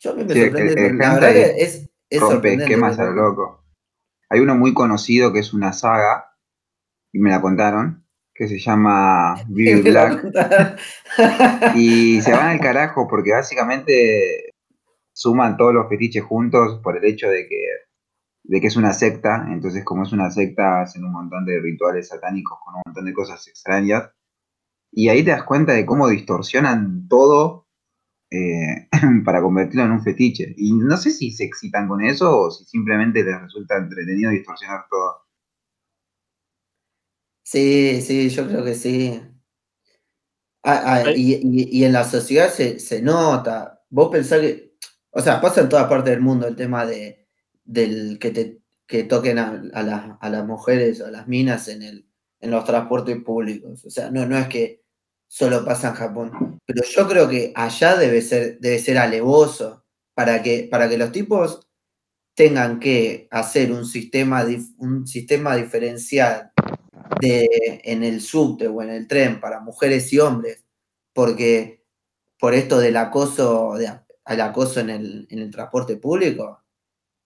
Yo 0.00 0.12
a 0.12 0.14
mí 0.14 0.24
me 0.24 0.34
sorprende, 0.34 0.92
la 0.94 1.14
verdad 1.14 1.36
es, 1.36 1.90
es 2.08 2.20
sorprendente. 2.20 2.74
¿Qué 2.74 2.76
más 2.76 2.98
loco? 2.98 3.64
Hay 4.30 4.40
uno 4.40 4.56
muy 4.56 4.72
conocido 4.72 5.32
que 5.32 5.40
es 5.40 5.52
una 5.52 5.72
saga, 5.72 6.32
y 7.12 7.18
me 7.18 7.30
la 7.30 7.42
contaron, 7.42 8.06
que 8.34 8.48
se 8.48 8.58
llama 8.58 9.36
Beauty 9.48 9.90
Black. 9.90 10.78
y 11.76 12.20
se 12.22 12.32
van 12.32 12.48
al 12.48 12.60
carajo 12.60 13.06
porque 13.08 13.32
básicamente 13.32 14.52
suman 15.12 15.56
todos 15.56 15.74
los 15.74 15.88
fetiches 15.88 16.24
juntos 16.24 16.80
por 16.82 16.96
el 16.96 17.04
hecho 17.04 17.28
de 17.28 17.46
que, 17.46 17.66
de 18.42 18.60
que 18.60 18.66
es 18.66 18.76
una 18.76 18.94
secta. 18.94 19.46
Entonces, 19.50 19.84
como 19.84 20.02
es 20.02 20.12
una 20.12 20.30
secta, 20.30 20.80
hacen 20.80 21.04
un 21.04 21.12
montón 21.12 21.44
de 21.44 21.60
rituales 21.60 22.08
satánicos 22.08 22.58
con 22.64 22.76
un 22.76 22.82
montón 22.86 23.04
de 23.04 23.12
cosas 23.12 23.46
extrañas. 23.48 24.10
Y 24.96 25.08
ahí 25.08 25.24
te 25.24 25.32
das 25.32 25.42
cuenta 25.42 25.72
de 25.72 25.84
cómo 25.84 26.08
distorsionan 26.08 27.08
todo 27.08 27.66
eh, 28.30 28.88
para 29.24 29.42
convertirlo 29.42 29.84
en 29.84 29.92
un 29.92 30.02
fetiche. 30.02 30.54
Y 30.56 30.72
no 30.72 30.96
sé 30.96 31.10
si 31.10 31.32
se 31.32 31.44
excitan 31.44 31.88
con 31.88 32.02
eso 32.02 32.38
o 32.38 32.50
si 32.50 32.64
simplemente 32.64 33.24
les 33.24 33.40
resulta 33.40 33.76
entretenido 33.76 34.30
distorsionar 34.30 34.86
todo. 34.88 35.24
Sí, 37.42 38.00
sí, 38.00 38.28
yo 38.30 38.46
creo 38.46 38.64
que 38.64 38.74
sí. 38.74 39.20
Ah, 40.62 41.04
ah, 41.04 41.10
y, 41.14 41.84
en 41.84 41.92
la 41.92 42.04
sociedad 42.04 42.48
se, 42.50 43.02
nota. 43.02 43.82
Vos 43.90 44.10
pensás 44.10 44.40
que, 44.40 44.76
o 45.10 45.20
sea, 45.20 45.40
pasa 45.40 45.60
en 45.60 45.68
toda 45.68 45.88
parte 45.88 46.10
del 46.10 46.20
mundo 46.20 46.46
el 46.46 46.56
tema 46.56 46.86
de 46.86 47.28
del 47.64 48.18
que 48.18 48.30
te 48.30 48.60
que 48.86 49.04
toquen 49.04 49.38
a, 49.38 49.62
a 49.72 50.28
las 50.30 50.46
mujeres 50.46 51.00
o 51.00 51.06
a 51.06 51.10
las 51.10 51.26
minas 51.28 51.68
en 51.68 51.82
el 51.82 52.06
en 52.40 52.50
los 52.50 52.64
transportes 52.64 53.16
públicos. 53.22 53.84
O 53.84 53.90
sea, 53.90 54.10
no, 54.10 54.26
no 54.26 54.36
es 54.38 54.48
que 54.48 54.83
solo 55.34 55.64
pasa 55.64 55.88
en 55.88 55.94
Japón. 55.94 56.60
Pero 56.64 56.84
yo 56.84 57.08
creo 57.08 57.28
que 57.28 57.52
allá 57.56 57.96
debe 57.96 58.22
ser, 58.22 58.60
debe 58.60 58.78
ser 58.78 58.98
alevoso 58.98 59.84
para 60.14 60.40
que, 60.44 60.68
para 60.70 60.88
que 60.88 60.96
los 60.96 61.10
tipos 61.10 61.66
tengan 62.34 62.78
que 62.78 63.26
hacer 63.32 63.72
un 63.72 63.84
sistema, 63.84 64.46
un 64.78 65.08
sistema 65.08 65.56
diferencial 65.56 66.52
de, 67.20 67.48
en 67.82 68.04
el 68.04 68.20
subte 68.20 68.68
o 68.68 68.80
en 68.80 68.90
el 68.90 69.08
tren 69.08 69.40
para 69.40 69.58
mujeres 69.58 70.12
y 70.12 70.20
hombres, 70.20 70.64
porque 71.12 71.84
por 72.38 72.54
esto 72.54 72.78
del 72.78 72.96
acoso, 72.96 73.74
de, 73.74 73.88
al 74.24 74.40
acoso 74.40 74.78
en 74.78 74.90
el, 74.90 75.26
en 75.30 75.40
el 75.40 75.50
transporte 75.50 75.96
público, 75.96 76.62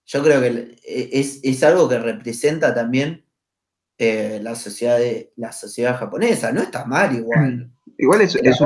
yo 0.05 0.23
creo 0.23 0.41
que 0.41 0.79
es, 0.83 1.41
es 1.43 1.63
algo 1.63 1.87
que 1.87 1.99
representa 1.99 2.73
también 2.73 3.23
eh, 3.99 4.39
la, 4.41 4.55
sociedad 4.55 4.97
la 5.35 5.51
sociedad 5.51 5.95
japonesa. 5.95 6.51
No 6.51 6.61
está 6.61 6.85
mal 6.85 7.15
igual. 7.15 7.71
Igual 8.01 8.21
es, 8.21 8.33
una, 8.35 8.45
es, 8.45 8.61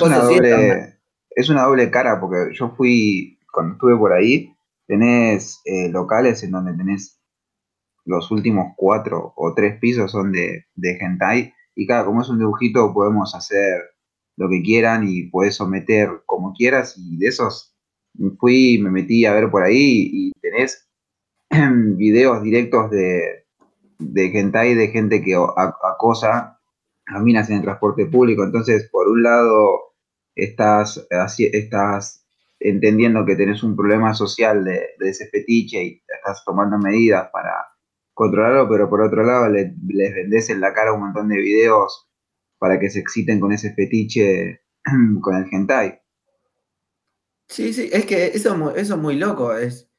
una 0.00 0.18
doble, 0.20 0.96
es 1.30 1.48
una 1.50 1.62
doble 1.64 1.90
cara, 1.90 2.20
porque 2.20 2.54
yo 2.54 2.70
fui, 2.76 3.36
cuando 3.52 3.72
estuve 3.72 3.96
por 3.96 4.12
ahí, 4.12 4.54
tenés 4.86 5.60
eh, 5.64 5.88
locales 5.88 6.44
en 6.44 6.52
donde 6.52 6.72
tenés 6.74 7.20
los 8.04 8.30
últimos 8.30 8.74
cuatro 8.76 9.32
o 9.34 9.54
tres 9.54 9.80
pisos 9.80 10.12
son 10.12 10.30
de, 10.30 10.66
de 10.76 10.98
hentai, 11.00 11.52
y 11.74 11.84
claro, 11.88 12.06
como 12.06 12.22
es 12.22 12.28
un 12.28 12.38
dibujito, 12.38 12.94
podemos 12.94 13.34
hacer 13.34 13.82
lo 14.36 14.48
que 14.48 14.62
quieran 14.62 15.04
y 15.08 15.24
puedes 15.24 15.56
someter 15.56 16.22
como 16.24 16.52
quieras, 16.52 16.94
y 16.96 17.18
de 17.18 17.26
esos 17.26 17.74
fui, 18.38 18.78
me 18.80 18.90
metí 18.90 19.26
a 19.26 19.34
ver 19.34 19.50
por 19.50 19.64
ahí 19.64 20.10
y 20.12 20.32
tenés 20.40 20.88
videos 21.96 22.40
directos 22.44 22.88
de, 22.92 23.46
de 23.98 24.26
hentai 24.26 24.76
de 24.76 24.88
gente 24.88 25.22
que 25.22 25.34
acosa 25.34 26.57
a 27.08 27.20
minas 27.20 27.48
en 27.50 27.56
el 27.56 27.62
transporte 27.62 28.06
público. 28.06 28.44
Entonces, 28.44 28.88
por 28.90 29.08
un 29.08 29.22
lado, 29.22 29.94
estás, 30.34 31.06
estás 31.38 32.24
entendiendo 32.60 33.24
que 33.24 33.36
tenés 33.36 33.62
un 33.62 33.76
problema 33.76 34.14
social 34.14 34.64
de, 34.64 34.94
ese 35.00 35.28
fetiche 35.28 35.82
y 35.82 36.02
estás 36.08 36.44
tomando 36.44 36.78
medidas 36.78 37.28
para 37.32 37.52
controlarlo, 38.14 38.68
pero 38.68 38.88
por 38.90 39.00
otro 39.02 39.24
lado 39.24 39.48
les 39.48 39.74
vendés 40.14 40.50
en 40.50 40.60
la 40.60 40.72
cara 40.72 40.92
un 40.92 41.00
montón 41.00 41.28
de 41.28 41.36
videos 41.36 42.08
para 42.58 42.78
que 42.80 42.90
se 42.90 42.98
exciten 42.98 43.38
con 43.38 43.52
ese 43.52 43.72
fetiche 43.74 44.62
con 45.22 45.36
el 45.36 45.46
hentai. 45.50 46.00
Sí, 47.48 47.72
sí, 47.72 47.88
es 47.92 48.04
que 48.04 48.26
eso, 48.26 48.74
eso 48.76 48.94
es 48.94 49.00
muy 49.00 49.16
loco. 49.16 49.56
Es, 49.56 49.90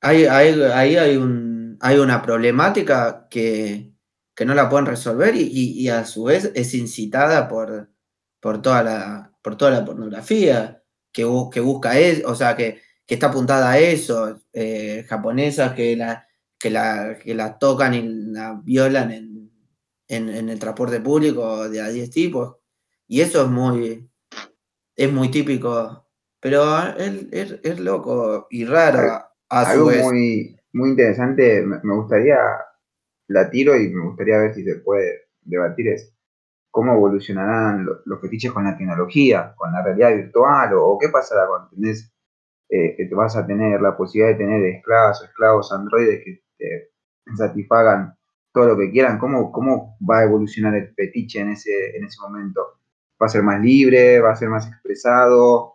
ahí, 0.00 0.24
ahí 0.24 0.96
hay, 0.96 1.16
un, 1.16 1.78
hay 1.80 1.98
una 1.98 2.22
problemática 2.22 3.28
que, 3.30 3.93
que 4.34 4.44
no 4.44 4.54
la 4.54 4.68
pueden 4.68 4.86
resolver 4.86 5.34
y, 5.36 5.88
a 5.88 6.04
su 6.04 6.24
vez 6.24 6.50
es 6.54 6.74
incitada 6.74 7.48
por, 7.48 7.90
por, 8.40 8.60
toda, 8.60 8.82
la, 8.82 9.32
por 9.42 9.56
toda 9.56 9.70
la 9.70 9.84
pornografía 9.84 10.82
que, 11.12 11.22
que 11.52 11.60
busca 11.60 11.98
eso, 11.98 12.28
o 12.28 12.34
sea, 12.34 12.56
que, 12.56 12.82
está 13.06 13.28
apuntada 13.28 13.70
a 13.70 13.78
eso, 13.78 14.40
eh, 14.52 15.04
japonesas 15.08 15.74
que 15.74 15.94
la, 15.94 16.26
que, 16.58 16.70
la, 16.70 17.16
que 17.22 17.34
la 17.34 17.58
tocan 17.58 17.94
y 17.94 18.02
la 18.32 18.60
violan 18.64 19.12
en, 19.12 19.50
en, 20.08 20.48
el 20.48 20.58
transporte 20.58 21.00
público 21.00 21.68
de 21.68 21.80
a 21.80 21.88
10 21.88 22.10
tipos. 22.10 22.56
Y 23.06 23.20
eso 23.20 23.42
es 23.42 23.50
muy, 23.50 24.10
es 24.96 25.12
muy 25.12 25.30
típico, 25.30 26.08
pero 26.40 26.80
es, 26.96 27.60
es, 27.62 27.78
loco 27.78 28.48
y 28.50 28.64
raro 28.64 29.22
a 29.48 29.74
su 29.74 29.86
vez. 29.86 30.02
Muy, 30.02 30.58
muy 30.72 30.90
interesante, 30.90 31.62
me 31.62 31.94
gustaría 31.94 32.38
la 33.28 33.50
tiro 33.50 33.76
y 33.76 33.88
me 33.88 34.04
gustaría 34.04 34.38
ver 34.38 34.54
si 34.54 34.64
se 34.64 34.76
puede 34.76 35.28
debatir 35.42 35.88
es 35.88 36.14
cómo 36.70 36.92
evolucionarán 36.92 37.86
los, 37.86 38.20
fetiches 38.20 38.52
con 38.52 38.64
la 38.64 38.76
tecnología, 38.76 39.54
con 39.56 39.72
la 39.72 39.82
realidad 39.82 40.14
virtual, 40.14 40.70
o, 40.74 40.98
qué 40.98 41.08
pasará 41.08 41.46
cuando 41.46 41.70
tenés, 41.70 42.12
eh, 42.68 42.96
vas 43.12 43.36
a 43.36 43.46
tener 43.46 43.80
la 43.80 43.96
posibilidad 43.96 44.32
de 44.32 44.44
tener 44.44 44.64
esclavos 44.64 45.20
o 45.20 45.24
esclavos 45.24 45.72
androides 45.72 46.24
que 46.24 46.42
te 46.58 46.90
satisfagan 47.36 48.16
todo 48.52 48.66
lo 48.66 48.76
que 48.76 48.90
quieran, 48.90 49.18
¿cómo, 49.18 49.50
cómo 49.50 49.96
va 50.08 50.20
a 50.20 50.24
evolucionar 50.24 50.74
el 50.76 50.94
fetiche 50.94 51.40
en 51.40 51.50
ese, 51.50 51.96
en 51.96 52.04
ese 52.04 52.20
momento? 52.20 52.78
¿Va 53.20 53.26
a 53.26 53.28
ser 53.28 53.42
más 53.42 53.60
libre? 53.60 54.20
¿Va 54.20 54.30
a 54.30 54.36
ser 54.36 54.48
más 54.48 54.68
expresado? 54.68 55.74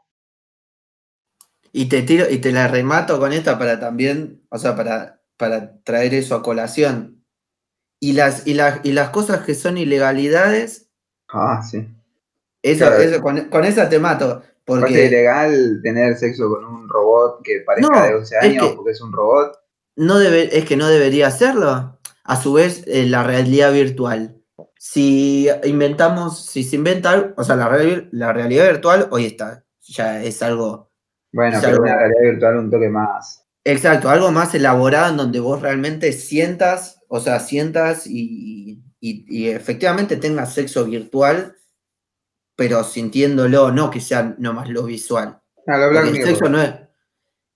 Y 1.73 1.89
te 1.89 2.01
tiro, 2.03 2.25
y 2.29 2.39
te 2.39 2.51
la 2.51 2.67
remato 2.67 3.19
con 3.19 3.33
esta 3.33 3.59
para 3.59 3.79
también, 3.79 4.41
o 4.49 4.57
sea, 4.57 4.75
para, 4.75 5.21
para 5.37 5.81
traer 5.83 6.13
eso 6.13 6.35
a 6.35 6.41
colación. 6.41 7.18
Y 7.99 8.13
las, 8.13 8.47
y, 8.47 8.53
las, 8.53 8.79
y 8.83 8.91
las 8.93 9.09
cosas 9.09 9.41
que 9.41 9.55
son 9.55 9.77
ilegalidades. 9.77 10.89
Ah, 11.29 11.61
sí. 11.61 11.87
Eso, 12.61 12.85
con, 13.21 13.65
esa 13.65 13.89
te 13.89 13.99
mato. 13.99 14.41
Porque 14.65 15.05
es 15.05 15.11
ilegal 15.11 15.79
tener 15.81 16.15
sexo 16.17 16.49
con 16.49 16.63
un 16.63 16.87
robot 16.87 17.41
que 17.43 17.61
parezca 17.65 18.05
de 18.05 18.15
11 18.15 18.37
años 18.37 18.73
porque 18.75 18.91
es 18.91 19.01
un 19.01 19.11
robot. 19.11 19.57
No 19.95 20.19
debe, 20.19 20.57
es 20.57 20.65
que 20.65 20.77
no 20.77 20.87
debería 20.87 21.27
hacerlo. 21.27 21.99
A 22.23 22.35
su 22.35 22.53
vez, 22.53 22.83
eh, 22.85 23.05
la 23.05 23.23
realidad 23.23 23.73
virtual. 23.73 24.35
Si 24.77 25.49
inventamos, 25.63 26.45
si 26.45 26.63
se 26.63 26.75
inventa, 26.75 27.33
o 27.35 27.43
sea, 27.43 27.55
la, 27.55 27.69
la 28.11 28.33
realidad 28.33 28.67
virtual 28.67 29.07
hoy 29.11 29.25
está, 29.25 29.65
ya 29.81 30.23
es 30.23 30.41
algo 30.41 30.89
bueno, 31.31 31.59
pero 31.61 31.81
una 31.81 31.95
realidad 31.95 32.21
virtual 32.21 32.57
un 32.57 32.71
toque 32.71 32.89
más. 32.89 33.45
Exacto, 33.63 34.09
algo 34.09 34.31
más 34.31 34.55
elaborado 34.55 35.11
en 35.11 35.17
donde 35.17 35.39
vos 35.39 35.61
realmente 35.61 36.11
sientas, 36.13 37.01
o 37.07 37.19
sea, 37.19 37.39
sientas 37.39 38.07
y, 38.07 38.81
efectivamente 39.01 40.17
tengas 40.17 40.53
sexo 40.53 40.85
virtual, 40.85 41.55
pero 42.55 42.83
sintiéndolo, 42.83 43.71
no 43.71 43.89
que 43.89 44.01
sea 44.01 44.35
nomás 44.37 44.69
lo 44.69 44.83
visual. 44.83 45.39
El 45.65 46.23
sexo 46.23 46.49
no 46.49 46.61
es. 46.61 46.73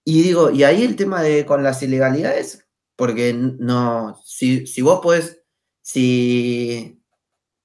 Y 0.05 0.21
digo, 0.21 0.51
y 0.51 0.63
ahí 0.63 0.83
el 0.83 0.95
tema 0.95 1.21
de 1.21 1.45
con 1.45 1.63
las 1.63 1.81
ilegalidades, 1.81 2.65
porque 2.95 3.33
no, 3.33 4.21
si, 4.23 4.67
si 4.67 4.81
vos 4.81 5.01
podés, 5.01 5.41
si, 5.81 7.01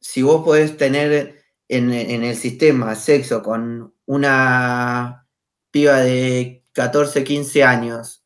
si 0.00 0.22
vos 0.22 0.44
podés 0.44 0.76
tener 0.76 1.42
en, 1.68 1.92
en 1.92 2.24
el 2.24 2.36
sistema 2.36 2.94
sexo 2.94 3.42
con 3.42 3.94
una 4.06 5.28
piba 5.70 5.98
de 6.00 6.64
14, 6.72 7.24
15 7.24 7.64
años. 7.64 8.24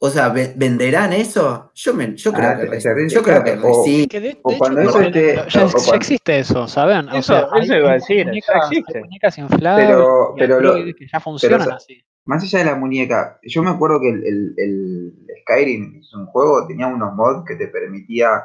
O 0.00 0.10
sea, 0.10 0.28
¿venderán 0.28 1.12
eso? 1.12 1.72
Yo, 1.74 1.92
me, 1.92 2.14
yo 2.14 2.32
creo 2.32 2.48
ah, 2.50 2.56
que, 2.56 3.08
yo 3.08 3.22
creo 3.22 3.42
que 3.42 3.58
sí. 3.84 4.08
cuando 4.42 4.80
eso 4.80 5.02
ya, 5.02 5.94
existe 5.94 6.38
eso, 6.38 6.68
¿saben? 6.68 7.08
Eso, 7.08 7.18
o 7.18 7.22
sea, 7.22 7.48
eso 7.60 7.74
iba 7.76 7.90
a 7.90 7.94
decir, 7.94 8.26
muñecas, 8.26 8.54
ya 8.54 8.66
existe. 8.68 9.00
muñecas 9.00 9.38
infladas 9.38 9.86
pero, 9.86 10.34
pero 10.38 10.60
lo, 10.60 10.74
que 10.94 11.08
ya 11.12 11.18
funcionan 11.18 11.72
así. 11.72 12.00
Más 12.26 12.44
allá 12.44 12.60
de 12.60 12.64
la 12.66 12.76
muñeca, 12.76 13.40
yo 13.42 13.62
me 13.62 13.70
acuerdo 13.70 14.00
que 14.00 14.10
el, 14.10 14.24
el, 14.24 14.54
el 14.56 15.14
Skyrim 15.42 15.98
es 15.98 16.14
un 16.14 16.26
juego, 16.26 16.66
tenía 16.68 16.86
unos 16.86 17.14
mods 17.14 17.44
que 17.44 17.56
te 17.56 17.66
permitía 17.66 18.44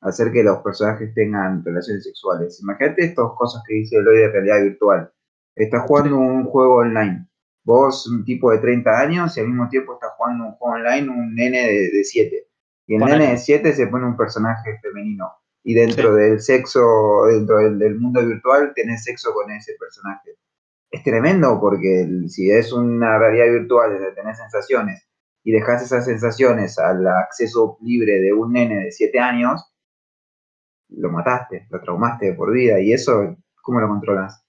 hacer 0.00 0.32
que 0.32 0.42
los 0.42 0.58
personajes 0.58 1.14
tengan 1.14 1.64
relaciones 1.64 2.02
sexuales. 2.02 2.60
Imagínate 2.62 3.04
estas 3.04 3.26
cosas 3.36 3.62
que 3.68 3.74
dice 3.74 3.96
Eloy 3.96 4.18
de 4.18 4.32
realidad 4.32 4.62
virtual 4.62 5.12
estás 5.54 5.82
jugando 5.86 6.16
un 6.16 6.44
juego 6.44 6.76
online. 6.76 7.26
Vos, 7.62 8.06
un 8.08 8.24
tipo 8.24 8.50
de 8.50 8.58
30 8.58 8.98
años, 8.98 9.36
y 9.36 9.40
al 9.40 9.48
mismo 9.48 9.68
tiempo 9.68 9.94
estás 9.94 10.12
jugando 10.16 10.44
un 10.46 10.52
juego 10.52 10.76
online, 10.76 11.08
un 11.08 11.34
nene 11.34 11.66
de, 11.66 12.04
7. 12.04 12.46
Y 12.86 12.94
el 12.96 13.04
nene 13.04 13.30
de 13.32 13.36
7 13.36 13.72
se 13.72 13.86
pone 13.86 14.06
un 14.06 14.16
personaje 14.16 14.78
femenino. 14.82 15.30
Y 15.62 15.74
dentro 15.74 16.14
del 16.14 16.40
sexo, 16.40 17.24
dentro 17.26 17.58
del, 17.58 17.98
mundo 17.98 18.24
virtual, 18.24 18.72
tenés 18.74 19.04
sexo 19.04 19.32
con 19.34 19.50
ese 19.50 19.74
personaje. 19.78 20.36
Es 20.90 21.04
tremendo 21.04 21.60
porque 21.60 22.08
si 22.28 22.50
es 22.50 22.72
una 22.72 23.18
realidad 23.18 23.60
virtual 23.60 23.92
donde 23.92 24.12
tenés 24.12 24.38
sensaciones 24.38 25.06
y 25.44 25.52
dejas 25.52 25.82
esas 25.82 26.06
sensaciones 26.06 26.78
al 26.78 27.06
acceso 27.06 27.78
libre 27.82 28.20
de 28.20 28.32
un 28.32 28.52
nene 28.52 28.84
de 28.84 28.90
7 28.90 29.18
años, 29.20 29.70
lo 30.88 31.10
mataste, 31.10 31.66
lo 31.70 31.80
traumaste 31.80 32.32
por 32.34 32.52
vida. 32.52 32.80
¿Y 32.80 32.92
eso 32.92 33.36
cómo 33.62 33.80
lo 33.80 33.88
controlas? 33.88 34.44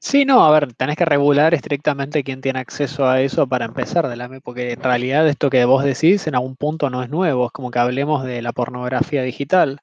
Sí, 0.00 0.24
no, 0.24 0.44
a 0.44 0.50
ver, 0.52 0.72
tenés 0.74 0.96
que 0.96 1.04
regular 1.04 1.54
estrictamente 1.54 2.22
quién 2.22 2.40
tiene 2.40 2.60
acceso 2.60 3.06
a 3.06 3.20
eso 3.20 3.48
para 3.48 3.64
empezar, 3.64 4.08
de 4.08 4.16
la, 4.16 4.28
porque 4.40 4.72
en 4.72 4.82
realidad 4.82 5.28
esto 5.28 5.50
que 5.50 5.64
vos 5.64 5.82
decís 5.82 6.26
en 6.28 6.36
algún 6.36 6.54
punto 6.54 6.88
no 6.88 7.02
es 7.02 7.10
nuevo, 7.10 7.46
es 7.46 7.52
como 7.52 7.72
que 7.72 7.80
hablemos 7.80 8.24
de 8.24 8.40
la 8.40 8.52
pornografía 8.52 9.22
digital. 9.22 9.80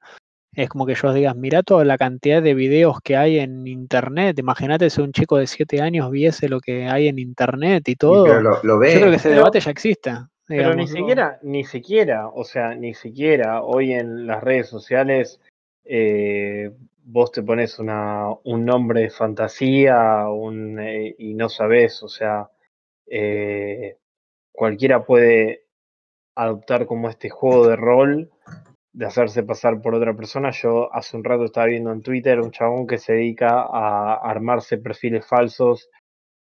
Es 0.54 0.70
como 0.70 0.86
que 0.86 0.96
yo 0.96 1.10
os 1.10 1.14
digas, 1.14 1.36
mira 1.36 1.64
toda 1.64 1.84
la 1.84 1.98
cantidad 1.98 2.42
de 2.42 2.54
videos 2.54 3.02
que 3.04 3.18
hay 3.18 3.40
en 3.40 3.68
internet. 3.68 4.40
Imagínate 4.40 4.90
si 4.90 5.02
un 5.02 5.12
chico 5.12 5.36
de 5.36 5.48
7 5.48 5.82
años 5.82 6.10
viese 6.10 6.48
lo 6.48 6.62
que 6.62 6.88
hay 6.88 7.10
en 7.10 7.20
internet 7.20 7.86
y 7.90 7.98
todo. 7.98 8.40
lo, 8.40 8.80
ve. 8.80 8.94
Yo 8.94 9.00
creo 9.00 9.10
que 9.10 9.18
ese 9.18 9.30
debate 9.32 9.60
ya 9.60 9.72
existe. 9.72 10.14
pero 10.48 10.74
ni 10.74 10.88
siquiera, 10.88 11.40
ni 11.42 11.66
siquiera, 11.66 12.30
o 12.30 12.46
sea, 12.46 12.74
ni 12.74 12.94
siquiera 12.94 13.64
hoy 13.64 13.92
en 13.92 14.28
las 14.28 14.42
redes 14.42 14.70
sociales 14.70 15.42
eh, 15.84 16.72
vos 17.06 17.32
te 17.32 17.44
pones 17.44 17.78
una, 17.80 18.30
un 18.44 18.66
nombre 18.66 19.02
de 19.02 19.10
fantasía 19.10 20.26
eh, 20.82 21.16
y 21.20 21.34
no 21.36 21.50
sabes, 21.50 22.02
o 22.04 22.10
sea, 22.10 22.50
eh, 23.06 23.98
cualquiera 24.52 25.06
puede 25.06 25.66
adoptar 26.36 26.86
como 26.88 27.10
este 27.10 27.30
juego 27.30 27.68
de 27.68 27.76
rol 27.76 28.32
de 28.92 29.06
hacerse 29.06 29.44
pasar 29.44 29.82
por 29.82 29.94
otra 29.94 30.16
persona. 30.16 30.52
Yo 30.52 30.94
hace 30.94 31.18
un 31.18 31.24
rato 31.24 31.46
estaba 31.46 31.68
viendo 31.68 31.92
en 31.92 32.02
Twitter 32.02 32.40
un 32.40 32.52
chabón 32.52 32.88
que 32.88 32.98
se 32.98 33.14
dedica 33.14 33.62
a 33.62 34.16
armarse 34.16 34.78
perfiles 34.78 35.26
falsos 35.28 35.90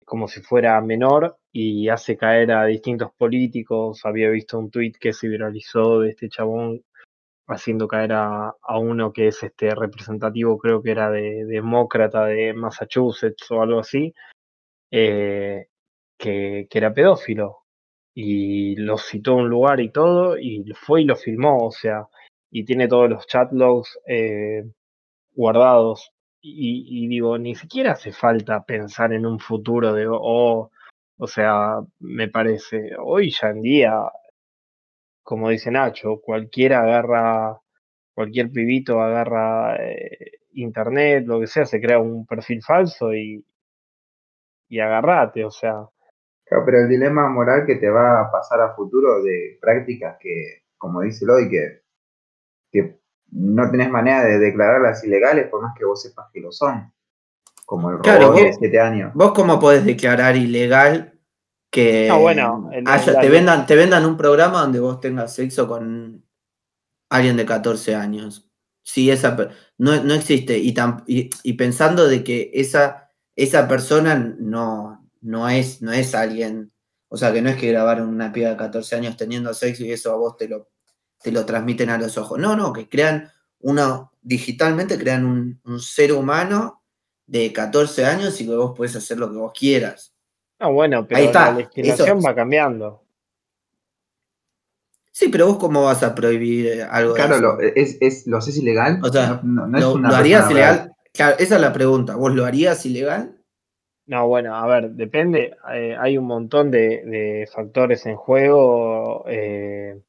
como 0.04 0.28
si 0.28 0.40
fuera 0.40 0.80
menor 0.80 1.36
y 1.52 1.88
hace 1.88 2.16
caer 2.16 2.52
a 2.52 2.64
distintos 2.66 3.10
políticos. 3.18 4.00
Había 4.04 4.30
visto 4.30 4.58
un 4.58 4.70
tweet 4.70 4.92
que 5.00 5.12
se 5.12 5.28
viralizó 5.28 6.00
de 6.00 6.10
este 6.10 6.28
chabón 6.28 6.82
haciendo 7.48 7.88
caer 7.88 8.12
a, 8.12 8.54
uno 8.78 9.12
que 9.12 9.28
es 9.28 9.42
este 9.42 9.74
representativo, 9.74 10.58
creo 10.58 10.82
que 10.82 10.90
era 10.90 11.10
de, 11.10 11.44
demócrata 11.46 12.26
de 12.26 12.54
Massachusetts 12.54 13.50
o 13.50 13.62
algo 13.62 13.80
así, 13.80 14.14
eh, 14.90 15.68
que, 16.18 16.68
era 16.70 16.94
pedófilo. 16.94 17.58
Y 18.14 18.76
lo 18.76 18.98
citó 18.98 19.32
a 19.32 19.36
un 19.36 19.50
lugar 19.50 19.80
y 19.80 19.90
todo, 19.90 20.38
y 20.38 20.64
fue 20.74 21.02
y 21.02 21.04
lo 21.04 21.16
filmó, 21.16 21.66
o 21.66 21.70
sea, 21.70 22.06
y 22.50 22.64
tiene 22.64 22.88
todos 22.88 23.10
los 23.10 23.26
chat 23.26 23.52
logs 23.52 23.98
eh, 24.06 24.64
guardados. 25.34 26.12
Y, 26.42 27.08
digo, 27.08 27.38
ni 27.38 27.56
siquiera 27.56 27.92
hace 27.92 28.12
falta 28.12 28.64
pensar 28.64 29.12
en 29.12 29.26
un 29.26 29.40
futuro 29.40 29.92
de, 29.92 30.06
oh, 30.08 30.70
o 31.18 31.26
sea, 31.26 31.80
me 32.00 32.28
parece, 32.28 32.92
hoy 32.98 33.30
ya 33.30 33.48
en 33.50 33.62
día 33.62 33.92
como 35.26 35.50
dice 35.50 35.72
Nacho, 35.72 36.20
cualquiera 36.20 36.82
agarra, 36.82 37.60
cualquier 38.14 38.52
pibito 38.52 39.02
agarra 39.02 39.74
eh, 39.74 40.38
internet, 40.52 41.24
lo 41.26 41.40
que 41.40 41.48
sea, 41.48 41.66
se 41.66 41.80
crea 41.80 41.98
un 41.98 42.24
perfil 42.24 42.62
falso 42.62 43.12
y, 43.12 43.44
y 44.68 44.78
agarrate, 44.78 45.44
o 45.44 45.50
sea. 45.50 45.84
pero 46.64 46.78
el 46.78 46.88
dilema 46.88 47.28
moral 47.28 47.66
que 47.66 47.74
te 47.74 47.90
va 47.90 48.20
a 48.20 48.30
pasar 48.30 48.60
a 48.60 48.76
futuro 48.76 49.20
de 49.20 49.58
prácticas 49.60 50.16
que, 50.20 50.62
como 50.78 51.00
dice 51.00 51.26
Lodi, 51.26 51.50
que, 51.50 51.82
que 52.70 53.00
no 53.32 53.68
tenés 53.68 53.90
manera 53.90 54.22
de 54.22 54.38
declararlas 54.38 55.02
ilegales 55.02 55.48
por 55.48 55.60
más 55.60 55.74
que 55.76 55.84
vos 55.84 56.00
sepas 56.00 56.28
que 56.32 56.40
lo 56.40 56.52
son. 56.52 56.92
Como 57.64 57.90
el 57.90 57.98
robo 57.98 58.34
de 58.34 58.52
7 58.52 58.78
años. 58.78 59.12
¿Vos 59.12 59.32
cómo 59.32 59.58
podés 59.58 59.84
declarar 59.84 60.36
ilegal 60.36 61.15
que 61.70 62.10
bueno, 62.10 62.70
te, 62.72 63.28
vendan, 63.28 63.66
te 63.66 63.76
vendan 63.76 64.06
un 64.06 64.16
programa 64.16 64.62
donde 64.62 64.80
vos 64.80 65.00
tengas 65.00 65.34
sexo 65.34 65.68
con 65.68 66.24
alguien 67.10 67.36
de 67.36 67.46
14 67.46 67.94
años. 67.94 68.48
Sí, 68.82 69.10
esa 69.10 69.36
no, 69.78 70.02
no 70.02 70.14
existe. 70.14 70.58
Y, 70.58 70.74
y, 71.06 71.52
pensando 71.54 72.06
de 72.06 72.22
que 72.22 72.50
esa, 72.54 73.10
esa 73.34 73.66
persona 73.68 74.14
no, 74.38 75.10
no, 75.20 75.48
es, 75.48 75.82
no 75.82 75.92
es 75.92 76.14
alguien, 76.14 76.72
o 77.08 77.16
sea, 77.16 77.32
que 77.32 77.42
no 77.42 77.50
es 77.50 77.56
que 77.56 77.72
grabaron 77.72 78.08
una 78.08 78.32
piba 78.32 78.50
de 78.50 78.56
14 78.56 78.96
años 78.96 79.16
teniendo 79.16 79.52
sexo 79.54 79.84
y 79.84 79.92
eso 79.92 80.12
a 80.12 80.16
vos 80.16 80.36
te 80.36 80.48
lo, 80.48 80.70
te 81.20 81.32
lo 81.32 81.44
transmiten 81.44 81.90
a 81.90 81.98
los 81.98 82.16
ojos. 82.16 82.38
No, 82.38 82.56
no, 82.56 82.72
que 82.72 82.88
crean 82.88 83.30
uno, 83.58 84.12
digitalmente 84.22 84.98
crean 84.98 85.24
un, 85.24 85.60
un 85.64 85.80
ser 85.80 86.12
humano 86.12 86.82
de 87.26 87.52
14 87.52 88.06
años 88.06 88.40
y 88.40 88.46
que 88.46 88.54
vos 88.54 88.72
puedes 88.76 88.94
hacer 88.96 89.18
lo 89.18 89.30
que 89.30 89.36
vos 89.36 89.52
quieras. 89.52 90.15
Ah, 90.58 90.68
bueno, 90.68 91.06
pero 91.06 91.32
la 91.32 91.52
legislación 91.52 92.20
va 92.24 92.34
cambiando. 92.34 93.02
Sí, 95.12 95.28
pero 95.28 95.46
vos 95.46 95.56
cómo 95.56 95.84
vas 95.84 96.02
a 96.02 96.14
prohibir 96.14 96.82
algo 96.90 97.14
Claro, 97.14 97.40
lo, 97.40 97.60
es, 97.60 97.96
es, 98.00 98.26
¿lo 98.26 98.36
haces 98.36 98.58
ilegal? 98.58 99.00
O 99.02 99.08
sea, 99.08 99.40
no, 99.42 99.78
es 99.78 99.84
una 99.84 100.10
¿lo 100.10 100.16
harías 100.16 100.50
ilegal? 100.50 100.92
Claro, 101.12 101.36
esa 101.38 101.54
es 101.54 101.60
la 101.60 101.72
pregunta. 101.72 102.16
¿Vos 102.16 102.34
lo 102.34 102.44
harías 102.44 102.84
ilegal? 102.84 103.36
No, 104.06 104.28
bueno, 104.28 104.54
a 104.54 104.66
ver, 104.66 104.90
depende. 104.90 105.56
Eh, 105.72 105.96
hay 105.98 106.16
un 106.16 106.26
montón 106.26 106.70
de, 106.70 107.48
factores 107.52 108.06
en 108.06 108.16
juego 108.16 109.24
eh, 109.26 110.00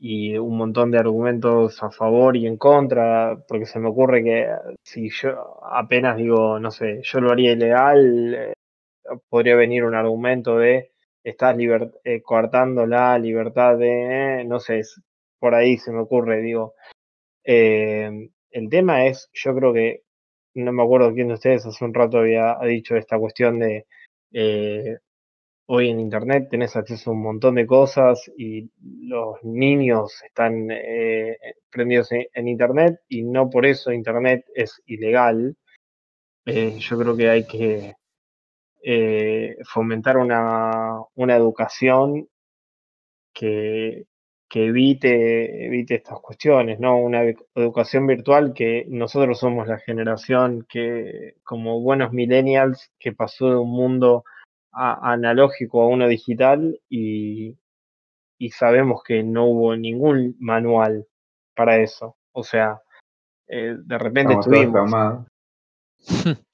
y 0.00 0.36
un 0.36 0.58
montón 0.58 0.90
de 0.90 0.98
argumentos 0.98 1.82
a 1.82 1.90
favor 1.90 2.36
y 2.36 2.46
en 2.46 2.56
contra, 2.58 3.38
porque 3.48 3.66
se 3.66 3.78
me 3.78 3.88
ocurre 3.88 4.22
que 4.22 4.48
si 4.82 5.10
yo 5.10 5.64
apenas 5.64 6.16
digo, 6.16 6.58
no 6.58 6.70
sé, 6.70 7.00
yo 7.02 7.20
lo 7.20 7.30
haría 7.30 7.52
ilegal, 7.52 8.34
eh, 8.34 8.52
podría 9.28 9.56
venir 9.56 9.84
un 9.84 9.94
argumento 9.94 10.58
de 10.58 10.92
estás 11.22 11.56
eh, 12.04 12.22
coartando 12.22 12.86
la 12.86 13.18
libertad 13.18 13.76
de, 13.76 14.44
no 14.46 14.60
sé, 14.60 14.82
por 15.38 15.54
ahí 15.54 15.76
se 15.78 15.92
me 15.92 16.00
ocurre, 16.00 16.42
digo. 16.42 16.74
Eh, 17.44 18.30
el 18.50 18.68
tema 18.68 19.06
es, 19.06 19.28
yo 19.32 19.54
creo 19.54 19.72
que 19.72 20.02
no 20.54 20.72
me 20.72 20.82
acuerdo 20.82 21.12
quién 21.12 21.28
de 21.28 21.34
ustedes 21.34 21.66
hace 21.66 21.84
un 21.84 21.94
rato 21.94 22.18
había 22.18 22.56
dicho 22.64 22.96
esta 22.96 23.18
cuestión 23.18 23.58
de 23.58 23.86
eh, 24.32 24.98
hoy 25.66 25.90
en 25.90 26.00
Internet 26.00 26.48
tenés 26.50 26.76
acceso 26.76 27.10
a 27.10 27.12
un 27.12 27.22
montón 27.22 27.54
de 27.56 27.66
cosas 27.66 28.30
y 28.36 28.70
los 29.02 29.42
niños 29.44 30.22
están 30.24 30.70
eh, 30.70 31.36
prendidos 31.70 32.10
en, 32.12 32.48
Internet 32.48 33.00
y 33.08 33.22
no 33.22 33.50
por 33.50 33.66
eso 33.66 33.92
Internet 33.92 34.46
es 34.54 34.82
ilegal. 34.86 35.56
Eh, 36.46 36.78
yo 36.78 36.98
creo 36.98 37.16
que 37.16 37.28
hay 37.28 37.46
que 37.46 37.94
fomentar 39.64 40.16
una, 40.18 41.00
una 41.14 41.36
educación 41.36 42.28
que, 43.32 44.06
que 44.48 44.66
evite, 44.66 45.66
evite 45.66 45.96
estas 45.96 46.20
cuestiones, 46.20 46.80
¿no? 46.80 46.96
Una 46.98 47.22
educación 47.54 48.06
virtual 48.06 48.54
que 48.54 48.86
nosotros 48.88 49.38
somos 49.38 49.68
la 49.68 49.78
generación 49.78 50.66
que, 50.68 51.34
como 51.44 51.80
buenos 51.80 52.12
millennials, 52.12 52.90
que 52.98 53.12
pasó 53.12 53.50
de 53.50 53.56
un 53.56 53.70
mundo 53.70 54.24
analógico 54.72 55.82
a 55.82 55.88
uno 55.88 56.08
digital 56.08 56.80
y, 56.88 57.58
sabemos 58.52 59.02
que 59.04 59.22
no 59.22 59.46
hubo 59.46 59.76
ningún 59.76 60.36
manual 60.38 61.06
para 61.54 61.76
eso. 61.78 62.16
O 62.32 62.42
sea, 62.42 62.80
eh, 63.48 63.76
de 63.78 63.98
repente 63.98 64.34
estuvimos. 64.34 65.26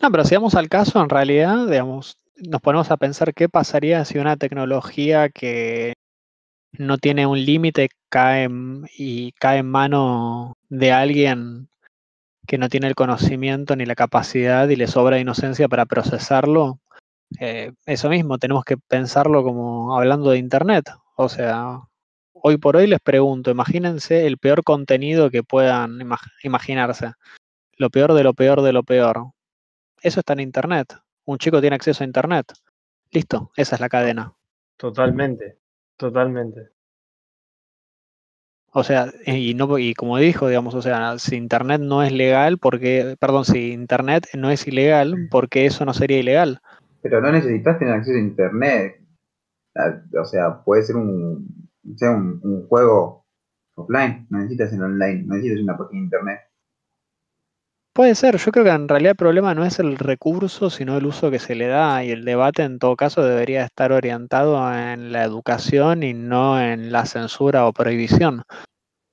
No, 0.00 0.10
pero 0.10 0.24
si 0.24 0.34
vamos 0.34 0.54
al 0.54 0.68
caso, 0.68 1.00
en 1.00 1.08
realidad, 1.08 1.66
digamos, 1.66 2.18
nos 2.36 2.60
ponemos 2.60 2.90
a 2.90 2.96
pensar 2.96 3.32
qué 3.32 3.48
pasaría 3.48 4.04
si 4.04 4.18
una 4.18 4.36
tecnología 4.36 5.28
que 5.28 5.94
no 6.72 6.98
tiene 6.98 7.26
un 7.26 7.44
límite 7.44 7.88
cae 8.08 8.48
y 8.96 9.32
cae 9.32 9.58
en 9.58 9.70
mano 9.70 10.56
de 10.68 10.92
alguien 10.92 11.68
que 12.46 12.58
no 12.58 12.68
tiene 12.68 12.88
el 12.88 12.94
conocimiento 12.94 13.76
ni 13.76 13.86
la 13.86 13.94
capacidad 13.94 14.68
y 14.68 14.76
le 14.76 14.86
sobra 14.86 15.18
inocencia 15.18 15.68
para 15.68 15.86
procesarlo, 15.86 16.80
eh, 17.40 17.72
eso 17.86 18.08
mismo, 18.08 18.38
tenemos 18.38 18.64
que 18.64 18.76
pensarlo 18.76 19.42
como 19.42 19.96
hablando 19.96 20.30
de 20.30 20.38
Internet. 20.38 20.90
O 21.16 21.28
sea, 21.28 21.80
hoy 22.32 22.58
por 22.58 22.76
hoy 22.76 22.86
les 22.86 23.00
pregunto, 23.00 23.50
imagínense 23.50 24.26
el 24.26 24.38
peor 24.38 24.62
contenido 24.64 25.30
que 25.30 25.42
puedan 25.42 26.00
imaginarse. 26.42 27.12
Lo 27.76 27.90
peor 27.90 28.14
de 28.14 28.24
lo 28.24 28.34
peor 28.34 28.62
de 28.62 28.72
lo 28.72 28.82
peor. 28.82 29.33
Eso 30.04 30.20
está 30.20 30.34
en 30.34 30.40
Internet. 30.40 30.94
Un 31.24 31.38
chico 31.38 31.62
tiene 31.62 31.76
acceso 31.76 32.04
a 32.04 32.06
Internet. 32.06 32.52
Listo, 33.10 33.50
esa 33.56 33.76
es 33.76 33.80
la 33.80 33.88
cadena. 33.88 34.34
Totalmente. 34.76 35.56
Totalmente. 35.96 36.74
O 38.76 38.82
sea, 38.82 39.06
y 39.24 39.54
no 39.54 39.78
y 39.78 39.94
como 39.94 40.18
dijo, 40.18 40.48
digamos, 40.48 40.74
o 40.74 40.82
sea, 40.82 41.16
si 41.18 41.36
internet 41.36 41.80
no 41.80 42.02
es 42.02 42.12
legal, 42.12 42.58
porque, 42.58 43.16
perdón, 43.18 43.46
si 43.46 43.72
internet 43.72 44.26
no 44.34 44.50
es 44.50 44.66
ilegal, 44.66 45.28
porque 45.30 45.64
eso 45.64 45.86
no 45.86 45.94
sería 45.94 46.18
ilegal? 46.18 46.60
Pero 47.00 47.20
no 47.22 47.32
necesitas 47.32 47.78
tener 47.78 47.94
acceso 47.94 48.18
a 48.18 48.20
internet. 48.20 49.00
Ah, 49.74 50.02
o 50.20 50.24
sea, 50.26 50.62
puede 50.64 50.82
ser 50.82 50.96
un, 50.96 51.70
sea, 51.96 52.10
un, 52.10 52.66
juego 52.68 53.24
offline, 53.76 54.26
no 54.28 54.38
necesitas 54.38 54.72
en 54.74 54.82
online, 54.82 55.22
no 55.22 55.34
necesitas 55.36 55.62
una 55.62 55.78
página 55.78 56.00
de 56.00 56.04
internet. 56.04 56.40
Puede 57.94 58.16
ser, 58.16 58.38
yo 58.38 58.50
creo 58.50 58.64
que 58.64 58.72
en 58.72 58.88
realidad 58.88 59.12
el 59.12 59.16
problema 59.16 59.54
no 59.54 59.64
es 59.64 59.78
el 59.78 59.96
recurso, 59.96 60.68
sino 60.68 60.96
el 60.96 61.06
uso 61.06 61.30
que 61.30 61.38
se 61.38 61.54
le 61.54 61.68
da 61.68 62.02
y 62.02 62.10
el 62.10 62.24
debate 62.24 62.64
en 62.64 62.80
todo 62.80 62.96
caso 62.96 63.22
debería 63.22 63.62
estar 63.64 63.92
orientado 63.92 64.56
en 64.74 65.12
la 65.12 65.22
educación 65.22 66.02
y 66.02 66.12
no 66.12 66.60
en 66.60 66.90
la 66.90 67.06
censura 67.06 67.66
o 67.68 67.72
prohibición. 67.72 68.42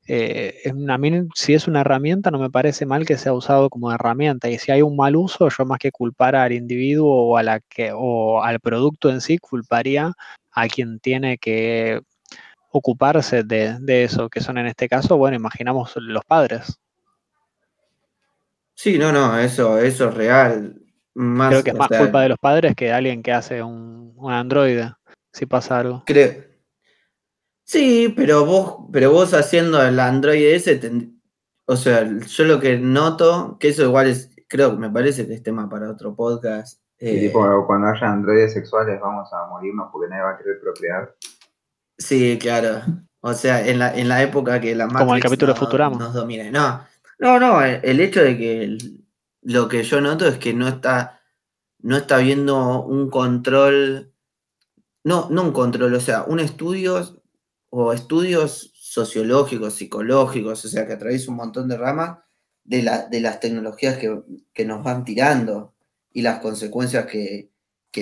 Eh, 0.07 0.63
a 0.89 0.97
mí 0.97 1.27
si 1.35 1.53
es 1.53 1.67
una 1.67 1.81
herramienta 1.81 2.31
no 2.31 2.39
me 2.39 2.49
parece 2.49 2.87
mal 2.87 3.05
que 3.05 3.19
sea 3.19 3.33
usado 3.33 3.69
como 3.69 3.91
herramienta 3.91 4.49
y 4.49 4.57
si 4.57 4.71
hay 4.71 4.81
un 4.81 4.95
mal 4.95 5.15
uso 5.15 5.47
yo 5.49 5.63
más 5.63 5.77
que 5.77 5.91
culpar 5.91 6.35
al 6.35 6.51
individuo 6.51 7.29
o, 7.29 7.37
a 7.37 7.43
la 7.43 7.59
que, 7.59 7.91
o 7.95 8.41
al 8.41 8.59
producto 8.59 9.11
en 9.11 9.21
sí 9.21 9.37
culparía 9.37 10.13
a 10.51 10.67
quien 10.67 10.99
tiene 10.99 11.37
que 11.37 12.01
ocuparse 12.71 13.43
de, 13.43 13.77
de 13.79 14.05
eso, 14.05 14.27
que 14.27 14.41
son 14.41 14.57
en 14.57 14.65
este 14.65 14.89
caso, 14.89 15.17
bueno, 15.17 15.37
imaginamos 15.37 15.93
los 15.97 16.25
padres. 16.25 16.80
Sí, 18.81 18.97
no, 18.97 19.11
no, 19.11 19.37
eso, 19.37 19.77
eso 19.77 20.09
es 20.09 20.15
real. 20.15 20.81
Creo 21.13 21.63
que 21.63 21.69
es 21.69 21.77
más 21.77 21.87
culpa 21.87 22.23
de 22.23 22.29
los 22.29 22.39
padres 22.39 22.73
que 22.75 22.85
de 22.85 22.93
alguien 22.93 23.21
que 23.21 23.31
hace 23.31 23.61
un, 23.61 24.11
un 24.15 24.33
Android, 24.33 24.79
si 25.31 25.45
pasa 25.45 25.77
algo. 25.77 26.01
Creo. 26.07 26.43
Sí, 27.63 28.11
pero 28.17 28.43
vos, 28.43 28.87
pero 28.91 29.11
vos 29.11 29.35
haciendo 29.35 29.85
el 29.85 29.99
Android 29.99 30.43
ese, 30.47 30.81
o 31.65 31.75
sea, 31.75 32.09
yo 32.09 32.43
lo 32.45 32.59
que 32.59 32.79
noto, 32.79 33.57
que 33.59 33.67
eso 33.67 33.83
igual 33.83 34.07
es, 34.07 34.31
creo 34.47 34.71
que 34.71 34.77
me 34.77 34.89
parece 34.89 35.27
que 35.27 35.35
es 35.35 35.43
tema 35.43 35.69
para 35.69 35.91
otro 35.91 36.15
podcast. 36.15 36.81
Eh, 36.97 37.27
tipo, 37.27 37.67
cuando 37.67 37.87
haya 37.87 38.11
androides 38.11 38.53
sexuales 38.53 38.99
vamos 38.99 39.31
a 39.31 39.45
morirnos 39.45 39.89
porque 39.91 40.09
nadie 40.09 40.23
va 40.23 40.31
a 40.31 40.37
querer 40.39 40.59
procrear. 40.59 41.15
Sí, 41.99 42.39
claro. 42.41 42.81
O 43.19 43.35
sea, 43.35 43.63
en 43.63 43.77
la, 43.77 43.95
en 43.95 44.09
la 44.09 44.23
época 44.23 44.59
que 44.59 44.73
la 44.73 44.87
Matrix 44.87 45.01
Como 45.01 45.15
el 45.15 45.21
capítulo 45.21 45.53
de 45.53 45.59
Futurama. 45.59 45.97
nos 45.99 46.15
domine. 46.15 46.49
No, 46.49 46.81
no, 47.21 47.39
no, 47.39 47.63
el 47.63 47.99
hecho 47.99 48.23
de 48.23 48.35
que 48.35 48.77
lo 49.43 49.67
que 49.69 49.83
yo 49.83 50.01
noto 50.01 50.27
es 50.27 50.39
que 50.39 50.55
no 50.55 50.67
está, 50.67 51.21
no 51.77 51.95
está 51.95 52.17
viendo 52.17 52.83
un 52.83 53.11
control, 53.11 54.11
no, 55.03 55.29
no 55.29 55.43
un 55.43 55.51
control, 55.51 55.93
o 55.93 55.99
sea, 55.99 56.23
un 56.23 56.39
estudio 56.39 57.21
o 57.69 57.93
estudios 57.93 58.71
sociológicos, 58.73 59.75
psicológicos, 59.75 60.65
o 60.65 60.67
sea, 60.67 60.87
que 60.87 60.93
atraviesa 60.93 61.29
un 61.29 61.37
montón 61.37 61.67
de 61.67 61.77
ramas 61.77 62.17
de, 62.63 62.89
de 63.11 63.21
las 63.21 63.39
tecnologías 63.39 63.99
que, 63.99 64.65
nos 64.65 64.83
van 64.83 65.05
tirando 65.05 65.75
y 66.11 66.23
las 66.23 66.39
consecuencias 66.39 67.05
que, 67.05 67.51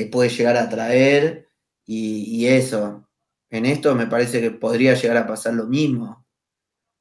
puede 0.09 0.29
llegar 0.29 0.55
a 0.55 0.69
traer 0.69 1.49
y, 1.85 2.47
eso. 2.47 3.05
En 3.49 3.65
esto 3.65 3.95
me 3.95 4.07
parece 4.07 4.39
que 4.39 4.51
podría 4.51 4.93
llegar 4.93 5.17
a 5.17 5.27
pasar 5.27 5.55
lo 5.55 5.65
mismo. 5.65 6.25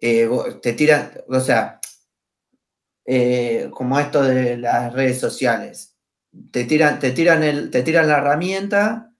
Eh, 0.00 0.28
te 0.62 0.72
tiran, 0.72 1.12
o 1.28 1.38
sea, 1.38 1.77
eh, 3.10 3.70
como 3.72 3.98
esto 3.98 4.22
de 4.22 4.58
las 4.58 4.92
redes 4.92 5.18
sociales. 5.18 5.96
Te 6.50 6.64
tiran, 6.64 6.98
te 7.00 7.10
tiran, 7.12 7.70
te 7.70 7.82
tiran 7.82 8.06
la 8.06 8.18
herramienta 8.18 9.14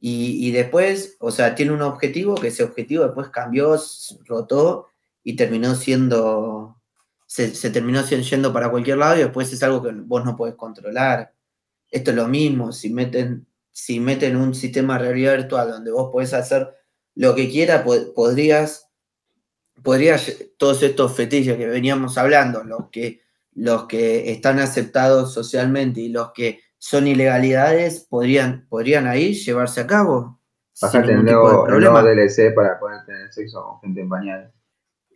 y, 0.00 0.50
después, 0.52 1.18
o 1.20 1.30
sea, 1.30 1.54
tiene 1.54 1.72
un 1.72 1.82
objetivo 1.82 2.34
que 2.36 2.48
ese 2.48 2.62
objetivo 2.62 3.04
después 3.04 3.28
cambió, 3.28 3.78
rotó 4.24 4.86
y 5.22 5.36
terminó 5.36 5.74
siendo, 5.74 6.80
se, 7.26 7.50
terminó 7.68 8.02
yendo 8.06 8.54
para 8.54 8.70
cualquier 8.70 8.96
lado 8.96 9.16
y 9.16 9.24
después 9.24 9.52
es 9.52 9.62
algo 9.62 9.82
que 9.82 9.92
vos 9.92 10.24
no 10.24 10.34
podés 10.34 10.54
controlar. 10.54 11.34
Esto 11.90 12.12
es 12.12 12.16
lo 12.16 12.28
mismo, 12.28 12.72
si 12.72 12.88
meten, 12.88 13.46
si 13.70 14.00
meten 14.00 14.36
un 14.36 14.54
sistema 14.54 14.94
de 14.94 15.00
realidad 15.00 15.36
virtual 15.36 15.72
donde 15.72 15.90
vos 15.90 16.10
podés 16.10 16.32
hacer 16.32 16.74
lo 17.14 17.34
que 17.34 17.50
quieras, 17.50 17.84
podrías, 18.14 18.88
podrías, 19.82 20.32
todos 20.56 20.82
estos 20.82 21.12
fetiches 21.14 21.58
que 21.58 21.66
veníamos 21.66 22.16
hablando, 22.16 22.64
los 22.64 22.88
que 22.88 23.25
los 23.56 23.86
que 23.86 24.30
están 24.30 24.58
aceptados 24.60 25.32
socialmente 25.32 26.00
y 26.00 26.10
los 26.10 26.32
que 26.32 26.60
son 26.78 27.06
ilegalidades 27.06 28.06
podrían, 28.08 28.66
podrían 28.68 29.06
ahí 29.06 29.32
llevarse 29.32 29.80
a 29.80 29.86
cabo. 29.86 30.40
Bájate 30.80 31.12
el 31.12 31.24
nuevo, 31.24 31.66
DLC 31.66 32.54
para 32.54 32.78
poder 32.78 33.04
tener 33.06 33.32
sexo 33.32 33.64
con 33.64 33.80
gente 33.80 34.02
en 34.02 34.08
pañales. 34.08 34.52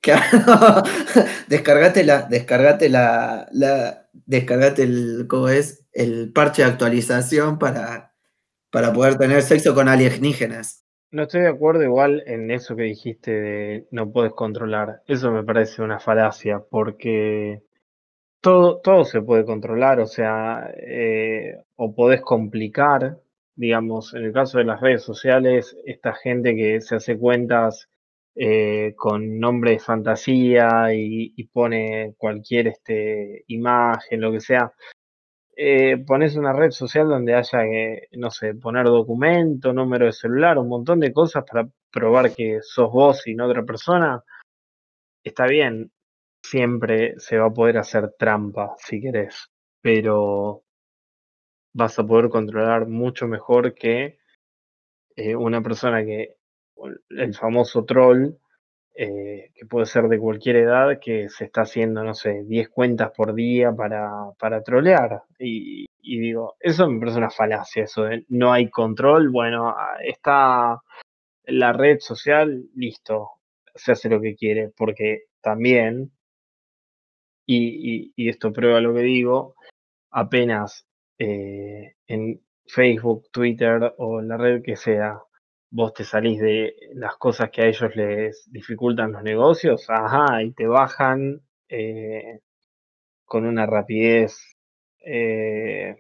Claro, 0.00 0.82
descargate 1.48 2.02
la, 2.02 2.22
descargate 2.22 2.88
la, 2.88 3.46
la, 3.52 4.08
descargate 4.24 4.84
el, 4.84 5.26
¿cómo 5.28 5.50
es? 5.50 5.86
El 5.92 6.32
parche 6.32 6.62
de 6.62 6.68
actualización 6.68 7.58
para, 7.58 8.14
para 8.70 8.94
poder 8.94 9.18
tener 9.18 9.42
sexo 9.42 9.74
con 9.74 9.88
alienígenas. 9.88 10.86
No 11.10 11.24
estoy 11.24 11.42
de 11.42 11.48
acuerdo 11.48 11.82
igual 11.82 12.22
en 12.26 12.50
eso 12.50 12.74
que 12.74 12.84
dijiste 12.84 13.32
de 13.32 13.88
no 13.90 14.10
puedes 14.10 14.32
controlar. 14.32 15.02
Eso 15.06 15.30
me 15.30 15.44
parece 15.44 15.82
una 15.82 15.98
falacia, 15.98 16.62
porque 16.70 17.62
todo, 18.40 18.80
todo 18.80 19.04
se 19.04 19.22
puede 19.22 19.44
controlar, 19.44 20.00
o 20.00 20.06
sea, 20.06 20.72
eh, 20.76 21.62
o 21.76 21.94
podés 21.94 22.22
complicar, 22.22 23.18
digamos, 23.54 24.14
en 24.14 24.24
el 24.24 24.32
caso 24.32 24.58
de 24.58 24.64
las 24.64 24.80
redes 24.80 25.02
sociales, 25.02 25.76
esta 25.84 26.14
gente 26.14 26.56
que 26.56 26.80
se 26.80 26.96
hace 26.96 27.18
cuentas 27.18 27.88
eh, 28.36 28.94
con 28.96 29.38
nombre 29.38 29.72
de 29.72 29.78
fantasía 29.80 30.94
y, 30.94 31.44
pone 31.52 32.14
cualquier 32.16 32.68
este, 32.68 33.44
imagen, 33.48 34.20
lo 34.20 34.32
que 34.32 34.40
sea. 34.40 34.72
Eh, 35.56 35.98
pones 36.06 36.36
una 36.36 36.52
red 36.54 36.70
social 36.70 37.08
donde 37.08 37.34
haya 37.34 37.62
que, 37.64 38.08
no 38.12 38.30
sé, 38.30 38.54
poner 38.54 38.86
documento, 38.86 39.72
número 39.72 40.06
de 40.06 40.12
celular, 40.12 40.58
un 40.58 40.68
montón 40.68 41.00
de 41.00 41.12
cosas 41.12 41.44
para 41.44 41.68
probar 41.90 42.34
que 42.34 42.60
sos 42.62 42.90
vos 42.92 43.26
y 43.26 43.34
no 43.34 43.46
otra 43.46 43.64
persona, 43.64 44.24
está 45.24 45.46
bien 45.46 45.90
siempre 46.42 47.14
se 47.18 47.38
va 47.38 47.46
a 47.46 47.52
poder 47.54 47.78
hacer 47.78 48.14
trampa 48.18 48.74
si 48.78 49.00
querés, 49.00 49.50
pero 49.80 50.62
vas 51.72 51.98
a 51.98 52.06
poder 52.06 52.28
controlar 52.30 52.86
mucho 52.86 53.28
mejor 53.28 53.74
que 53.74 54.18
eh, 55.16 55.36
una 55.36 55.62
persona 55.62 56.04
que, 56.04 56.36
el 57.10 57.34
famoso 57.34 57.84
troll, 57.84 58.34
eh, 58.94 59.50
que 59.54 59.66
puede 59.66 59.86
ser 59.86 60.08
de 60.08 60.18
cualquier 60.18 60.56
edad, 60.56 60.98
que 61.00 61.28
se 61.28 61.44
está 61.44 61.62
haciendo, 61.62 62.02
no 62.04 62.14
sé, 62.14 62.42
10 62.44 62.68
cuentas 62.70 63.12
por 63.16 63.34
día 63.34 63.72
para, 63.72 64.10
para 64.38 64.62
trolear. 64.62 65.22
Y, 65.38 65.86
digo, 66.02 66.56
eso 66.60 66.88
me 66.88 66.98
parece 66.98 67.18
una 67.18 67.30
falacia, 67.30 67.84
eso 67.84 68.04
de 68.04 68.24
no 68.28 68.52
hay 68.52 68.68
control. 68.70 69.30
Bueno, 69.30 69.68
ah, 69.68 69.98
está 70.02 70.80
la 71.44 71.72
red 71.72 71.98
social, 72.00 72.64
listo, 72.74 73.30
se 73.74 73.92
hace 73.92 74.08
lo 74.08 74.20
que 74.20 74.34
quiere, 74.34 74.70
porque 74.76 75.24
también, 75.40 76.12
y, 77.52 78.12
y, 78.16 78.28
esto 78.28 78.52
prueba 78.52 78.80
lo 78.80 78.94
que 78.94 79.00
digo, 79.00 79.56
apenas 80.10 80.86
eh, 81.18 81.94
en 82.06 82.40
Facebook, 82.66 83.28
Twitter 83.32 83.94
o 83.98 84.20
la 84.22 84.36
red 84.36 84.62
que 84.62 84.76
sea, 84.76 85.20
vos 85.70 85.92
te 85.92 86.04
salís 86.04 86.40
de 86.40 86.74
las 86.94 87.16
cosas 87.16 87.50
que 87.50 87.62
a 87.62 87.66
ellos 87.66 87.94
les 87.96 88.48
dificultan 88.50 89.12
los 89.12 89.22
negocios, 89.22 89.84
ajá, 89.88 90.42
y 90.42 90.52
te 90.52 90.66
bajan 90.66 91.40
eh, 91.68 92.40
con 93.24 93.46
una 93.46 93.66
rapidez 93.66 94.56
eh, 95.04 95.96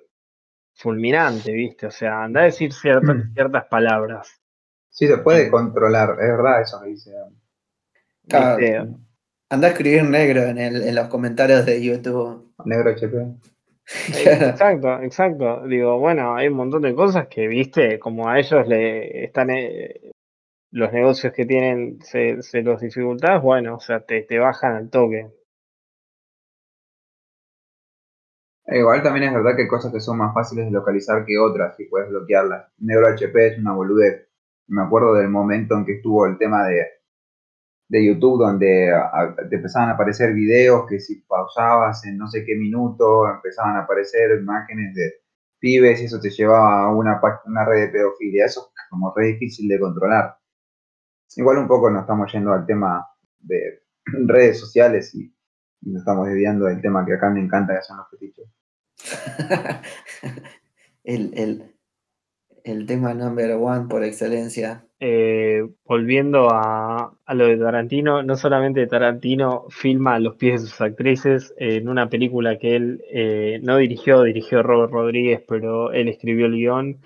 fulminante, 0.74 1.52
¿viste? 1.52 1.86
O 1.86 1.90
sea, 1.90 2.24
anda 2.24 2.42
a 2.42 2.44
decir 2.44 2.72
ciertas, 2.72 3.16
mm. 3.16 3.34
ciertas 3.34 3.66
palabras. 3.66 4.40
Sí, 4.88 5.06
se 5.06 5.18
puede 5.18 5.50
controlar, 5.50 6.10
es 6.10 6.28
verdad 6.28 6.62
eso 6.62 6.80
que 6.82 6.90
dice. 6.90 7.12
Anda 9.50 9.68
a 9.68 9.70
escribir 9.72 10.04
negro 10.04 10.42
en, 10.44 10.58
el, 10.58 10.82
en 10.82 10.94
los 10.94 11.08
comentarios 11.08 11.66
de 11.66 11.82
YouTube. 11.82 12.54
Negro 12.64 12.90
HP. 12.90 13.16
Exacto, 14.08 15.00
exacto. 15.00 15.66
Digo, 15.66 15.98
bueno, 15.98 16.36
hay 16.36 16.46
un 16.46 16.54
montón 16.54 16.82
de 16.82 16.94
cosas 16.94 17.26
que, 17.26 17.48
viste, 17.48 17.98
como 17.98 18.28
a 18.28 18.38
ellos 18.38 18.68
le 18.68 19.24
están 19.24 19.50
eh, 19.50 20.12
los 20.70 20.92
negocios 20.92 21.32
que 21.32 21.44
tienen 21.44 22.00
se, 22.00 22.40
se 22.40 22.62
los 22.62 22.80
dificultas, 22.80 23.42
bueno, 23.42 23.74
o 23.74 23.80
sea, 23.80 23.98
te, 23.98 24.22
te 24.22 24.38
bajan 24.38 24.76
al 24.76 24.90
toque. 24.90 25.28
Igual 28.68 29.02
también 29.02 29.26
es 29.26 29.34
verdad 29.34 29.56
que 29.56 29.62
hay 29.62 29.68
cosas 29.68 29.92
que 29.92 29.98
son 29.98 30.18
más 30.18 30.32
fáciles 30.32 30.66
de 30.66 30.70
localizar 30.70 31.24
que 31.24 31.36
otras 31.36 31.78
y 31.80 31.86
puedes 31.86 32.08
bloquearlas. 32.08 32.68
Negro 32.78 33.08
HP 33.08 33.48
es 33.48 33.58
una 33.58 33.72
boludez. 33.72 34.28
Me 34.68 34.82
acuerdo 34.82 35.14
del 35.14 35.28
momento 35.28 35.76
en 35.76 35.84
que 35.84 35.94
estuvo 35.94 36.26
el 36.26 36.38
tema 36.38 36.68
de 36.68 36.99
de 37.90 38.06
YouTube 38.06 38.38
donde 38.38 38.88
te 39.50 39.56
empezaban 39.56 39.88
a 39.88 39.92
aparecer 39.94 40.32
videos 40.32 40.86
que 40.88 41.00
si 41.00 41.16
pausabas 41.22 42.06
en 42.06 42.18
no 42.18 42.28
sé 42.28 42.44
qué 42.44 42.54
minuto 42.54 43.28
empezaban 43.28 43.76
a 43.76 43.80
aparecer 43.80 44.38
imágenes 44.40 44.94
de 44.94 45.14
pibes 45.58 46.00
y 46.00 46.04
eso 46.04 46.20
te 46.20 46.30
llevaba 46.30 46.84
a 46.84 46.94
una, 46.94 47.20
una 47.46 47.64
red 47.64 47.86
de 47.86 47.88
pedofilia. 47.88 48.46
Eso 48.46 48.70
es 48.72 48.82
como 48.88 49.12
re 49.14 49.26
difícil 49.26 49.68
de 49.68 49.80
controlar. 49.80 50.36
Igual 51.34 51.58
un 51.58 51.66
poco 51.66 51.90
nos 51.90 52.02
estamos 52.02 52.32
yendo 52.32 52.52
al 52.52 52.64
tema 52.64 53.04
de 53.40 53.82
redes 54.04 54.60
sociales 54.60 55.12
y, 55.14 55.34
nos 55.82 56.02
estamos 56.02 56.28
desviando 56.28 56.66
del 56.66 56.82
tema 56.82 57.06
que 57.06 57.14
acá 57.14 57.30
me 57.30 57.40
encanta 57.40 57.74
que 57.74 57.82
son 57.82 57.96
los 57.96 58.10
fetiches. 58.10 58.46
el, 61.04 61.32
el, 61.34 61.74
el 62.64 62.86
tema 62.86 63.14
number 63.14 63.52
one 63.52 63.88
por 63.88 64.04
excelencia. 64.04 64.84
Eh, 65.02 65.66
volviendo 65.86 66.48
a, 66.50 67.16
lo 67.28 67.46
de 67.46 67.56
Tarantino, 67.56 68.22
no 68.22 68.36
solamente 68.36 68.86
Tarantino 68.86 69.64
filma 69.70 70.16
a 70.16 70.20
los 70.20 70.36
pies 70.36 70.60
de 70.60 70.68
sus 70.68 70.80
actrices 70.82 71.54
en 71.56 71.88
una 71.88 72.10
película 72.10 72.58
que 72.58 72.76
él 72.76 73.02
eh, 73.10 73.60
no 73.62 73.78
dirigió, 73.78 74.22
dirigió 74.22 74.62
Robert 74.62 74.92
Rodríguez, 74.92 75.42
pero 75.48 75.92
él 75.92 76.08
escribió 76.08 76.46
el 76.46 76.56
guion. 76.56 77.00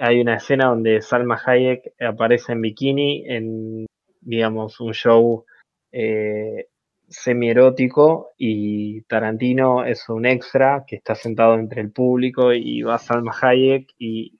Hay 0.00 0.20
una 0.20 0.36
escena 0.36 0.68
donde 0.68 1.02
Salma 1.02 1.38
Hayek 1.44 1.92
aparece 2.00 2.52
en 2.52 2.62
bikini 2.62 3.24
en, 3.26 3.86
digamos, 4.22 4.80
un 4.80 4.94
show 4.94 5.44
eh, 5.92 6.68
semi-erótico 7.08 8.30
y 8.36 9.02
Tarantino 9.02 9.84
es 9.84 10.08
un 10.08 10.26
extra 10.26 10.84
que 10.86 10.96
está 10.96 11.14
sentado 11.14 11.54
entre 11.54 11.80
el 11.80 11.90
público 11.90 12.52
y 12.52 12.82
va 12.82 12.98
Salma 12.98 13.34
Hayek 13.40 13.94
y 13.98 14.37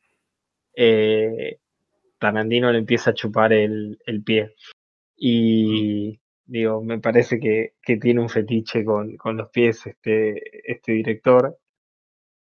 eh, 0.81 1.59
Tarantino 2.18 2.70
le 2.70 2.79
empieza 2.79 3.11
a 3.11 3.14
chupar 3.14 3.53
el, 3.53 3.99
pie. 4.24 4.55
Y 5.16 6.20
digo, 6.47 6.83
me 6.85 7.01
parece 7.01 7.41
que, 7.41 7.74
tiene 8.01 8.20
un 8.20 8.29
fetiche 8.29 8.85
con, 8.85 9.18
los 9.37 9.51
pies 9.51 9.87
este, 9.87 10.41
este 10.70 10.93
director. 10.93 11.59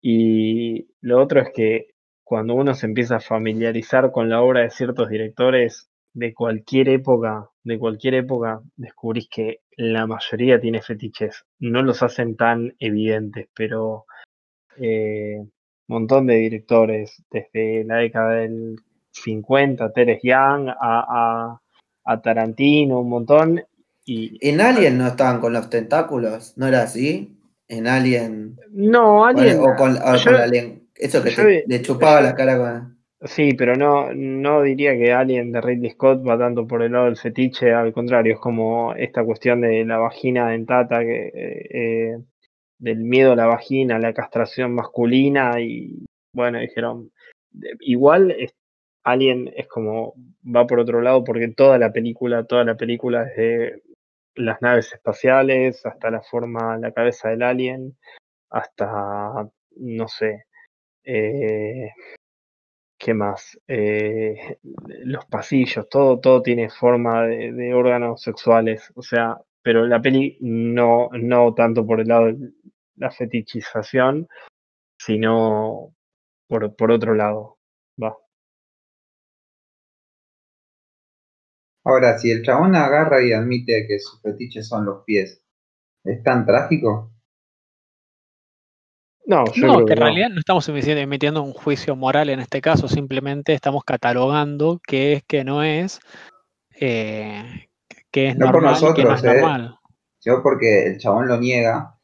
Y 0.03 0.89
lo 1.01 1.23
otro 1.23 1.41
es 1.41 1.51
que 1.55 1.95
cuando 2.23 2.55
uno 2.55 2.75
se 2.75 2.87
empieza 2.87 3.17
a 3.17 3.21
familiarizar 3.21 4.13
con 4.13 4.29
la 4.29 4.43
obra 4.43 4.63
de 4.63 4.71
ciertos 4.71 5.09
directores 5.09 5.91
de 6.13 6.35
cualquier 6.35 6.91
época, 6.91 7.49
de 7.65 7.79
cualquier 7.79 8.15
época, 8.15 8.61
descubrís 8.77 9.29
que 9.31 9.61
la 9.77 10.07
mayoría 10.07 10.61
tiene 10.61 10.83
fetiches. 10.83 11.47
No 11.59 11.83
los 11.83 12.03
hacen 12.03 12.37
tan 12.37 12.75
evidentes, 12.81 13.49
pero 13.55 14.05
eh, 14.77 15.43
montón 15.91 16.27
de 16.27 16.37
directores, 16.37 17.23
desde 17.31 17.85
la 17.85 17.97
década 17.97 18.37
del 18.37 18.77
50, 19.13 19.93
Teres 19.93 20.21
Young, 20.23 20.69
a, 20.69 21.61
a, 22.05 22.23
Tarantino, 22.23 23.01
un 23.01 23.09
montón. 23.11 23.63
Y, 24.05 24.39
en 24.41 24.61
Alien 24.61 24.99
no 24.99 25.07
estaban 25.07 25.41
con 25.41 25.53
los 25.53 25.69
tentáculos, 25.69 26.55
¿no 26.57 26.67
era 26.67 26.83
así? 26.83 27.37
En 27.69 27.87
Alien. 27.87 28.57
No, 28.71 29.25
Alien. 29.25 29.61
O, 29.61 29.77
con, 29.77 29.95
la 29.95 30.47
lengua. 30.47 30.79
Eso 30.95 31.23
que 31.23 31.65
le 31.67 31.83
chupaba 31.83 32.21
la 32.21 32.35
cara 32.35 32.59
con. 32.59 33.01
Sí, 33.23 33.53
pero 33.53 33.77
no, 33.77 34.15
no 34.15 34.63
diría 34.63 34.97
que 34.97 35.13
Alien 35.13 35.53
de 35.53 35.61
Ridley 35.61 35.91
Scott 35.91 36.27
va 36.27 36.39
tanto 36.39 36.67
por 36.67 36.83
el 36.83 36.93
lado 36.93 37.05
del 37.05 37.19
fetiche, 37.19 37.73
al 37.73 37.93
contrario, 37.93 38.35
es 38.35 38.41
como 38.41 38.95
esta 38.95 39.23
cuestión 39.25 39.61
de 39.61 39.85
la 39.85 39.99
vagina 39.99 40.49
dentata 40.49 41.01
que, 41.01 41.31
eh, 41.35 42.19
del 42.81 42.99
miedo 42.99 43.33
a 43.33 43.37
la 43.37 43.47
vagina, 43.47 43.99
la 43.99 44.13
castración 44.15 44.75
masculina 44.75 45.61
y 45.61 46.05
bueno, 46.35 46.59
dijeron, 46.59 47.13
igual 47.81 48.31
es, 48.33 48.55
Alien 49.05 49.51
es 49.57 49.67
como 49.69 50.15
va 50.45 50.67
por 50.67 50.81
otro 50.81 51.01
lado 51.01 51.25
porque 51.25 51.49
toda 51.49 51.79
la 51.79 51.93
película, 51.93 52.45
toda 52.45 52.65
la 52.65 52.77
película 52.77 53.25
desde 53.25 53.83
las 54.35 54.61
naves 54.63 54.93
espaciales 54.93 55.85
hasta 55.87 56.11
la 56.11 56.23
forma, 56.23 56.79
la 56.79 56.93
cabeza 56.93 57.31
del 57.31 57.43
alien, 57.43 57.97
hasta, 58.51 59.49
no 59.77 60.09
sé, 60.09 60.45
eh, 61.05 61.91
¿qué 62.99 63.15
más? 63.15 63.59
Eh, 63.69 64.59
los 65.05 65.27
pasillos, 65.27 65.89
todo, 65.89 66.21
todo 66.21 66.43
tiene 66.43 66.71
forma 66.71 67.27
de, 67.27 67.53
de, 67.53 67.75
órganos 67.75 68.23
sexuales, 68.23 68.93
o 68.95 69.03
sea, 69.03 69.39
pero 69.63 69.87
la 69.87 70.01
peli 70.01 70.39
no, 70.41 71.09
no 71.13 71.55
tanto 71.55 71.87
por 71.87 72.01
el 72.01 72.09
lado 72.09 72.27
de 72.27 72.53
la 73.01 73.11
fetichización, 73.11 74.29
sino 74.99 75.95
por, 76.47 76.77
por 76.77 76.93
otro 76.93 77.15
lado. 77.15 77.59
Va. 78.01 78.17
Ahora, 81.85 82.19
si 82.19 82.31
el 82.31 82.43
chabón 82.43 82.77
agarra 82.77 83.25
y 83.25 83.33
admite 83.33 83.87
que 83.89 83.99
sus 83.99 84.21
fetiches 84.21 84.69
son 84.69 84.85
los 84.85 85.03
pies, 85.05 85.43
¿es 86.05 86.23
tan 86.23 86.45
trágico? 86.45 87.11
No, 89.27 89.45
yo 89.55 89.87
que 89.87 89.93
en 89.93 89.99
realidad 89.99 90.29
no 90.31 90.41
estamos 90.41 90.69
emitiendo 90.69 91.43
un 91.43 91.53
juicio 91.53 91.97
moral 91.97 92.31
en 92.31 92.41
este 92.41 92.61
caso, 92.61 92.89
simplemente 92.89 93.55
estamos 93.55 93.85
catalogando 93.85 94.81
qué 94.87 95.15
es, 95.15 95.23
qué 95.25 95.45
no 95.45 95.63
es, 95.63 96.01
eh, 96.79 97.69
qué 98.11 98.29
es 98.29 98.37
normal 98.37 98.77
y 98.77 98.95
qué 98.95 99.05
no 99.05 99.15
es 99.15 99.25
eh, 99.25 99.27
normal. 99.27 99.79
Sino 100.19 100.43
porque 100.43 100.87
el 100.87 100.99
chabón 100.99 101.29
lo 101.29 101.39
niega 101.39 102.00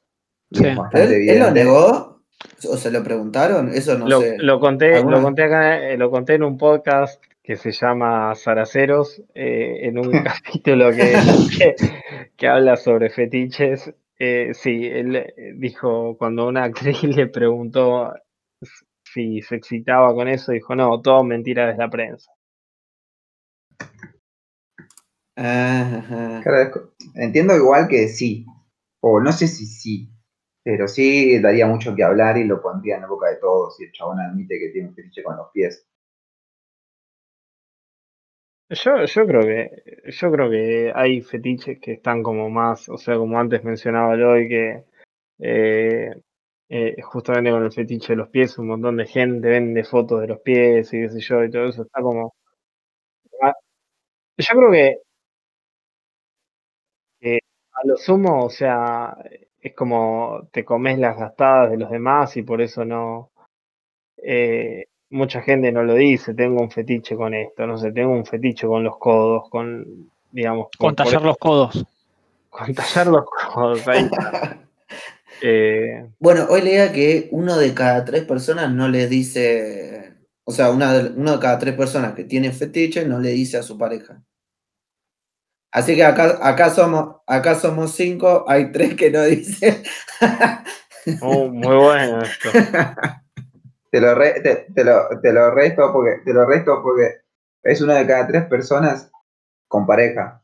¿Él, 0.92 1.38
lo 1.38 1.50
negó? 1.50 2.22
¿O 2.68 2.76
se 2.76 2.90
lo 2.90 3.02
preguntaron? 3.02 3.68
Eso 3.68 3.98
no 3.98 4.06
lo, 4.06 4.20
sé. 4.20 4.36
Lo 4.38 4.60
conté, 4.60 5.02
lo 5.02 5.22
conté 5.22 5.44
acá, 5.44 5.78
eh, 5.78 5.96
lo 5.96 6.10
conté 6.10 6.34
en 6.34 6.42
un 6.42 6.56
podcast 6.56 7.22
que 7.42 7.56
se 7.56 7.70
llama 7.70 8.34
Saraceros, 8.34 9.22
eh, 9.34 9.86
en 9.86 9.98
un 9.98 10.10
capítulo 10.24 10.90
que, 10.90 11.74
que, 12.36 12.48
habla 12.48 12.76
sobre 12.76 13.10
fetiches. 13.10 13.92
Eh, 14.18 14.50
sí, 14.54 14.86
él 14.86 15.32
dijo, 15.56 16.16
cuando 16.18 16.48
una 16.48 16.64
actriz 16.64 17.02
le 17.04 17.26
preguntó 17.28 18.12
si 19.04 19.40
se 19.42 19.56
excitaba 19.56 20.14
con 20.14 20.28
eso, 20.28 20.52
dijo, 20.52 20.74
no, 20.74 21.00
todo 21.00 21.22
mentira 21.22 21.66
de 21.66 21.76
la 21.76 21.88
prensa. 21.88 22.30
entiendo 27.14 27.54
igual 27.54 27.88
que 27.88 28.08
sí, 28.08 28.46
o 29.00 29.20
no 29.20 29.32
sé 29.32 29.46
si 29.46 29.66
sí, 29.66 30.10
pero 30.66 30.88
sí 30.88 31.38
daría 31.40 31.64
mucho 31.68 31.94
que 31.94 32.02
hablar 32.02 32.36
y 32.38 32.44
lo 32.44 32.60
pondría 32.60 32.96
en 32.96 33.02
la 33.02 33.06
boca 33.06 33.28
de 33.30 33.36
todos 33.36 33.76
si 33.76 33.84
el 33.84 33.92
chabón 33.92 34.18
admite 34.18 34.58
que 34.58 34.70
tiene 34.70 34.88
un 34.88 34.96
fetiche 34.96 35.22
con 35.22 35.36
los 35.36 35.48
pies. 35.52 35.86
Yo, 38.70 39.04
yo 39.04 39.26
creo 39.28 39.42
que 39.42 39.70
yo 40.10 40.32
creo 40.32 40.50
que 40.50 40.92
hay 40.92 41.20
fetiches 41.20 41.78
que 41.78 41.92
están 41.92 42.24
como 42.24 42.50
más, 42.50 42.88
o 42.88 42.98
sea, 42.98 43.16
como 43.16 43.38
antes 43.38 43.62
mencionaba 43.62 44.14
hoy 44.14 44.48
que 44.48 44.84
eh, 45.38 46.10
eh, 46.68 47.00
justamente 47.02 47.52
con 47.52 47.62
el 47.62 47.72
fetiche 47.72 48.14
de 48.14 48.16
los 48.16 48.28
pies, 48.30 48.58
un 48.58 48.66
montón 48.66 48.96
de 48.96 49.06
gente 49.06 49.48
vende 49.48 49.84
fotos 49.84 50.20
de 50.20 50.26
los 50.26 50.40
pies 50.40 50.92
y 50.92 51.02
qué 51.02 51.08
sé 51.10 51.20
yo, 51.20 51.44
y 51.44 51.50
todo 51.50 51.68
eso 51.68 51.82
está 51.82 52.02
como. 52.02 52.34
Yo 54.38 54.54
creo 54.58 54.70
que 54.72 55.00
a 57.72 57.86
lo 57.86 57.96
sumo, 57.96 58.44
o 58.44 58.50
sea, 58.50 59.16
es 59.66 59.74
como 59.74 60.48
te 60.52 60.64
comes 60.64 60.98
las 60.98 61.18
gastadas 61.18 61.70
de 61.70 61.76
los 61.76 61.90
demás 61.90 62.36
y 62.36 62.42
por 62.42 62.62
eso 62.62 62.84
no. 62.84 63.30
Eh, 64.16 64.86
mucha 65.10 65.42
gente 65.42 65.72
no 65.72 65.82
lo 65.82 65.94
dice, 65.94 66.34
tengo 66.34 66.60
un 66.60 66.70
fetiche 66.70 67.16
con 67.16 67.34
esto, 67.34 67.66
no 67.66 67.76
sé, 67.76 67.92
tengo 67.92 68.12
un 68.12 68.24
fetiche 68.24 68.66
con 68.66 68.82
los 68.82 68.96
codos, 68.98 69.48
con, 69.50 70.10
digamos... 70.30 70.68
Con 70.78 70.94
tallar 70.94 71.22
los 71.22 71.36
codos. 71.38 71.84
Con 72.50 72.72
tallar 72.72 73.08
los 73.08 73.26
codos, 73.26 73.86
ahí 73.86 74.08
eh, 75.42 76.08
bueno, 76.18 76.46
hoy 76.48 76.62
leía 76.62 76.90
que 76.90 77.28
uno 77.32 77.58
de 77.58 77.74
cada 77.74 78.02
tres 78.06 78.24
personas 78.24 78.72
no 78.72 78.88
le 78.88 79.08
dice, 79.08 80.14
o 80.44 80.52
sea, 80.52 80.70
una 80.70 80.94
de, 80.94 81.10
uno 81.10 81.32
de 81.32 81.38
cada 81.38 81.58
tres 81.58 81.74
personas 81.74 82.14
que 82.14 82.24
tiene 82.24 82.52
fetiche 82.52 83.04
no 83.04 83.20
le 83.20 83.30
dice 83.32 83.58
a 83.58 83.62
su 83.62 83.76
pareja. 83.76 84.22
Así 85.76 85.94
que 85.94 86.04
acá, 86.04 86.38
acá, 86.40 86.70
somos, 86.70 87.16
acá 87.26 87.54
somos 87.54 87.94
cinco, 87.94 88.46
hay 88.48 88.72
tres 88.72 88.94
que 88.94 89.10
no 89.10 89.22
dicen. 89.24 89.82
oh, 91.20 91.48
muy 91.48 91.76
bueno 91.76 92.22
esto. 92.22 92.48
Te 93.90 94.00
lo, 94.00 94.14
te, 94.18 94.84
lo, 94.84 95.20
te 95.22 95.32
lo 95.32 95.50
resto 95.54 95.90
porque 95.92 96.20
te 96.22 96.34
lo 96.34 96.44
resto 96.44 96.82
porque 96.82 97.22
es 97.62 97.80
una 97.80 97.94
de 97.94 98.06
cada 98.06 98.26
tres 98.26 98.44
personas 98.44 99.10
con 99.68 99.86
pareja. 99.86 100.42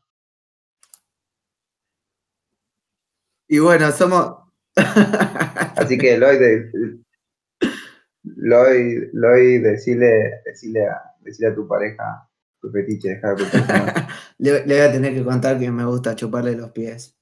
Y 3.47 3.59
bueno, 3.59 3.91
somos. 3.91 4.37
Así 5.75 5.97
que 5.99 6.17
Lloyd, 6.17 6.71
Lloyd, 8.23 9.09
Lloyd 9.13 9.63
decirle, 9.63 10.41
decirle, 10.45 10.87
a, 10.87 10.95
a 10.95 11.55
tu 11.55 11.67
pareja 11.67 12.27
tu 12.63 12.71
fetiche, 12.71 13.09
dejar 13.09 13.35
de 13.35 13.43
le, 14.43 14.65
le 14.65 14.75
voy 14.75 14.85
a 14.85 14.91
tener 14.91 15.13
que 15.13 15.23
contar 15.23 15.57
que 15.57 15.71
me 15.71 15.85
gusta 15.85 16.15
chuparle 16.15 16.55
los 16.55 16.71
pies. 16.71 17.17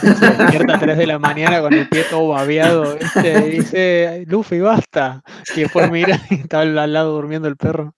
Se 0.00 0.26
despierta 0.26 0.76
a 0.76 0.80
3 0.80 0.98
de 0.98 1.06
la 1.06 1.18
mañana 1.18 1.60
con 1.60 1.74
el 1.74 1.88
pie 1.88 2.04
todo 2.08 2.28
babeado, 2.28 2.96
Y 2.96 3.50
dice, 3.50 4.24
Luffy, 4.26 4.60
basta. 4.60 5.22
Y 5.54 5.60
después 5.60 5.90
mira 5.90 6.18
y 6.30 6.36
está 6.36 6.60
al 6.60 6.92
lado 6.92 7.12
durmiendo 7.12 7.48
el 7.48 7.56
perro. 7.56 7.94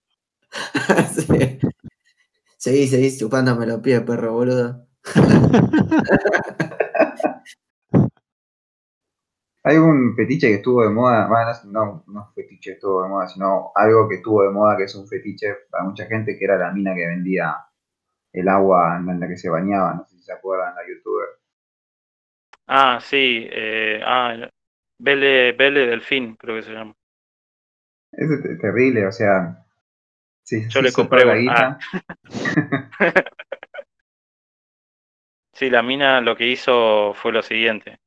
sí. 1.14 1.60
Seguí, 2.56 2.88
seguí 2.88 3.16
chupándome 3.16 3.66
los 3.66 3.80
pies, 3.80 4.02
perro, 4.02 4.32
boludo. 4.32 4.86
Hay 9.64 9.76
un 9.76 10.16
fetiche 10.16 10.48
que 10.48 10.54
estuvo 10.54 10.82
de 10.82 10.90
moda, 10.90 11.28
bueno, 11.28 11.52
no, 11.66 12.02
no 12.08 12.32
fetiche 12.34 12.72
estuvo 12.72 13.04
de 13.04 13.08
moda, 13.08 13.28
sino 13.28 13.70
algo 13.76 14.08
que 14.08 14.16
estuvo 14.16 14.42
de 14.42 14.50
moda 14.50 14.76
que 14.76 14.84
es 14.84 14.94
un 14.96 15.06
fetiche 15.06 15.54
para 15.70 15.84
mucha 15.84 16.04
gente, 16.06 16.36
que 16.36 16.44
era 16.44 16.58
la 16.58 16.72
mina 16.72 16.92
que 16.96 17.06
vendía 17.06 17.54
el 18.32 18.48
agua 18.48 18.96
en 18.98 19.20
la 19.20 19.28
que 19.28 19.36
se 19.36 19.50
bañaba, 19.50 19.94
no 19.94 20.04
sé 20.06 20.16
si 20.16 20.22
se 20.22 20.32
acuerdan, 20.32 20.74
la 20.74 20.82
youtuber. 20.88 21.28
Ah, 22.66 22.98
sí, 23.00 23.46
eh, 23.50 24.00
ah, 24.04 24.48
Belle, 24.98 25.52
Belle 25.52 25.86
Delfín, 25.86 26.36
creo 26.36 26.56
que 26.56 26.62
se 26.62 26.72
llama. 26.72 26.94
Es 28.12 28.28
terrible, 28.60 29.06
o 29.06 29.12
sea. 29.12 29.64
Sí, 30.44 30.68
Yo 30.68 30.82
le 30.82 30.92
compré 30.92 31.24
la 31.24 31.36
guita. 31.36 31.78
sí, 35.52 35.70
la 35.70 35.82
mina 35.82 36.20
lo 36.20 36.36
que 36.36 36.48
hizo 36.48 37.14
fue 37.14 37.32
lo 37.32 37.42
siguiente. 37.42 37.98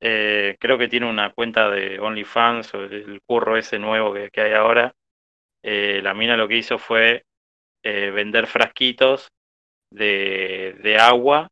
Eh, 0.00 0.56
creo 0.60 0.78
que 0.78 0.88
tiene 0.88 1.08
una 1.08 1.32
cuenta 1.32 1.70
de 1.70 1.98
OnlyFans 1.98 2.74
o 2.74 2.84
el 2.84 3.20
curro 3.24 3.56
ese 3.56 3.78
nuevo 3.78 4.12
que, 4.12 4.30
hay 4.40 4.52
ahora. 4.52 4.94
Eh, 5.62 6.00
la 6.02 6.14
mina 6.14 6.36
lo 6.36 6.48
que 6.48 6.56
hizo 6.56 6.78
fue 6.78 7.24
eh, 7.82 8.10
vender 8.10 8.46
frasquitos 8.46 9.28
de, 9.90 10.76
de 10.82 10.98
agua, 10.98 11.48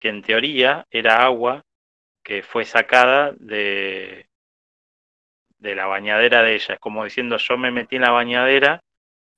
que 0.00 0.08
en 0.08 0.22
teoría 0.22 0.86
era 0.90 1.24
agua 1.24 1.62
que 2.22 2.42
fue 2.42 2.64
sacada 2.64 3.32
de, 3.38 4.26
de 5.58 5.74
la 5.74 5.86
bañadera 5.86 6.42
de 6.42 6.54
ella. 6.54 6.74
Es 6.74 6.80
como 6.80 7.04
diciendo, 7.04 7.36
yo 7.36 7.56
me 7.56 7.70
metí 7.70 7.96
en 7.96 8.02
la 8.02 8.10
bañadera, 8.10 8.80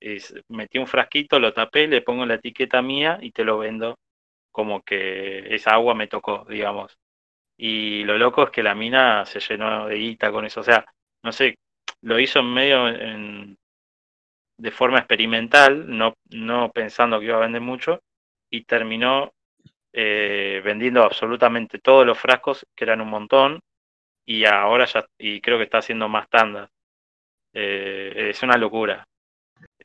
y 0.01 0.17
metí 0.49 0.77
un 0.77 0.87
frasquito, 0.87 1.39
lo 1.39 1.53
tapé, 1.53 1.87
le 1.87 2.01
pongo 2.01 2.25
la 2.25 2.35
etiqueta 2.35 2.81
mía 2.81 3.19
y 3.21 3.31
te 3.31 3.43
lo 3.43 3.57
vendo 3.59 3.99
como 4.51 4.81
que 4.81 5.53
esa 5.53 5.71
agua 5.71 5.93
me 5.93 6.07
tocó, 6.07 6.45
digamos. 6.49 6.97
Y 7.57 8.03
lo 8.05 8.17
loco 8.17 8.43
es 8.43 8.49
que 8.51 8.63
la 8.63 8.75
mina 8.75 9.25
se 9.25 9.39
llenó 9.39 9.87
de 9.87 9.95
guita 9.95 10.31
con 10.31 10.45
eso. 10.45 10.61
O 10.61 10.63
sea, 10.63 10.85
no 11.23 11.31
sé, 11.31 11.55
lo 12.01 12.19
hizo 12.19 12.39
en 12.39 12.53
medio 12.53 12.87
en, 12.87 13.57
de 14.57 14.71
forma 14.71 14.99
experimental, 14.99 15.85
no, 15.97 16.13
no 16.31 16.71
pensando 16.71 17.19
que 17.19 17.27
iba 17.27 17.37
a 17.37 17.41
vender 17.41 17.61
mucho, 17.61 17.99
y 18.49 18.63
terminó 18.63 19.31
eh, 19.93 20.61
vendiendo 20.63 21.03
absolutamente 21.03 21.79
todos 21.79 22.05
los 22.05 22.17
frascos, 22.17 22.65
que 22.75 22.85
eran 22.85 23.01
un 23.01 23.09
montón, 23.09 23.59
y 24.25 24.45
ahora 24.45 24.85
ya, 24.85 25.05
y 25.17 25.41
creo 25.41 25.57
que 25.57 25.63
está 25.63 25.79
haciendo 25.79 26.07
más 26.07 26.29
tandas. 26.29 26.69
Eh, 27.53 28.29
es 28.29 28.43
una 28.43 28.57
locura. 28.57 29.03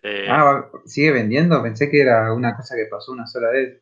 Eh, 0.02 0.26
ah, 0.28 0.70
¿sigue 0.84 1.12
vendiendo? 1.12 1.62
Pensé 1.62 1.90
que 1.90 2.02
era 2.02 2.32
una 2.34 2.54
cosa 2.54 2.76
que 2.76 2.86
pasó 2.90 3.12
una 3.12 3.26
sola 3.26 3.50
vez. 3.50 3.80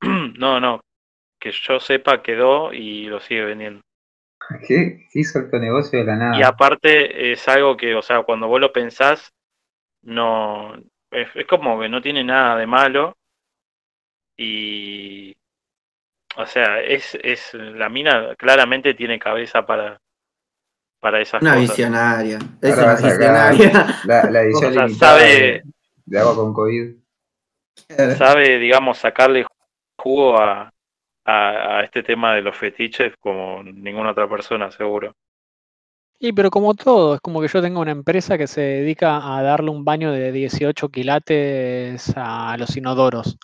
no, 0.38 0.60
no, 0.60 0.80
que 1.38 1.52
yo 1.52 1.78
sepa 1.78 2.22
quedó 2.22 2.72
y 2.72 3.04
lo 3.04 3.20
sigue 3.20 3.44
vendiendo. 3.44 3.82
¿Qué? 4.66 5.06
Hizo 5.12 5.40
el 5.40 5.60
negocio 5.60 5.98
de 5.98 6.04
la 6.06 6.16
nada. 6.16 6.38
Y 6.38 6.42
aparte 6.42 7.32
es 7.32 7.46
algo 7.48 7.76
que, 7.76 7.94
o 7.94 8.02
sea, 8.02 8.22
cuando 8.22 8.48
vos 8.48 8.60
lo 8.60 8.72
pensás, 8.72 9.30
no, 10.02 10.74
es 11.10 11.46
como 11.46 11.78
que 11.80 11.90
no 11.90 12.00
tiene 12.00 12.24
nada 12.24 12.56
de 12.56 12.66
malo, 12.66 13.16
y, 14.42 15.36
o 16.34 16.46
sea, 16.46 16.80
es, 16.80 17.18
es 17.22 17.52
la 17.52 17.90
mina 17.90 18.34
claramente 18.36 18.94
tiene 18.94 19.18
cabeza 19.18 19.66
para, 19.66 20.00
para 20.98 21.20
esas 21.20 21.42
una 21.42 21.56
Visionaria. 21.56 22.38
Es 22.62 22.78
una 22.78 22.94
visionaria. 22.94 24.00
La, 24.06 24.30
la 24.30 24.40
edición 24.40 24.88
sabe, 24.94 25.62
de, 26.06 26.18
agua 26.18 26.34
con 26.34 26.54
COVID. 26.54 26.94
Sabe, 28.16 28.58
digamos, 28.58 28.96
sacarle 28.96 29.44
jugo 29.98 30.38
a, 30.38 30.72
a, 31.26 31.82
este 31.84 32.02
tema 32.02 32.34
de 32.34 32.40
los 32.40 32.56
fetiches 32.56 33.12
como 33.20 33.62
ninguna 33.62 34.12
otra 34.12 34.26
persona, 34.26 34.70
seguro. 34.70 35.14
Y 36.18 36.32
pero 36.32 36.50
como 36.50 36.72
todo, 36.72 37.16
es 37.16 37.20
como 37.20 37.42
que 37.42 37.48
yo 37.48 37.60
tengo 37.60 37.80
una 37.80 37.92
empresa 37.92 38.38
que 38.38 38.46
se 38.46 38.62
dedica 38.62 39.36
a 39.36 39.42
darle 39.42 39.70
un 39.70 39.84
baño 39.84 40.12
de 40.12 40.32
18 40.32 40.88
quilates 40.88 42.14
a 42.16 42.56
los 42.56 42.74
inodoros 42.78 43.38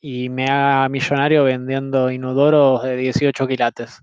y 0.00 0.28
me 0.28 0.46
haga 0.46 0.88
millonario 0.88 1.44
vendiendo 1.44 2.10
inodoros 2.10 2.82
de 2.82 2.96
18 2.96 3.46
quilates. 3.46 4.02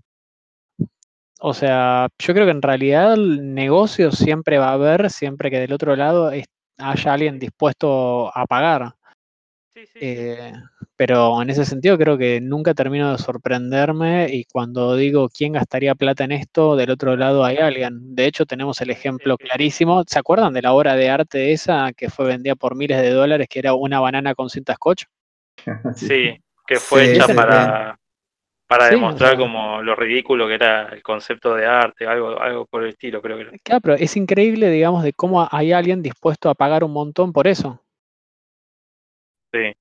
O 1.39 1.53
sea, 1.53 2.07
yo 2.19 2.33
creo 2.33 2.45
que 2.45 2.51
en 2.51 2.61
realidad 2.61 3.13
el 3.13 3.53
negocio 3.53 4.11
siempre 4.11 4.57
va 4.57 4.69
a 4.69 4.73
haber, 4.73 5.09
siempre 5.09 5.51
que 5.51 5.59
del 5.59 5.73
otro 5.73 5.95
lado 5.95 6.31
haya 6.77 7.13
alguien 7.13 7.39
dispuesto 7.39 8.35
a 8.35 8.45
pagar. 8.45 8.95
Eh, 9.93 10.53
pero 10.95 11.39
en 11.39 11.51
ese 11.51 11.63
sentido 11.63 11.99
creo 11.99 12.17
que 12.17 12.41
nunca 12.41 12.73
termino 12.73 13.11
de 13.11 13.19
sorprenderme 13.19 14.27
y 14.31 14.45
cuando 14.45 14.95
digo 14.95 15.29
quién 15.29 15.53
gastaría 15.53 15.93
plata 15.93 16.23
en 16.23 16.31
esto, 16.31 16.75
del 16.75 16.89
otro 16.89 17.15
lado 17.15 17.45
hay 17.45 17.57
alguien. 17.57 18.15
De 18.15 18.25
hecho 18.25 18.47
tenemos 18.47 18.81
el 18.81 18.89
ejemplo 18.89 19.37
clarísimo. 19.37 20.03
¿Se 20.07 20.17
acuerdan 20.17 20.53
de 20.53 20.63
la 20.63 20.73
obra 20.73 20.95
de 20.95 21.11
arte 21.11 21.51
esa 21.53 21.93
que 21.93 22.09
fue 22.09 22.25
vendida 22.25 22.55
por 22.55 22.75
miles 22.75 22.99
de 22.99 23.11
dólares, 23.11 23.47
que 23.47 23.59
era 23.59 23.75
una 23.75 23.99
banana 23.99 24.33
con 24.33 24.49
cinta 24.49 24.73
scotch? 24.73 25.03
Sí, 25.95 26.39
que 26.65 26.75
fue 26.77 27.13
hecha 27.13 27.27
para, 27.33 27.97
para 28.67 28.89
demostrar 28.89 29.37
como 29.37 29.81
lo 29.81 29.95
ridículo 29.95 30.47
que 30.47 30.55
era 30.55 30.89
el 30.89 31.01
concepto 31.01 31.55
de 31.55 31.65
arte, 31.65 32.05
algo, 32.05 32.39
algo 32.39 32.65
por 32.65 32.83
el 32.83 32.89
estilo, 32.89 33.21
creo 33.21 33.37
que 33.37 33.59
Claro, 33.59 33.81
pero 33.81 33.95
es 33.95 34.15
increíble, 34.17 34.69
digamos, 34.69 35.03
de 35.03 35.13
cómo 35.13 35.47
hay 35.49 35.71
alguien 35.71 36.03
dispuesto 36.03 36.49
a 36.49 36.55
pagar 36.55 36.83
un 36.83 36.91
montón 36.91 37.31
por 37.31 37.47
eso. 37.47 37.81
Sí. 39.53 39.73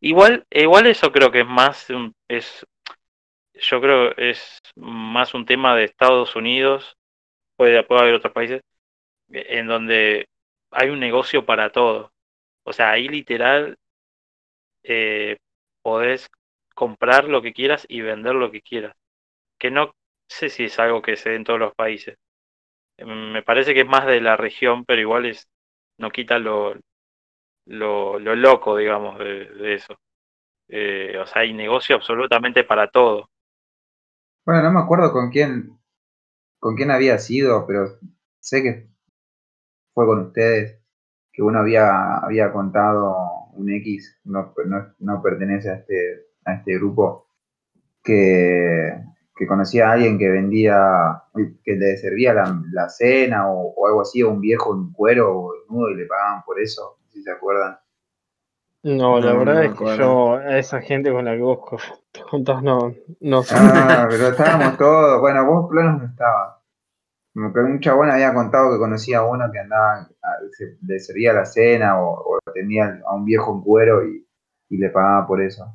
Igual, 0.00 0.44
igual 0.50 0.86
eso 0.86 1.12
creo 1.12 1.30
que 1.30 1.40
es 1.40 1.46
más 1.46 1.86
es 2.28 2.66
yo 3.54 3.80
creo 3.80 4.16
es 4.16 4.60
más 4.74 5.34
un 5.34 5.46
tema 5.46 5.76
de 5.76 5.84
Estados 5.84 6.34
Unidos, 6.34 6.96
puede, 7.56 7.82
puede 7.84 8.00
haber 8.00 8.14
otros 8.14 8.32
países, 8.32 8.62
en 9.28 9.66
donde 9.66 10.28
hay 10.70 10.90
un 10.90 11.00
negocio 11.00 11.44
para 11.44 11.70
todo. 11.70 12.12
O 12.64 12.72
sea, 12.72 12.90
ahí 12.90 13.08
literal 13.08 13.76
eh, 14.84 15.38
podés 15.82 16.30
comprar 16.74 17.24
lo 17.24 17.42
que 17.42 17.52
quieras 17.52 17.86
y 17.88 18.02
vender 18.02 18.34
lo 18.34 18.50
que 18.50 18.62
quieras. 18.62 18.94
Que 19.58 19.70
no 19.70 19.92
sé 20.28 20.48
si 20.50 20.64
es 20.64 20.78
algo 20.78 21.02
que 21.02 21.16
se 21.16 21.30
dé 21.30 21.36
en 21.36 21.44
todos 21.44 21.60
los 21.60 21.74
países. 21.74 22.16
Mm, 22.98 23.32
me 23.32 23.42
parece 23.42 23.74
que 23.74 23.80
es 23.82 23.86
más 23.86 24.06
de 24.06 24.20
la 24.20 24.36
región, 24.36 24.84
pero 24.84 25.00
igual 25.00 25.26
es 25.26 25.48
no 25.98 26.10
quita 26.10 26.38
lo, 26.38 26.74
lo, 27.66 28.18
lo 28.18 28.34
loco, 28.36 28.76
digamos, 28.76 29.18
de, 29.18 29.74
eso. 29.74 29.94
Eh, 30.68 31.16
o 31.18 31.26
sea, 31.26 31.42
hay 31.42 31.52
negocio 31.52 31.96
absolutamente 31.96 32.64
para 32.64 32.88
todo. 32.88 33.28
Bueno, 34.44 34.62
no 34.62 34.72
me 34.72 34.80
acuerdo 34.80 35.12
con 35.12 35.30
quién, 35.30 35.78
con 36.58 36.76
quién 36.76 36.90
había 36.90 37.18
sido, 37.18 37.66
pero 37.66 37.86
sé 38.40 38.62
que 38.62 38.88
fue 39.94 40.06
con 40.06 40.26
ustedes, 40.26 40.80
que 41.32 41.42
uno 41.42 41.60
había, 41.60 42.18
había 42.18 42.52
contado 42.52 43.33
un 43.56 43.70
X 43.70 44.20
no, 44.24 44.54
no, 44.98 45.22
pertenece 45.22 45.70
a 45.70 45.74
este, 45.74 46.26
a 46.44 46.54
este 46.54 46.74
grupo 46.74 47.26
que, 48.02 48.92
conocía 49.48 49.88
a 49.88 49.92
alguien 49.92 50.18
que 50.18 50.28
vendía, 50.28 51.22
que 51.64 51.76
le 51.76 51.96
servía 51.96 52.32
la, 52.34 52.88
cena 52.88 53.50
o, 53.50 53.86
algo 53.86 54.02
así, 54.02 54.22
o 54.22 54.30
un 54.30 54.40
viejo 54.40 54.74
en 54.74 54.92
cuero 54.92 55.38
o 55.38 55.52
nudo 55.68 55.90
y 55.90 55.96
le 55.96 56.06
pagaban 56.06 56.42
por 56.44 56.60
eso, 56.60 56.98
si 57.12 57.22
se 57.22 57.30
acuerdan. 57.30 57.78
No, 58.82 59.18
la 59.18 59.32
verdad 59.32 59.64
es 59.64 59.78
que 59.78 59.96
yo, 59.96 60.34
a 60.34 60.58
esa 60.58 60.82
gente 60.82 61.10
con 61.10 61.24
la 61.24 61.32
que 61.34 61.40
vos 61.40 61.60
contás, 62.30 62.62
no, 62.62 62.94
no 63.20 63.42
sé. 63.42 63.54
Ah, 63.58 64.06
pero 64.10 64.28
estábamos 64.28 64.76
todos, 64.76 65.20
bueno, 65.20 65.46
vos 65.46 65.70
planos 65.70 66.02
no 66.02 66.08
estabas. 66.08 66.56
Como 67.32 67.52
que 67.52 67.60
un 67.60 67.80
chabón 67.80 68.10
había 68.10 68.32
contado 68.32 68.72
que 68.72 68.78
conocía 68.78 69.18
a 69.18 69.24
uno 69.24 69.50
que 69.50 69.58
andaba, 69.58 70.08
le 70.82 71.00
servía 71.00 71.32
la 71.32 71.44
cena 71.44 72.00
o, 72.00 72.36
o 72.36 72.38
tenía 72.54 73.00
a 73.06 73.14
un 73.14 73.24
viejo 73.24 73.52
en 73.54 73.62
cuero 73.62 74.06
y, 74.08 74.26
y 74.70 74.78
le 74.78 74.90
pagaba 74.90 75.26
por 75.26 75.42
eso. 75.42 75.74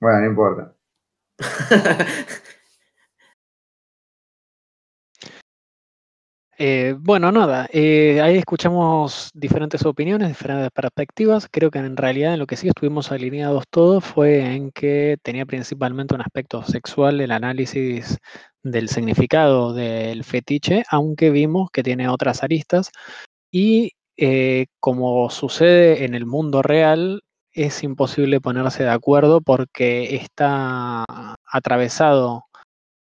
Bueno, 0.00 0.20
no 0.20 0.26
importa. 0.26 0.74
Eh, 6.58 6.94
bueno, 6.98 7.30
nada, 7.32 7.68
eh, 7.70 8.18
ahí 8.22 8.38
escuchamos 8.38 9.30
diferentes 9.34 9.84
opiniones, 9.84 10.28
diferentes 10.28 10.70
perspectivas. 10.70 11.48
Creo 11.50 11.70
que 11.70 11.78
en 11.78 11.96
realidad 11.98 12.32
en 12.32 12.38
lo 12.38 12.46
que 12.46 12.56
sí 12.56 12.68
estuvimos 12.68 13.12
alineados 13.12 13.64
todos 13.68 14.02
fue 14.02 14.40
en 14.54 14.70
que 14.70 15.18
tenía 15.22 15.44
principalmente 15.44 16.14
un 16.14 16.22
aspecto 16.22 16.62
sexual 16.62 17.20
el 17.20 17.30
análisis 17.30 18.16
del 18.62 18.88
significado 18.88 19.74
del 19.74 20.24
fetiche, 20.24 20.84
aunque 20.90 21.30
vimos 21.30 21.70
que 21.70 21.82
tiene 21.82 22.08
otras 22.08 22.42
aristas. 22.42 22.90
Y 23.50 23.92
eh, 24.16 24.66
como 24.80 25.28
sucede 25.30 26.04
en 26.04 26.14
el 26.14 26.26
mundo 26.26 26.62
real, 26.62 27.22
es 27.52 27.82
imposible 27.82 28.40
ponerse 28.40 28.82
de 28.84 28.90
acuerdo 28.90 29.40
porque 29.40 30.16
está 30.16 31.04
atravesado 31.50 32.44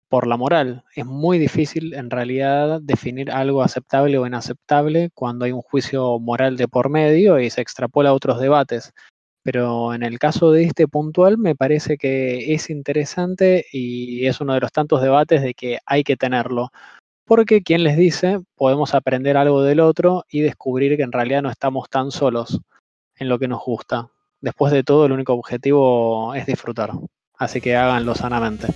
por 0.09 0.27
la 0.27 0.37
moral. 0.37 0.85
Es 0.95 1.07
muy 1.07 1.39
difícil 1.39 1.95
en 1.95 2.11
realidad 2.11 2.81
definir 2.83 3.31
algo 3.31 3.63
aceptable 3.63 4.19
o 4.19 4.27
inaceptable 4.27 5.11
cuando 5.15 5.45
hay 5.45 5.53
un 5.53 5.63
juicio 5.63 6.19
moral 6.19 6.57
de 6.57 6.69
por 6.69 6.89
medio 6.89 7.39
y 7.39 7.51
se 7.51 7.61
extrapola 7.61 8.11
a 8.11 8.15
otros 8.15 8.41
debates. 8.41 8.93
Pero 9.43 9.95
en 9.95 10.03
el 10.03 10.19
caso 10.19 10.53
de 10.53 10.65
este 10.65 10.89
puntual 10.89 11.39
me 11.39 11.55
parece 11.55 11.97
que 11.97 12.55
es 12.55 12.71
interesante 12.71 13.67
y 13.73 14.27
es 14.27 14.41
uno 14.41 14.55
de 14.55 14.61
los 14.61 14.73
tantos 14.73 15.03
debates 15.03 15.43
de 15.43 15.55
que 15.55 15.79
hay 15.87 16.05
que 16.05 16.17
tenerlo. 16.17 16.71
Porque 17.29 17.63
quien 17.63 17.85
les 17.85 17.97
dice, 17.97 18.41
podemos 18.57 18.95
aprender 18.95 19.37
algo 19.37 19.63
del 19.63 19.79
otro 19.79 20.25
y 20.29 20.41
descubrir 20.41 20.97
que 20.97 21.05
en 21.05 21.13
realidad 21.13 21.43
no 21.43 21.51
estamos 21.51 21.89
tan 21.89 22.11
solos 22.11 22.61
en 23.17 23.29
lo 23.29 23.39
que 23.39 23.47
nos 23.47 23.63
gusta 23.63 24.11
después 24.41 24.73
de 24.73 24.85
todo, 24.85 25.07
el 25.07 25.13
único 25.13 25.33
objetivo 25.33 26.35
es 26.35 26.47
disfrutar. 26.47 26.93
Así 27.37 27.61
que 27.61 27.77
háganlo 27.77 28.15
sanamente. 28.15 28.69